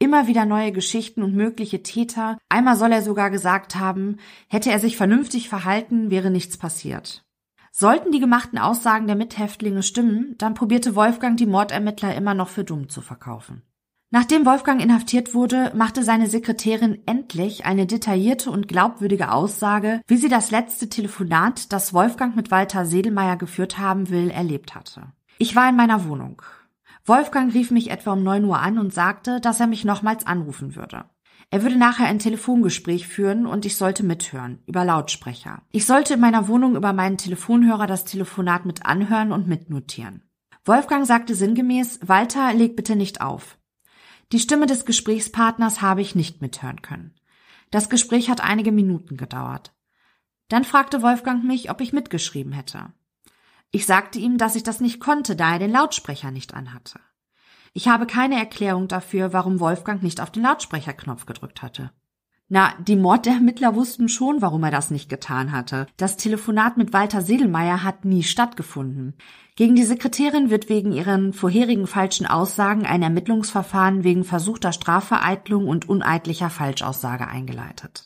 [0.00, 2.36] Immer wieder neue Geschichten und mögliche Täter.
[2.48, 4.16] Einmal soll er sogar gesagt haben,
[4.48, 7.24] hätte er sich vernünftig verhalten, wäre nichts passiert.
[7.74, 12.64] Sollten die gemachten Aussagen der Mithäftlinge stimmen, dann probierte Wolfgang die Mordermittler immer noch für
[12.64, 13.62] dumm zu verkaufen.
[14.10, 20.28] Nachdem Wolfgang inhaftiert wurde, machte seine Sekretärin endlich eine detaillierte und glaubwürdige Aussage, wie sie
[20.28, 25.04] das letzte Telefonat, das Wolfgang mit Walter Sedelmeier geführt haben will, erlebt hatte.
[25.38, 26.42] Ich war in meiner Wohnung.
[27.06, 30.76] Wolfgang rief mich etwa um neun Uhr an und sagte, dass er mich nochmals anrufen
[30.76, 31.06] würde.
[31.52, 35.60] Er würde nachher ein Telefongespräch führen und ich sollte mithören, über Lautsprecher.
[35.70, 40.22] Ich sollte in meiner Wohnung über meinen Telefonhörer das Telefonat mit anhören und mitnotieren.
[40.64, 43.58] Wolfgang sagte sinngemäß, Walter, leg bitte nicht auf.
[44.32, 47.14] Die Stimme des Gesprächspartners habe ich nicht mithören können.
[47.70, 49.74] Das Gespräch hat einige Minuten gedauert.
[50.48, 52.94] Dann fragte Wolfgang mich, ob ich mitgeschrieben hätte.
[53.70, 56.98] Ich sagte ihm, dass ich das nicht konnte, da er den Lautsprecher nicht anhatte.
[57.74, 61.90] Ich habe keine Erklärung dafür, warum Wolfgang nicht auf den Lautsprecherknopf gedrückt hatte.
[62.54, 65.86] Na, die Mordermittler wussten schon, warum er das nicht getan hatte.
[65.96, 69.14] Das Telefonat mit Walter Sedelmeier hat nie stattgefunden.
[69.56, 75.88] Gegen die Sekretärin wird wegen ihren vorherigen falschen Aussagen ein Ermittlungsverfahren wegen versuchter Strafvereitlung und
[75.88, 78.04] uneidlicher Falschaussage eingeleitet.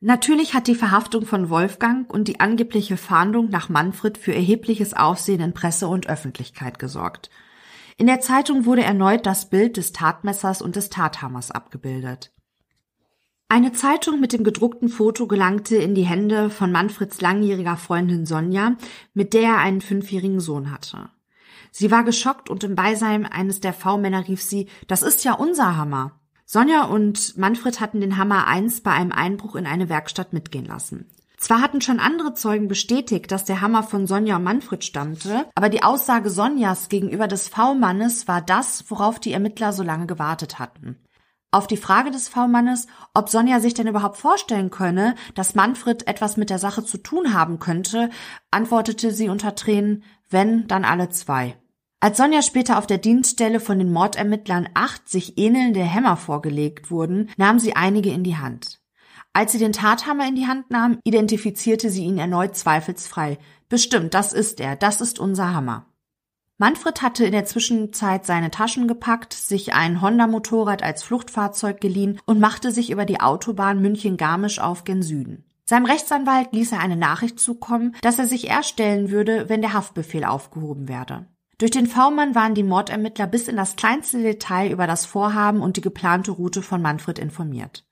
[0.00, 5.40] Natürlich hat die Verhaftung von Wolfgang und die angebliche Fahndung nach Manfred für erhebliches Aufsehen
[5.40, 7.30] in Presse und Öffentlichkeit gesorgt.
[7.96, 12.32] In der Zeitung wurde erneut das Bild des Tatmessers und des Tathammers abgebildet.
[13.48, 18.76] Eine Zeitung mit dem gedruckten Foto gelangte in die Hände von Manfreds langjähriger Freundin Sonja,
[19.12, 21.10] mit der er einen fünfjährigen Sohn hatte.
[21.70, 25.76] Sie war geschockt und im Beisein eines der V-Männer rief sie, das ist ja unser
[25.76, 26.20] Hammer.
[26.46, 31.10] Sonja und Manfred hatten den Hammer einst bei einem Einbruch in eine Werkstatt mitgehen lassen.
[31.44, 35.68] Zwar hatten schon andere Zeugen bestätigt, dass der Hammer von Sonja und Manfred stammte, aber
[35.68, 41.04] die Aussage Sonjas gegenüber des V-Mannes war das, worauf die Ermittler so lange gewartet hatten.
[41.50, 46.38] Auf die Frage des V-Mannes, ob Sonja sich denn überhaupt vorstellen könne, dass Manfred etwas
[46.38, 48.08] mit der Sache zu tun haben könnte,
[48.50, 51.58] antwortete sie unter Tränen, wenn, dann alle zwei.
[52.00, 57.28] Als Sonja später auf der Dienststelle von den Mordermittlern acht sich ähnelnde Hämmer vorgelegt wurden,
[57.36, 58.80] nahm sie einige in die Hand.
[59.36, 63.38] Als sie den Tathammer in die Hand nahm, identifizierte sie ihn erneut zweifelsfrei.
[63.68, 65.86] Bestimmt, das ist er, das ist unser Hammer.
[66.56, 72.38] Manfred hatte in der Zwischenzeit seine Taschen gepackt, sich ein Honda-Motorrad als Fluchtfahrzeug geliehen und
[72.38, 75.44] machte sich über die Autobahn München-Garmisch auf gen Süden.
[75.64, 79.72] Seinem Rechtsanwalt ließ er eine Nachricht zukommen, dass er sich erst stellen würde, wenn der
[79.72, 81.26] Haftbefehl aufgehoben werde.
[81.58, 85.76] Durch den V-Mann waren die Mordermittler bis in das kleinste Detail über das Vorhaben und
[85.76, 87.83] die geplante Route von Manfred informiert.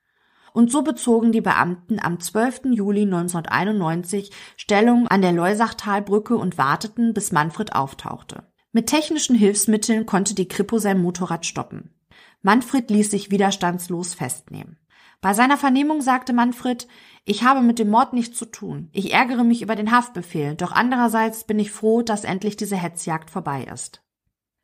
[0.53, 2.63] Und so bezogen die Beamten am 12.
[2.73, 8.45] Juli 1991 Stellung an der Leusachtalbrücke und warteten, bis Manfred auftauchte.
[8.73, 11.95] Mit technischen Hilfsmitteln konnte die Kripo sein Motorrad stoppen.
[12.43, 14.79] Manfred ließ sich widerstandslos festnehmen.
[15.21, 16.89] Bei seiner Vernehmung sagte Manfred,
[17.25, 18.89] ich habe mit dem Mord nichts zu tun.
[18.93, 23.31] Ich ärgere mich über den Haftbefehl, doch andererseits bin ich froh, dass endlich diese Hetzjagd
[23.31, 24.03] vorbei ist.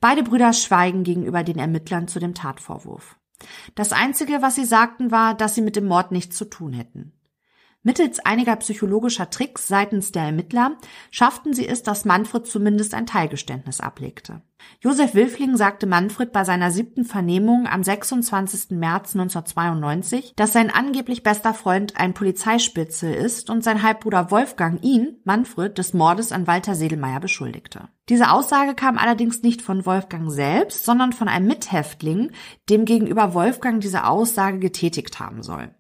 [0.01, 3.17] Beide Brüder schweigen gegenüber den Ermittlern zu dem Tatvorwurf.
[3.75, 7.13] Das Einzige, was sie sagten, war, dass sie mit dem Mord nichts zu tun hätten.
[7.85, 10.77] Mittels einiger psychologischer Tricks seitens der Ermittler
[11.11, 14.43] schafften sie es, dass Manfred zumindest ein Teilgeständnis ablegte.
[14.81, 18.71] Josef Wilfling sagte Manfred bei seiner siebten Vernehmung am 26.
[18.71, 25.21] März 1992, dass sein angeblich bester Freund ein Polizeispitze ist und sein Halbbruder Wolfgang ihn,
[25.25, 27.89] Manfred, des Mordes an Walter Sedelmeier beschuldigte.
[28.09, 32.33] Diese Aussage kam allerdings nicht von Wolfgang selbst, sondern von einem Mithäftling,
[32.69, 35.71] dem gegenüber Wolfgang diese Aussage getätigt haben soll.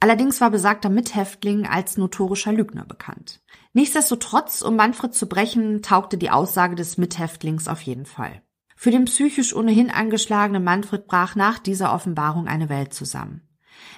[0.00, 3.42] Allerdings war besagter Mithäftling als notorischer Lügner bekannt.
[3.74, 8.42] Nichtsdestotrotz, um Manfred zu brechen, taugte die Aussage des Mithäftlings auf jeden Fall.
[8.76, 13.46] Für den psychisch ohnehin angeschlagenen Manfred brach nach dieser Offenbarung eine Welt zusammen.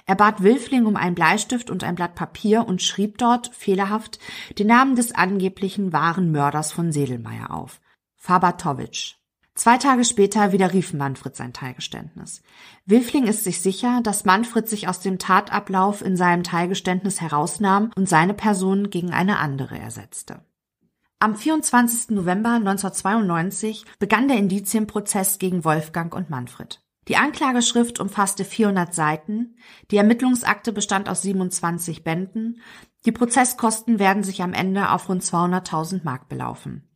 [0.05, 4.19] Er bat Wilfling um einen Bleistift und ein Blatt Papier und schrieb dort, fehlerhaft,
[4.59, 7.79] den Namen des angeblichen wahren Mörders von Sedelmeier auf.
[8.17, 9.15] Fabatowitsch.
[9.55, 12.41] Zwei Tage später widerrief Manfred sein Teilgeständnis.
[12.85, 18.09] Wilfling ist sich sicher, dass Manfred sich aus dem Tatablauf in seinem Teilgeständnis herausnahm und
[18.09, 20.43] seine Person gegen eine andere ersetzte.
[21.19, 22.09] Am 24.
[22.09, 26.81] November 1992 begann der Indizienprozess gegen Wolfgang und Manfred.
[27.07, 29.55] Die Anklageschrift umfasste 400 Seiten,
[29.91, 32.61] die Ermittlungsakte bestand aus 27 Bänden,
[33.05, 36.89] die Prozesskosten werden sich am Ende auf rund 200.000 Mark belaufen.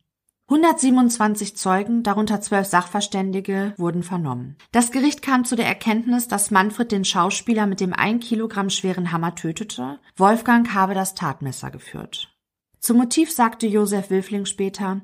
[0.50, 4.56] 127 Zeugen, darunter zwölf Sachverständige, wurden vernommen.
[4.72, 9.12] Das Gericht kam zu der Erkenntnis, dass Manfred den Schauspieler mit dem ein Kilogramm schweren
[9.12, 10.00] Hammer tötete.
[10.16, 12.34] Wolfgang habe das Tatmesser geführt.
[12.80, 15.02] Zum Motiv sagte Josef Wilfling später,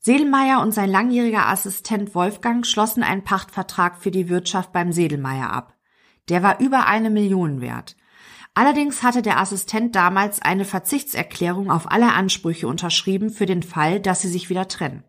[0.00, 5.76] Sedelmeier und sein langjähriger Assistent Wolfgang schlossen einen Pachtvertrag für die Wirtschaft beim Sedelmeier ab.
[6.28, 7.94] Der war über eine Million wert.
[8.54, 14.20] Allerdings hatte der Assistent damals eine Verzichtserklärung auf alle Ansprüche unterschrieben für den Fall, dass
[14.20, 15.04] sie sich wieder trennen.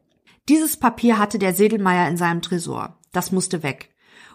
[0.50, 3.00] Dieses Papier hatte der Sedelmeier in seinem Tresor.
[3.12, 3.90] Das musste weg.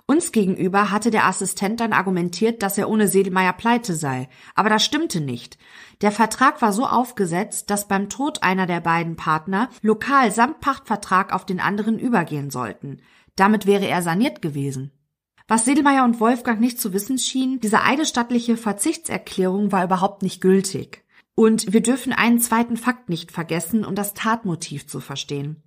[0.06, 4.30] Uns gegenüber hatte der Assistent dann argumentiert, dass er ohne Sedelmeier pleite sei.
[4.54, 5.58] Aber das stimmte nicht.
[6.00, 11.34] Der Vertrag war so aufgesetzt, dass beim Tod einer der beiden Partner lokal samt Pachtvertrag
[11.34, 13.02] auf den anderen übergehen sollten.
[13.36, 14.92] Damit wäre er saniert gewesen.
[15.50, 21.04] Was Sedelmeier und Wolfgang nicht zu wissen schienen, diese eidesstattliche Verzichtserklärung war überhaupt nicht gültig.
[21.34, 25.62] Und wir dürfen einen zweiten Fakt nicht vergessen, um das Tatmotiv zu verstehen.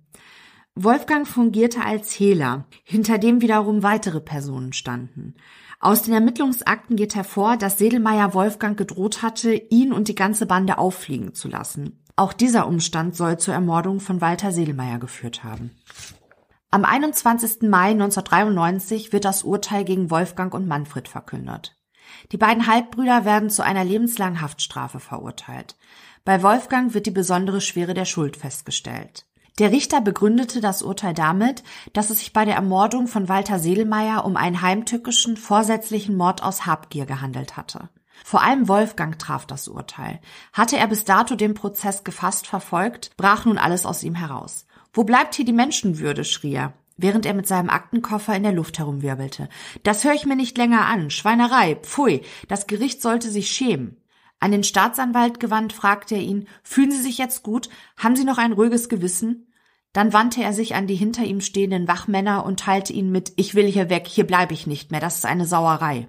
[0.76, 5.34] Wolfgang fungierte als Hehler, hinter dem wiederum weitere Personen standen.
[5.80, 10.78] Aus den Ermittlungsakten geht hervor, dass Sedelmeier Wolfgang gedroht hatte, ihn und die ganze Bande
[10.78, 11.98] auffliegen zu lassen.
[12.14, 15.72] Auch dieser Umstand soll zur Ermordung von Walter Sedelmeier geführt haben.
[16.74, 17.68] Am 21.
[17.68, 21.76] Mai 1993 wird das Urteil gegen Wolfgang und Manfred verkündet.
[22.32, 25.76] Die beiden Halbbrüder werden zu einer lebenslangen Haftstrafe verurteilt.
[26.24, 29.26] Bei Wolfgang wird die besondere Schwere der Schuld festgestellt.
[29.58, 31.62] Der Richter begründete das Urteil damit,
[31.92, 36.64] dass es sich bei der Ermordung von Walter Seelmeier um einen heimtückischen, vorsätzlichen Mord aus
[36.64, 37.90] Habgier gehandelt hatte.
[38.24, 40.20] Vor allem Wolfgang traf das Urteil.
[40.54, 44.64] Hatte er bis dato den Prozess gefasst verfolgt, brach nun alles aus ihm heraus.
[44.92, 46.24] Wo bleibt hier die Menschenwürde?
[46.24, 46.74] schrie er.
[46.98, 49.48] während er mit seinem Aktenkoffer in der Luft herumwirbelte.
[49.82, 51.10] Das höre ich mir nicht länger an.
[51.10, 51.76] Schweinerei.
[51.76, 52.20] Pfui.
[52.48, 53.96] Das Gericht sollte sich schämen.
[54.38, 57.70] An den Staatsanwalt gewandt fragte er ihn, fühlen Sie sich jetzt gut?
[57.96, 59.46] Haben Sie noch ein ruhiges Gewissen?
[59.92, 63.54] Dann wandte er sich an die hinter ihm stehenden Wachmänner und teilte ihnen mit, ich
[63.54, 66.08] will hier weg, hier bleibe ich nicht mehr, das ist eine Sauerei.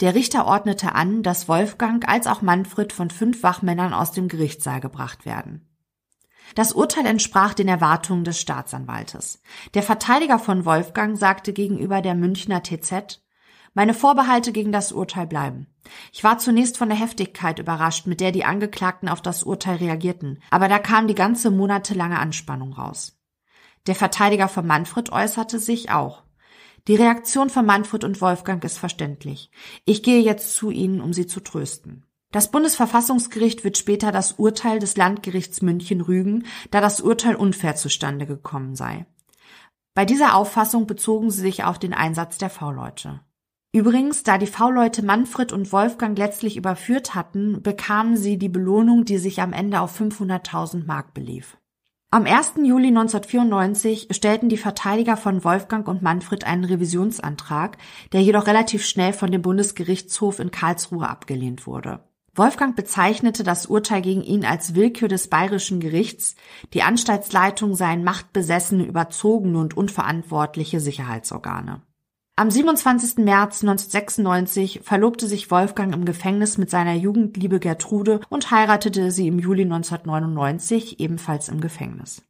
[0.00, 4.80] Der Richter ordnete an, dass Wolfgang als auch Manfred von fünf Wachmännern aus dem Gerichtssaal
[4.80, 5.69] gebracht werden.
[6.54, 9.42] Das Urteil entsprach den Erwartungen des Staatsanwaltes.
[9.74, 13.22] Der Verteidiger von Wolfgang sagte gegenüber der Münchner TZ,
[13.72, 15.68] meine Vorbehalte gegen das Urteil bleiben.
[16.12, 20.42] Ich war zunächst von der Heftigkeit überrascht, mit der die Angeklagten auf das Urteil reagierten,
[20.50, 23.16] aber da kam die ganze monatelange Anspannung raus.
[23.86, 26.24] Der Verteidiger von Manfred äußerte sich auch.
[26.88, 29.50] Die Reaktion von Manfred und Wolfgang ist verständlich.
[29.84, 32.04] Ich gehe jetzt zu ihnen, um sie zu trösten.
[32.32, 38.24] Das Bundesverfassungsgericht wird später das Urteil des Landgerichts München rügen, da das Urteil unfair zustande
[38.24, 39.06] gekommen sei.
[39.94, 43.20] Bei dieser Auffassung bezogen sie sich auf den Einsatz der V-Leute.
[43.72, 49.18] Übrigens, da die V-Leute Manfred und Wolfgang letztlich überführt hatten, bekamen sie die Belohnung, die
[49.18, 51.56] sich am Ende auf 500.000 Mark belief.
[52.12, 52.54] Am 1.
[52.64, 57.78] Juli 1994 stellten die Verteidiger von Wolfgang und Manfred einen Revisionsantrag,
[58.12, 62.00] der jedoch relativ schnell von dem Bundesgerichtshof in Karlsruhe abgelehnt wurde.
[62.34, 66.36] Wolfgang bezeichnete das Urteil gegen ihn als Willkür des bayerischen Gerichts,
[66.72, 71.82] die Anstaltsleitung seien machtbesessene, überzogene und unverantwortliche Sicherheitsorgane.
[72.36, 73.18] Am 27.
[73.24, 79.38] März 1996 verlobte sich Wolfgang im Gefängnis mit seiner Jugendliebe Gertrude und heiratete sie im
[79.38, 82.22] Juli 1999 ebenfalls im Gefängnis.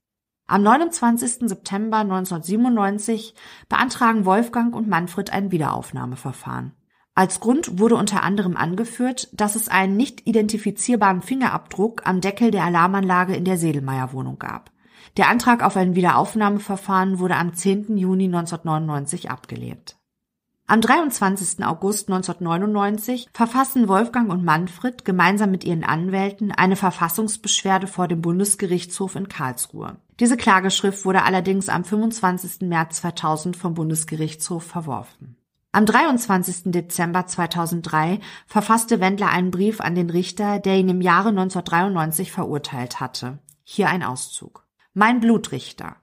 [0.48, 1.48] Am 29.
[1.48, 3.36] September 1997
[3.68, 6.72] beantragen Wolfgang und Manfred ein Wiederaufnahmeverfahren.
[7.20, 12.64] Als Grund wurde unter anderem angeführt, dass es einen nicht identifizierbaren Fingerabdruck am Deckel der
[12.64, 14.70] Alarmanlage in der Sedelmeier-Wohnung gab.
[15.18, 17.98] Der Antrag auf ein Wiederaufnahmeverfahren wurde am 10.
[17.98, 19.98] Juni 1999 abgelehnt.
[20.66, 21.62] Am 23.
[21.62, 29.14] August 1999 verfassen Wolfgang und Manfred gemeinsam mit ihren Anwälten eine Verfassungsbeschwerde vor dem Bundesgerichtshof
[29.14, 29.98] in Karlsruhe.
[30.20, 32.66] Diese Klageschrift wurde allerdings am 25.
[32.66, 35.36] März 2000 vom Bundesgerichtshof verworfen.
[35.72, 36.72] Am 23.
[36.72, 42.98] Dezember 2003 verfasste Wendler einen Brief an den Richter, der ihn im Jahre 1993 verurteilt
[42.98, 43.38] hatte.
[43.62, 44.66] Hier ein Auszug.
[44.94, 45.94] Mein Blutrichter.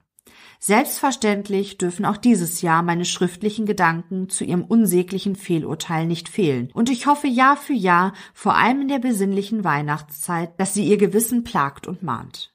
[0.58, 6.88] Selbstverständlich dürfen auch dieses Jahr meine schriftlichen Gedanken zu ihrem unsäglichen Fehlurteil nicht fehlen, und
[6.88, 11.44] ich hoffe Jahr für Jahr, vor allem in der besinnlichen Weihnachtszeit, dass sie ihr Gewissen
[11.44, 12.54] plagt und mahnt.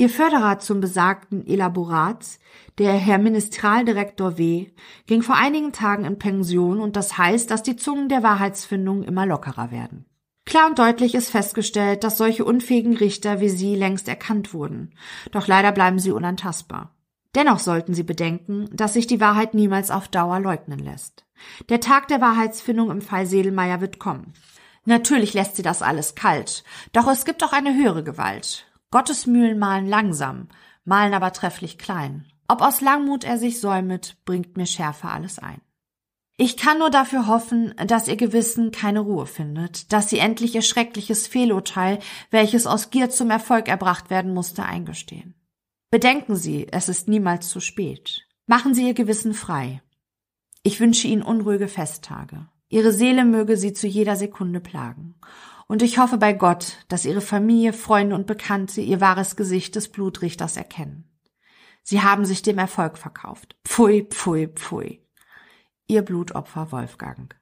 [0.00, 2.38] Ihr Förderer zum besagten Elaborat,
[2.78, 4.68] der Herr Ministraldirektor W.,
[5.06, 9.26] ging vor einigen Tagen in Pension und das heißt, dass die Zungen der Wahrheitsfindung immer
[9.26, 10.06] lockerer werden.
[10.46, 14.94] Klar und deutlich ist festgestellt, dass solche unfähigen Richter wie Sie längst erkannt wurden.
[15.32, 16.96] Doch leider bleiben sie unantastbar.
[17.34, 21.26] Dennoch sollten Sie bedenken, dass sich die Wahrheit niemals auf Dauer leugnen lässt.
[21.68, 24.32] Der Tag der Wahrheitsfindung im Fall Sedelmeier wird kommen.
[24.86, 26.64] Natürlich lässt sie das alles kalt,
[26.94, 28.66] doch es gibt auch eine höhere Gewalt.
[28.90, 30.48] Gottes Mühlen malen langsam,
[30.84, 32.26] malen aber trefflich klein.
[32.48, 35.60] Ob aus Langmut er sich säumet, bringt mir Schärfe alles ein.
[36.36, 40.62] Ich kann nur dafür hoffen, dass ihr Gewissen keine Ruhe findet, dass sie endlich ihr
[40.62, 41.98] schreckliches Fehlurteil,
[42.30, 45.34] welches aus Gier zum Erfolg erbracht werden musste, eingestehen.
[45.90, 48.26] Bedenken Sie, es ist niemals zu spät.
[48.46, 49.82] Machen Sie Ihr Gewissen frei.
[50.62, 52.48] Ich wünsche Ihnen unruhige Festtage.
[52.68, 55.16] Ihre Seele möge Sie zu jeder Sekunde plagen.
[55.70, 59.88] Und ich hoffe bei Gott, dass Ihre Familie, Freunde und Bekannte Ihr wahres Gesicht des
[59.88, 61.08] Blutrichters erkennen.
[61.84, 63.54] Sie haben sich dem Erfolg verkauft.
[63.64, 65.06] Pfui, pfui, pfui.
[65.86, 67.36] Ihr Blutopfer Wolfgang.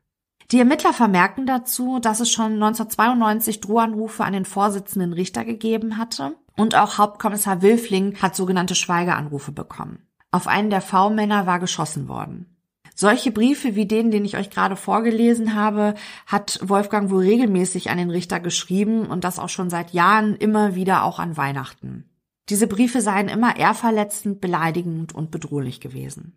[0.51, 6.37] Die Ermittler vermerken dazu, dass es schon 1992 Drohanrufe an den Vorsitzenden Richter gegeben hatte
[6.55, 10.07] und auch Hauptkommissar Wilfling hat sogenannte Schweigeanrufe bekommen.
[10.33, 12.58] Auf einen der V-Männer war geschossen worden.
[13.01, 15.95] Solche Briefe wie den, den ich euch gerade vorgelesen habe,
[16.27, 20.75] hat Wolfgang wohl regelmäßig an den Richter geschrieben und das auch schon seit Jahren immer
[20.75, 22.11] wieder auch an Weihnachten.
[22.49, 26.33] Diese Briefe seien immer ehrverletzend, beleidigend und bedrohlich gewesen.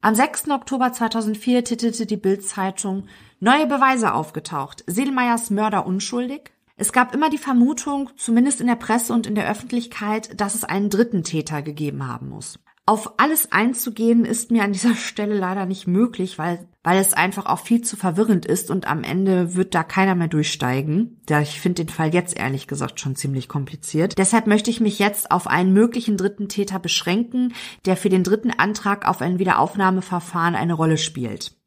[0.00, 0.50] Am 6.
[0.50, 3.08] Oktober 2004 titelte die Bild-Zeitung
[3.40, 4.84] Neue Beweise aufgetaucht.
[4.86, 6.52] Seelmeyers Mörder unschuldig?
[6.76, 10.62] Es gab immer die Vermutung, zumindest in der Presse und in der Öffentlichkeit, dass es
[10.62, 12.60] einen dritten Täter gegeben haben muss.
[12.88, 17.44] Auf alles einzugehen ist mir an dieser Stelle leider nicht möglich, weil, weil es einfach
[17.44, 21.20] auch viel zu verwirrend ist und am Ende wird da keiner mehr durchsteigen.
[21.28, 24.16] Ja, ich finde den Fall jetzt ehrlich gesagt schon ziemlich kompliziert.
[24.16, 27.52] Deshalb möchte ich mich jetzt auf einen möglichen dritten Täter beschränken,
[27.84, 31.57] der für den dritten Antrag auf ein Wiederaufnahmeverfahren eine Rolle spielt.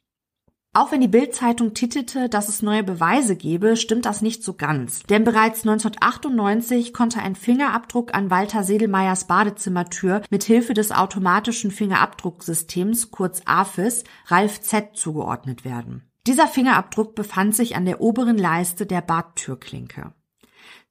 [0.74, 5.04] Auch wenn die Bild-Zeitung titelte, dass es neue Beweise gebe, stimmt das nicht so ganz.
[5.04, 13.12] Denn bereits 1998 konnte ein Fingerabdruck an Walter Sedelmeyers Badezimmertür mit Hilfe des automatischen Fingerabdrucksystems,
[13.12, 16.10] kurz AFIS, Ralf Z zugeordnet werden.
[16.26, 20.14] Dieser Fingerabdruck befand sich an der oberen Leiste der Badtürklinke.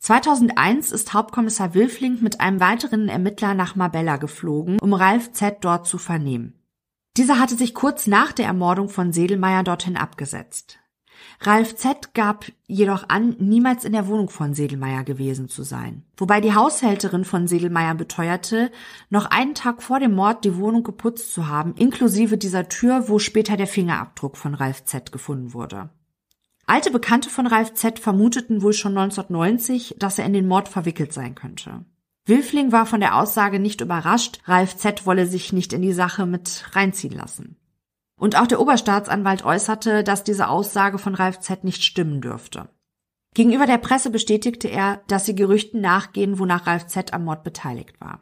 [0.00, 5.86] 2001 ist Hauptkommissar Wilfling mit einem weiteren Ermittler nach Marbella geflogen, um Ralf Z dort
[5.86, 6.59] zu vernehmen.
[7.16, 10.78] Dieser hatte sich kurz nach der Ermordung von Sedelmeier dorthin abgesetzt.
[11.40, 16.04] Ralf Z gab jedoch an, niemals in der Wohnung von Sedelmeier gewesen zu sein.
[16.16, 18.70] Wobei die Haushälterin von Sedelmeier beteuerte,
[19.08, 23.18] noch einen Tag vor dem Mord die Wohnung geputzt zu haben, inklusive dieser Tür, wo
[23.18, 25.90] später der Fingerabdruck von Ralf Z gefunden wurde.
[26.66, 31.12] Alte Bekannte von Ralf Z vermuteten wohl schon 1990, dass er in den Mord verwickelt
[31.12, 31.84] sein könnte.
[32.30, 36.26] Wilfling war von der Aussage nicht überrascht, Ralf Z wolle sich nicht in die Sache
[36.26, 37.56] mit reinziehen lassen.
[38.16, 42.68] Und auch der Oberstaatsanwalt äußerte, dass diese Aussage von Ralf Z nicht stimmen dürfte.
[43.34, 48.00] Gegenüber der Presse bestätigte er, dass sie Gerüchten nachgehen, wonach Ralf Z am Mord beteiligt
[48.00, 48.20] war.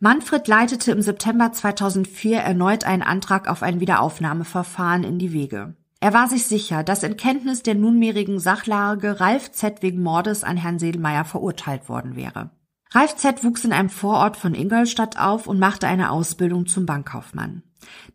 [0.00, 5.76] Manfred leitete im September 2004 erneut einen Antrag auf ein Wiederaufnahmeverfahren in die Wege.
[6.00, 10.56] Er war sich sicher, dass in Kenntnis der nunmehrigen Sachlage Ralf Z wegen Mordes an
[10.56, 12.50] Herrn Sedelmeier verurteilt worden wäre.
[12.90, 17.62] Ralf Z wuchs in einem Vorort von Ingolstadt auf und machte eine Ausbildung zum Bankkaufmann.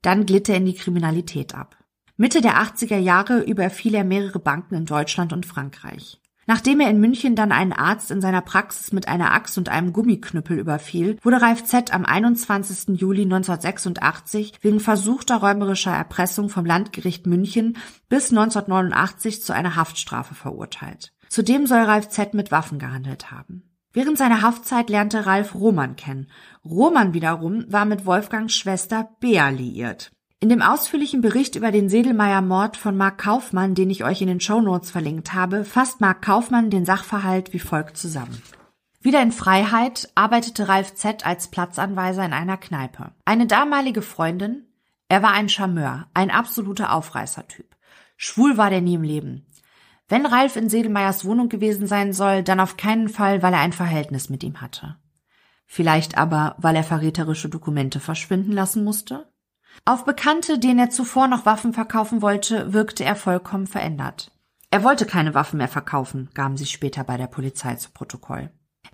[0.01, 1.77] Dann glitt er in die Kriminalität ab.
[2.17, 6.21] Mitte der 80er Jahre überfiel er mehrere Banken in Deutschland und Frankreich.
[6.47, 9.93] Nachdem er in München dann einen Arzt in seiner Praxis mit einer Axt und einem
[9.93, 11.93] Gummiknüppel überfiel, wurde Ralf Z.
[11.93, 12.99] am 21.
[12.99, 17.77] Juli 1986 wegen versuchter räumerischer Erpressung vom Landgericht München
[18.09, 21.13] bis 1989 zu einer Haftstrafe verurteilt.
[21.29, 22.33] Zudem soll Ralf Z.
[22.33, 23.70] mit Waffen gehandelt haben.
[23.93, 26.27] Während seiner Haftzeit lernte Ralf Roman kennen.
[26.63, 30.11] Roman wiederum war mit Wolfgangs Schwester Bea liiert.
[30.39, 34.39] In dem ausführlichen Bericht über den Sedelmeier-Mord von Mark Kaufmann, den ich euch in den
[34.39, 38.41] Shownotes verlinkt habe, fasst Mark Kaufmann den Sachverhalt wie folgt zusammen.
[39.01, 41.25] Wieder in Freiheit arbeitete Ralf Z.
[41.25, 43.11] als Platzanweiser in einer Kneipe.
[43.25, 44.67] Eine damalige Freundin,
[45.09, 47.75] er war ein Charmeur, ein absoluter Aufreißertyp.
[48.15, 49.45] Schwul war der nie im Leben.
[50.11, 53.71] Wenn Ralf in Sedelmeyers Wohnung gewesen sein soll, dann auf keinen Fall, weil er ein
[53.71, 54.97] Verhältnis mit ihm hatte.
[55.67, 59.31] Vielleicht aber, weil er verräterische Dokumente verschwinden lassen musste?
[59.85, 64.33] Auf Bekannte, denen er zuvor noch Waffen verkaufen wollte, wirkte er vollkommen verändert.
[64.69, 68.51] Er wollte keine Waffen mehr verkaufen, gaben sie später bei der Polizei zu Protokoll.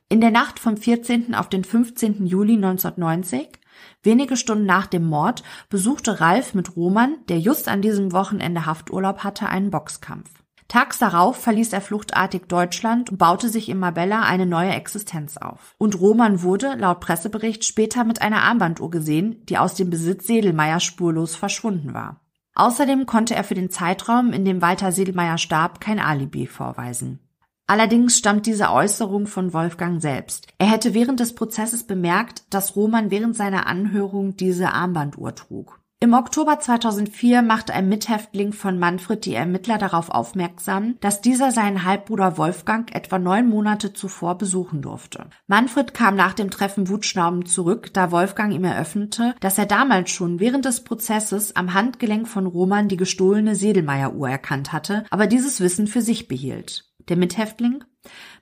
[0.09, 1.33] In der Nacht vom 14.
[1.33, 2.27] auf den 15.
[2.27, 3.59] Juli 1990,
[4.03, 9.23] wenige Stunden nach dem Mord, besuchte Ralf mit Roman, der just an diesem Wochenende Hafturlaub
[9.23, 10.29] hatte, einen Boxkampf.
[10.67, 15.75] Tags darauf verließ er fluchtartig Deutschland und baute sich in Marbella eine neue Existenz auf.
[15.77, 20.81] Und Roman wurde, laut Pressebericht, später mit einer Armbanduhr gesehen, die aus dem Besitz Sedelmeier
[20.81, 22.21] spurlos verschwunden war.
[22.55, 27.19] Außerdem konnte er für den Zeitraum, in dem Walter Sedelmeier starb, kein Alibi vorweisen.
[27.67, 30.47] Allerdings stammt diese Äußerung von Wolfgang selbst.
[30.57, 35.76] Er hätte während des Prozesses bemerkt, dass Roman während seiner Anhörung diese Armbanduhr trug.
[35.99, 41.85] Im Oktober 2004 machte ein Mithäftling von Manfred die Ermittler darauf aufmerksam, dass dieser seinen
[41.85, 45.25] Halbbruder Wolfgang etwa neun Monate zuvor besuchen durfte.
[45.47, 50.39] Manfred kam nach dem Treffen wutschnaubend zurück, da Wolfgang ihm eröffnete, dass er damals schon
[50.39, 55.87] während des Prozesses am Handgelenk von Roman die gestohlene Sedelmeier-Uhr erkannt hatte, aber dieses Wissen
[55.87, 56.85] für sich behielt.
[57.09, 57.83] Der Mithäftling?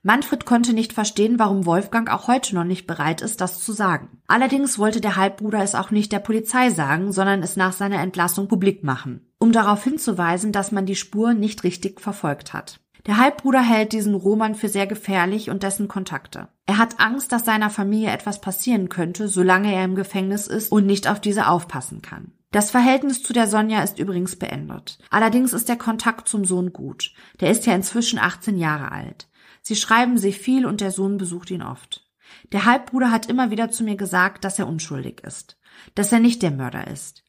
[0.06, 4.22] Manfred konnte nicht verstehen, warum Wolfgang auch heute noch nicht bereit ist, das zu sagen.
[4.28, 8.48] Allerdings wollte der Halbbruder es auch nicht der Polizei sagen, sondern es nach seiner Entlassung
[8.48, 12.80] publik machen, um darauf hinzuweisen, dass man die Spur nicht richtig verfolgt hat.
[13.08, 16.50] Der Halbbruder hält diesen Roman für sehr gefährlich und dessen Kontakte.
[16.68, 20.86] Er hat Angst, dass seiner Familie etwas passieren könnte, solange er im Gefängnis ist und
[20.86, 22.32] nicht auf diese aufpassen kann.
[22.52, 25.00] Das Verhältnis zu der Sonja ist übrigens beendet.
[25.10, 27.12] Allerdings ist der Kontakt zum Sohn gut.
[27.42, 29.28] Der ist ja inzwischen 18 Jahre alt.
[29.68, 32.08] Sie schreiben sich viel und der Sohn besucht ihn oft.
[32.52, 35.58] Der Halbbruder hat immer wieder zu mir gesagt, dass er unschuldig ist,
[35.96, 37.24] dass er nicht der Mörder ist.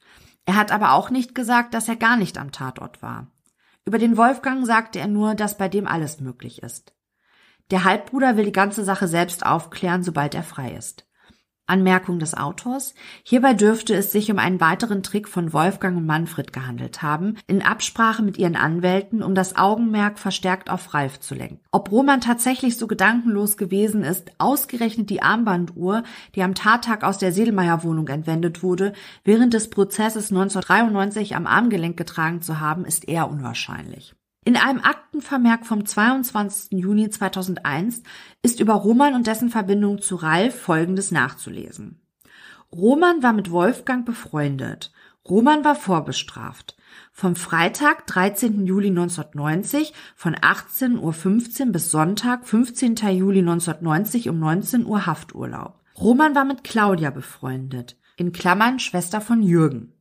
[0.44, 3.32] Er hat aber auch nicht gesagt, dass er gar nicht am Tatort war.
[3.86, 6.94] Über den Wolfgang sagte er nur, dass bei dem alles möglich ist.
[7.70, 11.08] Der Halbbruder will die ganze Sache selbst aufklären, sobald er frei ist.
[11.66, 12.94] Anmerkung des Autors.
[13.22, 17.62] Hierbei dürfte es sich um einen weiteren Trick von Wolfgang und Manfred gehandelt haben, in
[17.62, 21.60] Absprache mit ihren Anwälten, um das Augenmerk verstärkt auf Ralf zu lenken.
[21.72, 26.02] Ob Roman tatsächlich so gedankenlos gewesen ist, ausgerechnet die Armbanduhr,
[26.34, 28.92] die am Tattag aus der Sedelmeier Wohnung entwendet wurde,
[29.24, 34.14] während des Prozesses 1993 am Armgelenk getragen zu haben, ist eher unwahrscheinlich.
[34.46, 36.78] In einem Aktenvermerk vom 22.
[36.78, 38.04] Juni 2001
[38.42, 42.00] ist über Roman und dessen Verbindung zu Ralf Folgendes nachzulesen.
[42.70, 44.92] Roman war mit Wolfgang befreundet.
[45.28, 46.76] Roman war vorbestraft.
[47.10, 48.66] Vom Freitag, 13.
[48.66, 52.94] Juli 1990 von 18.15 Uhr bis Sonntag, 15.
[52.94, 55.82] Juli 1990 um 19 Uhr Hafturlaub.
[55.98, 59.95] Roman war mit Claudia befreundet, in Klammern Schwester von Jürgen.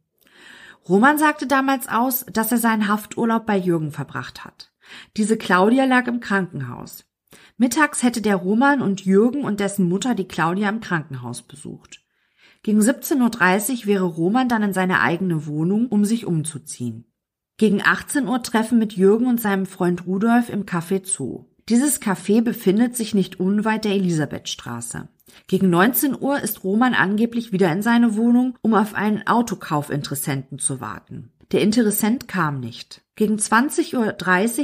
[0.87, 4.71] Roman sagte damals aus, dass er seinen Hafturlaub bei Jürgen verbracht hat.
[5.17, 7.05] Diese Claudia lag im Krankenhaus.
[7.57, 12.01] Mittags hätte der Roman und Jürgen und dessen Mutter die Claudia im Krankenhaus besucht.
[12.61, 17.05] Gegen 17.30 Uhr wäre Roman dann in seine eigene Wohnung, um sich umzuziehen.
[17.57, 21.45] Gegen 18 Uhr treffen mit Jürgen und seinem Freund Rudolf im Café Zoo.
[21.69, 25.07] Dieses Café befindet sich nicht unweit der Elisabethstraße.
[25.47, 30.81] Gegen 19 Uhr ist Roman angeblich wieder in seine Wohnung, um auf einen Autokaufinteressenten zu
[30.81, 31.31] warten.
[31.51, 33.03] Der Interessent kam nicht.
[33.15, 33.95] Gegen 20.30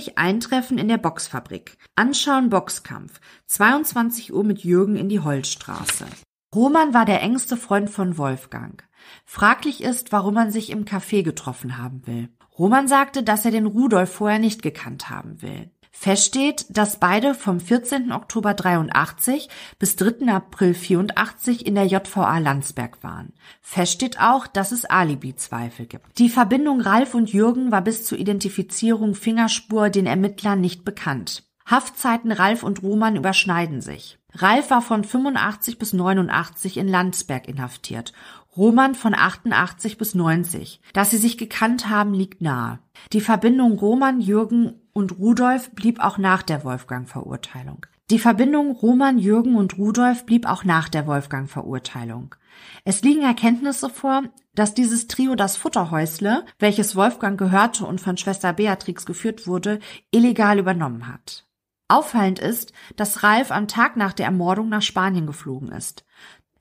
[0.10, 1.78] Uhr Eintreffen in der Boxfabrik.
[1.96, 3.22] Anschauen Boxkampf.
[3.48, 6.06] 22 Uhr mit Jürgen in die Holzstraße.
[6.54, 8.84] Roman war der engste Freund von Wolfgang.
[9.26, 12.30] Fraglich ist, warum man sich im Café getroffen haben will.
[12.58, 15.72] Roman sagte, dass er den Rudolf vorher nicht gekannt haben will.
[16.02, 18.11] Feststeht, dass beide vom 14.
[18.11, 20.34] Oktober 83 bis 3.
[20.34, 23.34] April 84 in der JVA Landsberg waren.
[23.61, 26.18] Feststeht auch, dass es Alibi-Zweifel gibt.
[26.18, 31.44] Die Verbindung Ralf und Jürgen war bis zur Identifizierung Fingerspur den Ermittlern nicht bekannt.
[31.68, 34.18] Haftzeiten Ralf und Roman überschneiden sich.
[34.34, 38.11] Ralf war von 85 bis 89 in Landsberg inhaftiert,
[38.57, 40.82] Roman von 88 bis 90.
[40.94, 42.80] Dass sie sich gekannt haben, liegt nahe.
[43.14, 47.86] Die Verbindung Roman, Jürgen und Rudolf blieb auch nach der Wolfgang-Verurteilung.
[48.10, 52.36] Die Verbindung Roman, Jürgen und Rudolf blieb auch nach der Wolfgang-Verurteilung.
[52.84, 54.24] Es liegen Erkenntnisse vor,
[54.54, 59.80] dass dieses Trio das Futterhäusle, welches Wolfgang gehörte und von Schwester Beatrix geführt wurde,
[60.12, 61.48] illegal übernommen hat.
[61.88, 66.06] Auffallend ist, dass Ralf am Tag nach der Ermordung nach Spanien geflogen ist.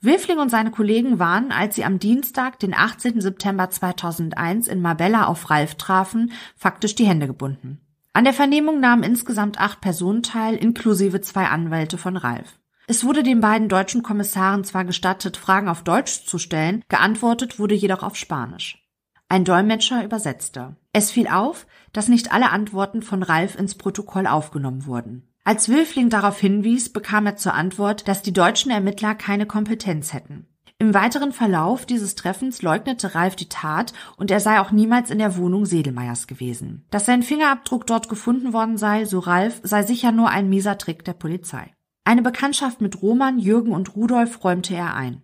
[0.01, 3.21] Wilfling und seine Kollegen waren, als sie am Dienstag, den 18.
[3.21, 7.81] September 2001 in Marbella auf Ralf trafen, faktisch die Hände gebunden.
[8.13, 12.59] An der Vernehmung nahmen insgesamt acht Personen teil, inklusive zwei Anwälte von Ralf.
[12.89, 17.77] Es wurde den beiden deutschen Kommissaren zwar gestattet, Fragen auf Deutsch zu stellen, geantwortet wurde
[17.77, 18.85] jedoch auf Spanisch.
[19.29, 20.75] Ein Dolmetscher übersetzte.
[20.93, 25.33] Es fiel auf, dass nicht alle Antworten von Ralf ins Protokoll aufgenommen wurden.
[25.45, 30.49] Als Wilfling darauf hinwies, bekam er zur Antwort, dass die deutschen Ermittler keine Kompetenz hätten.
[30.81, 35.19] Im weiteren Verlauf dieses Treffens leugnete Ralf die Tat und er sei auch niemals in
[35.19, 36.87] der Wohnung Sedelmeiers gewesen.
[36.91, 41.05] Dass sein Fingerabdruck dort gefunden worden sei, so Ralf, sei sicher nur ein mieser Trick
[41.05, 41.75] der Polizei.
[42.05, 45.21] Eine Bekanntschaft mit Roman, Jürgen und Rudolf räumte er ein.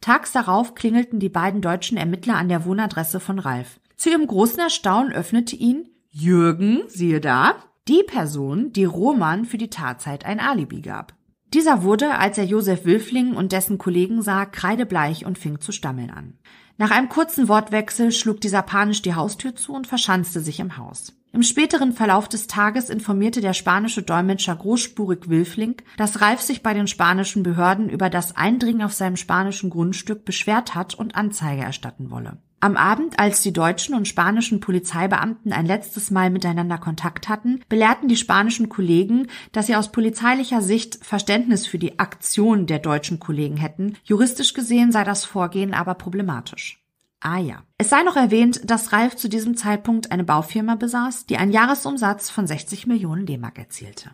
[0.00, 3.78] Tags darauf klingelten die beiden deutschen Ermittler an der Wohnadresse von Ralf.
[3.98, 7.56] Zu ihrem großen Erstaunen öffnete ihn Jürgen, siehe da,
[7.86, 11.12] die Person, die Roman für die Tatzeit ein Alibi gab.
[11.54, 16.10] Dieser wurde, als er Josef Wilfling und dessen Kollegen sah, kreidebleich und fing zu stammeln
[16.10, 16.34] an.
[16.78, 21.14] Nach einem kurzen Wortwechsel schlug dieser panisch die Haustür zu und verschanzte sich im Haus.
[21.32, 26.74] Im späteren Verlauf des Tages informierte der spanische Dolmetscher großspurig Wilfling, dass Ralf sich bei
[26.74, 32.10] den spanischen Behörden über das Eindringen auf seinem spanischen Grundstück beschwert hat und Anzeige erstatten
[32.10, 32.38] wolle.
[32.60, 38.08] Am Abend, als die deutschen und spanischen Polizeibeamten ein letztes Mal miteinander Kontakt hatten, belehrten
[38.08, 43.58] die spanischen Kollegen, dass sie aus polizeilicher Sicht Verständnis für die Aktion der deutschen Kollegen
[43.58, 43.96] hätten.
[44.04, 46.82] Juristisch gesehen sei das Vorgehen aber problematisch.
[47.20, 47.62] Ah ja.
[47.76, 52.30] Es sei noch erwähnt, dass Ralf zu diesem Zeitpunkt eine Baufirma besaß, die einen Jahresumsatz
[52.30, 54.12] von 60 Millionen D-Mark erzielte.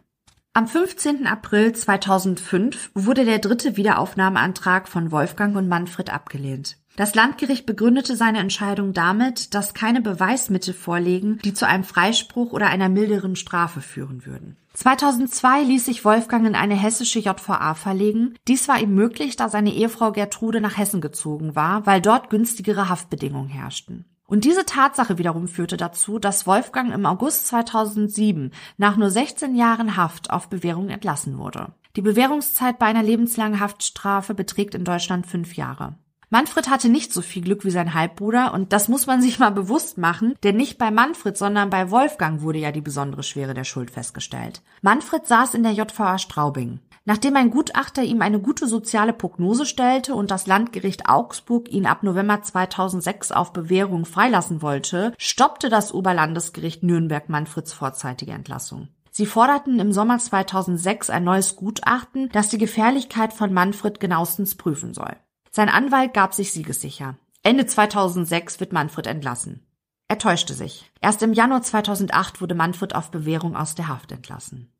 [0.54, 1.26] Am 15.
[1.26, 6.76] April 2005 wurde der dritte Wiederaufnahmeantrag von Wolfgang und Manfred abgelehnt.
[6.96, 12.66] Das Landgericht begründete seine Entscheidung damit, dass keine Beweismittel vorliegen, die zu einem Freispruch oder
[12.66, 14.56] einer milderen Strafe führen würden.
[14.74, 18.34] 2002 ließ sich Wolfgang in eine hessische JVA verlegen.
[18.48, 22.88] Dies war ihm möglich, da seine Ehefrau Gertrude nach Hessen gezogen war, weil dort günstigere
[22.88, 24.04] Haftbedingungen herrschten.
[24.26, 29.96] Und diese Tatsache wiederum führte dazu, dass Wolfgang im August 2007 nach nur 16 Jahren
[29.96, 31.74] Haft auf Bewährung entlassen wurde.
[31.96, 35.96] Die Bewährungszeit bei einer lebenslangen Haftstrafe beträgt in Deutschland fünf Jahre.
[36.32, 39.50] Manfred hatte nicht so viel Glück wie sein Halbbruder und das muss man sich mal
[39.50, 43.64] bewusst machen, denn nicht bei Manfred, sondern bei Wolfgang wurde ja die besondere Schwere der
[43.64, 44.62] Schuld festgestellt.
[44.80, 46.80] Manfred saß in der JVA Straubing.
[47.04, 52.02] Nachdem ein Gutachter ihm eine gute soziale Prognose stellte und das Landgericht Augsburg ihn ab
[52.02, 58.88] November 2006 auf Bewährung freilassen wollte, stoppte das Oberlandesgericht Nürnberg Manfreds vorzeitige Entlassung.
[59.10, 64.94] Sie forderten im Sommer 2006 ein neues Gutachten, das die Gefährlichkeit von Manfred genauestens prüfen
[64.94, 65.14] soll.
[65.54, 67.16] Sein Anwalt gab sich siegessicher.
[67.42, 69.66] Ende 2006 wird Manfred entlassen.
[70.08, 70.90] Er täuschte sich.
[71.00, 74.72] Erst im Januar 2008 wurde Manfred auf Bewährung aus der Haft entlassen.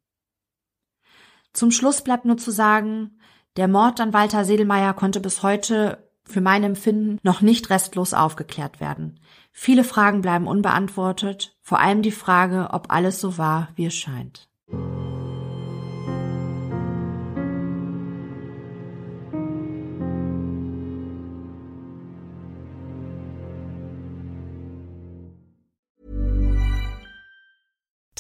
[1.53, 3.19] Zum Schluss bleibt nur zu sagen,
[3.57, 8.81] der Mord an Walter Sedelmeier konnte bis heute für mein Empfinden noch nicht restlos aufgeklärt
[8.81, 9.21] werden.
[9.51, 14.49] Viele Fragen bleiben unbeantwortet, vor allem die Frage, ob alles so war, wie es scheint.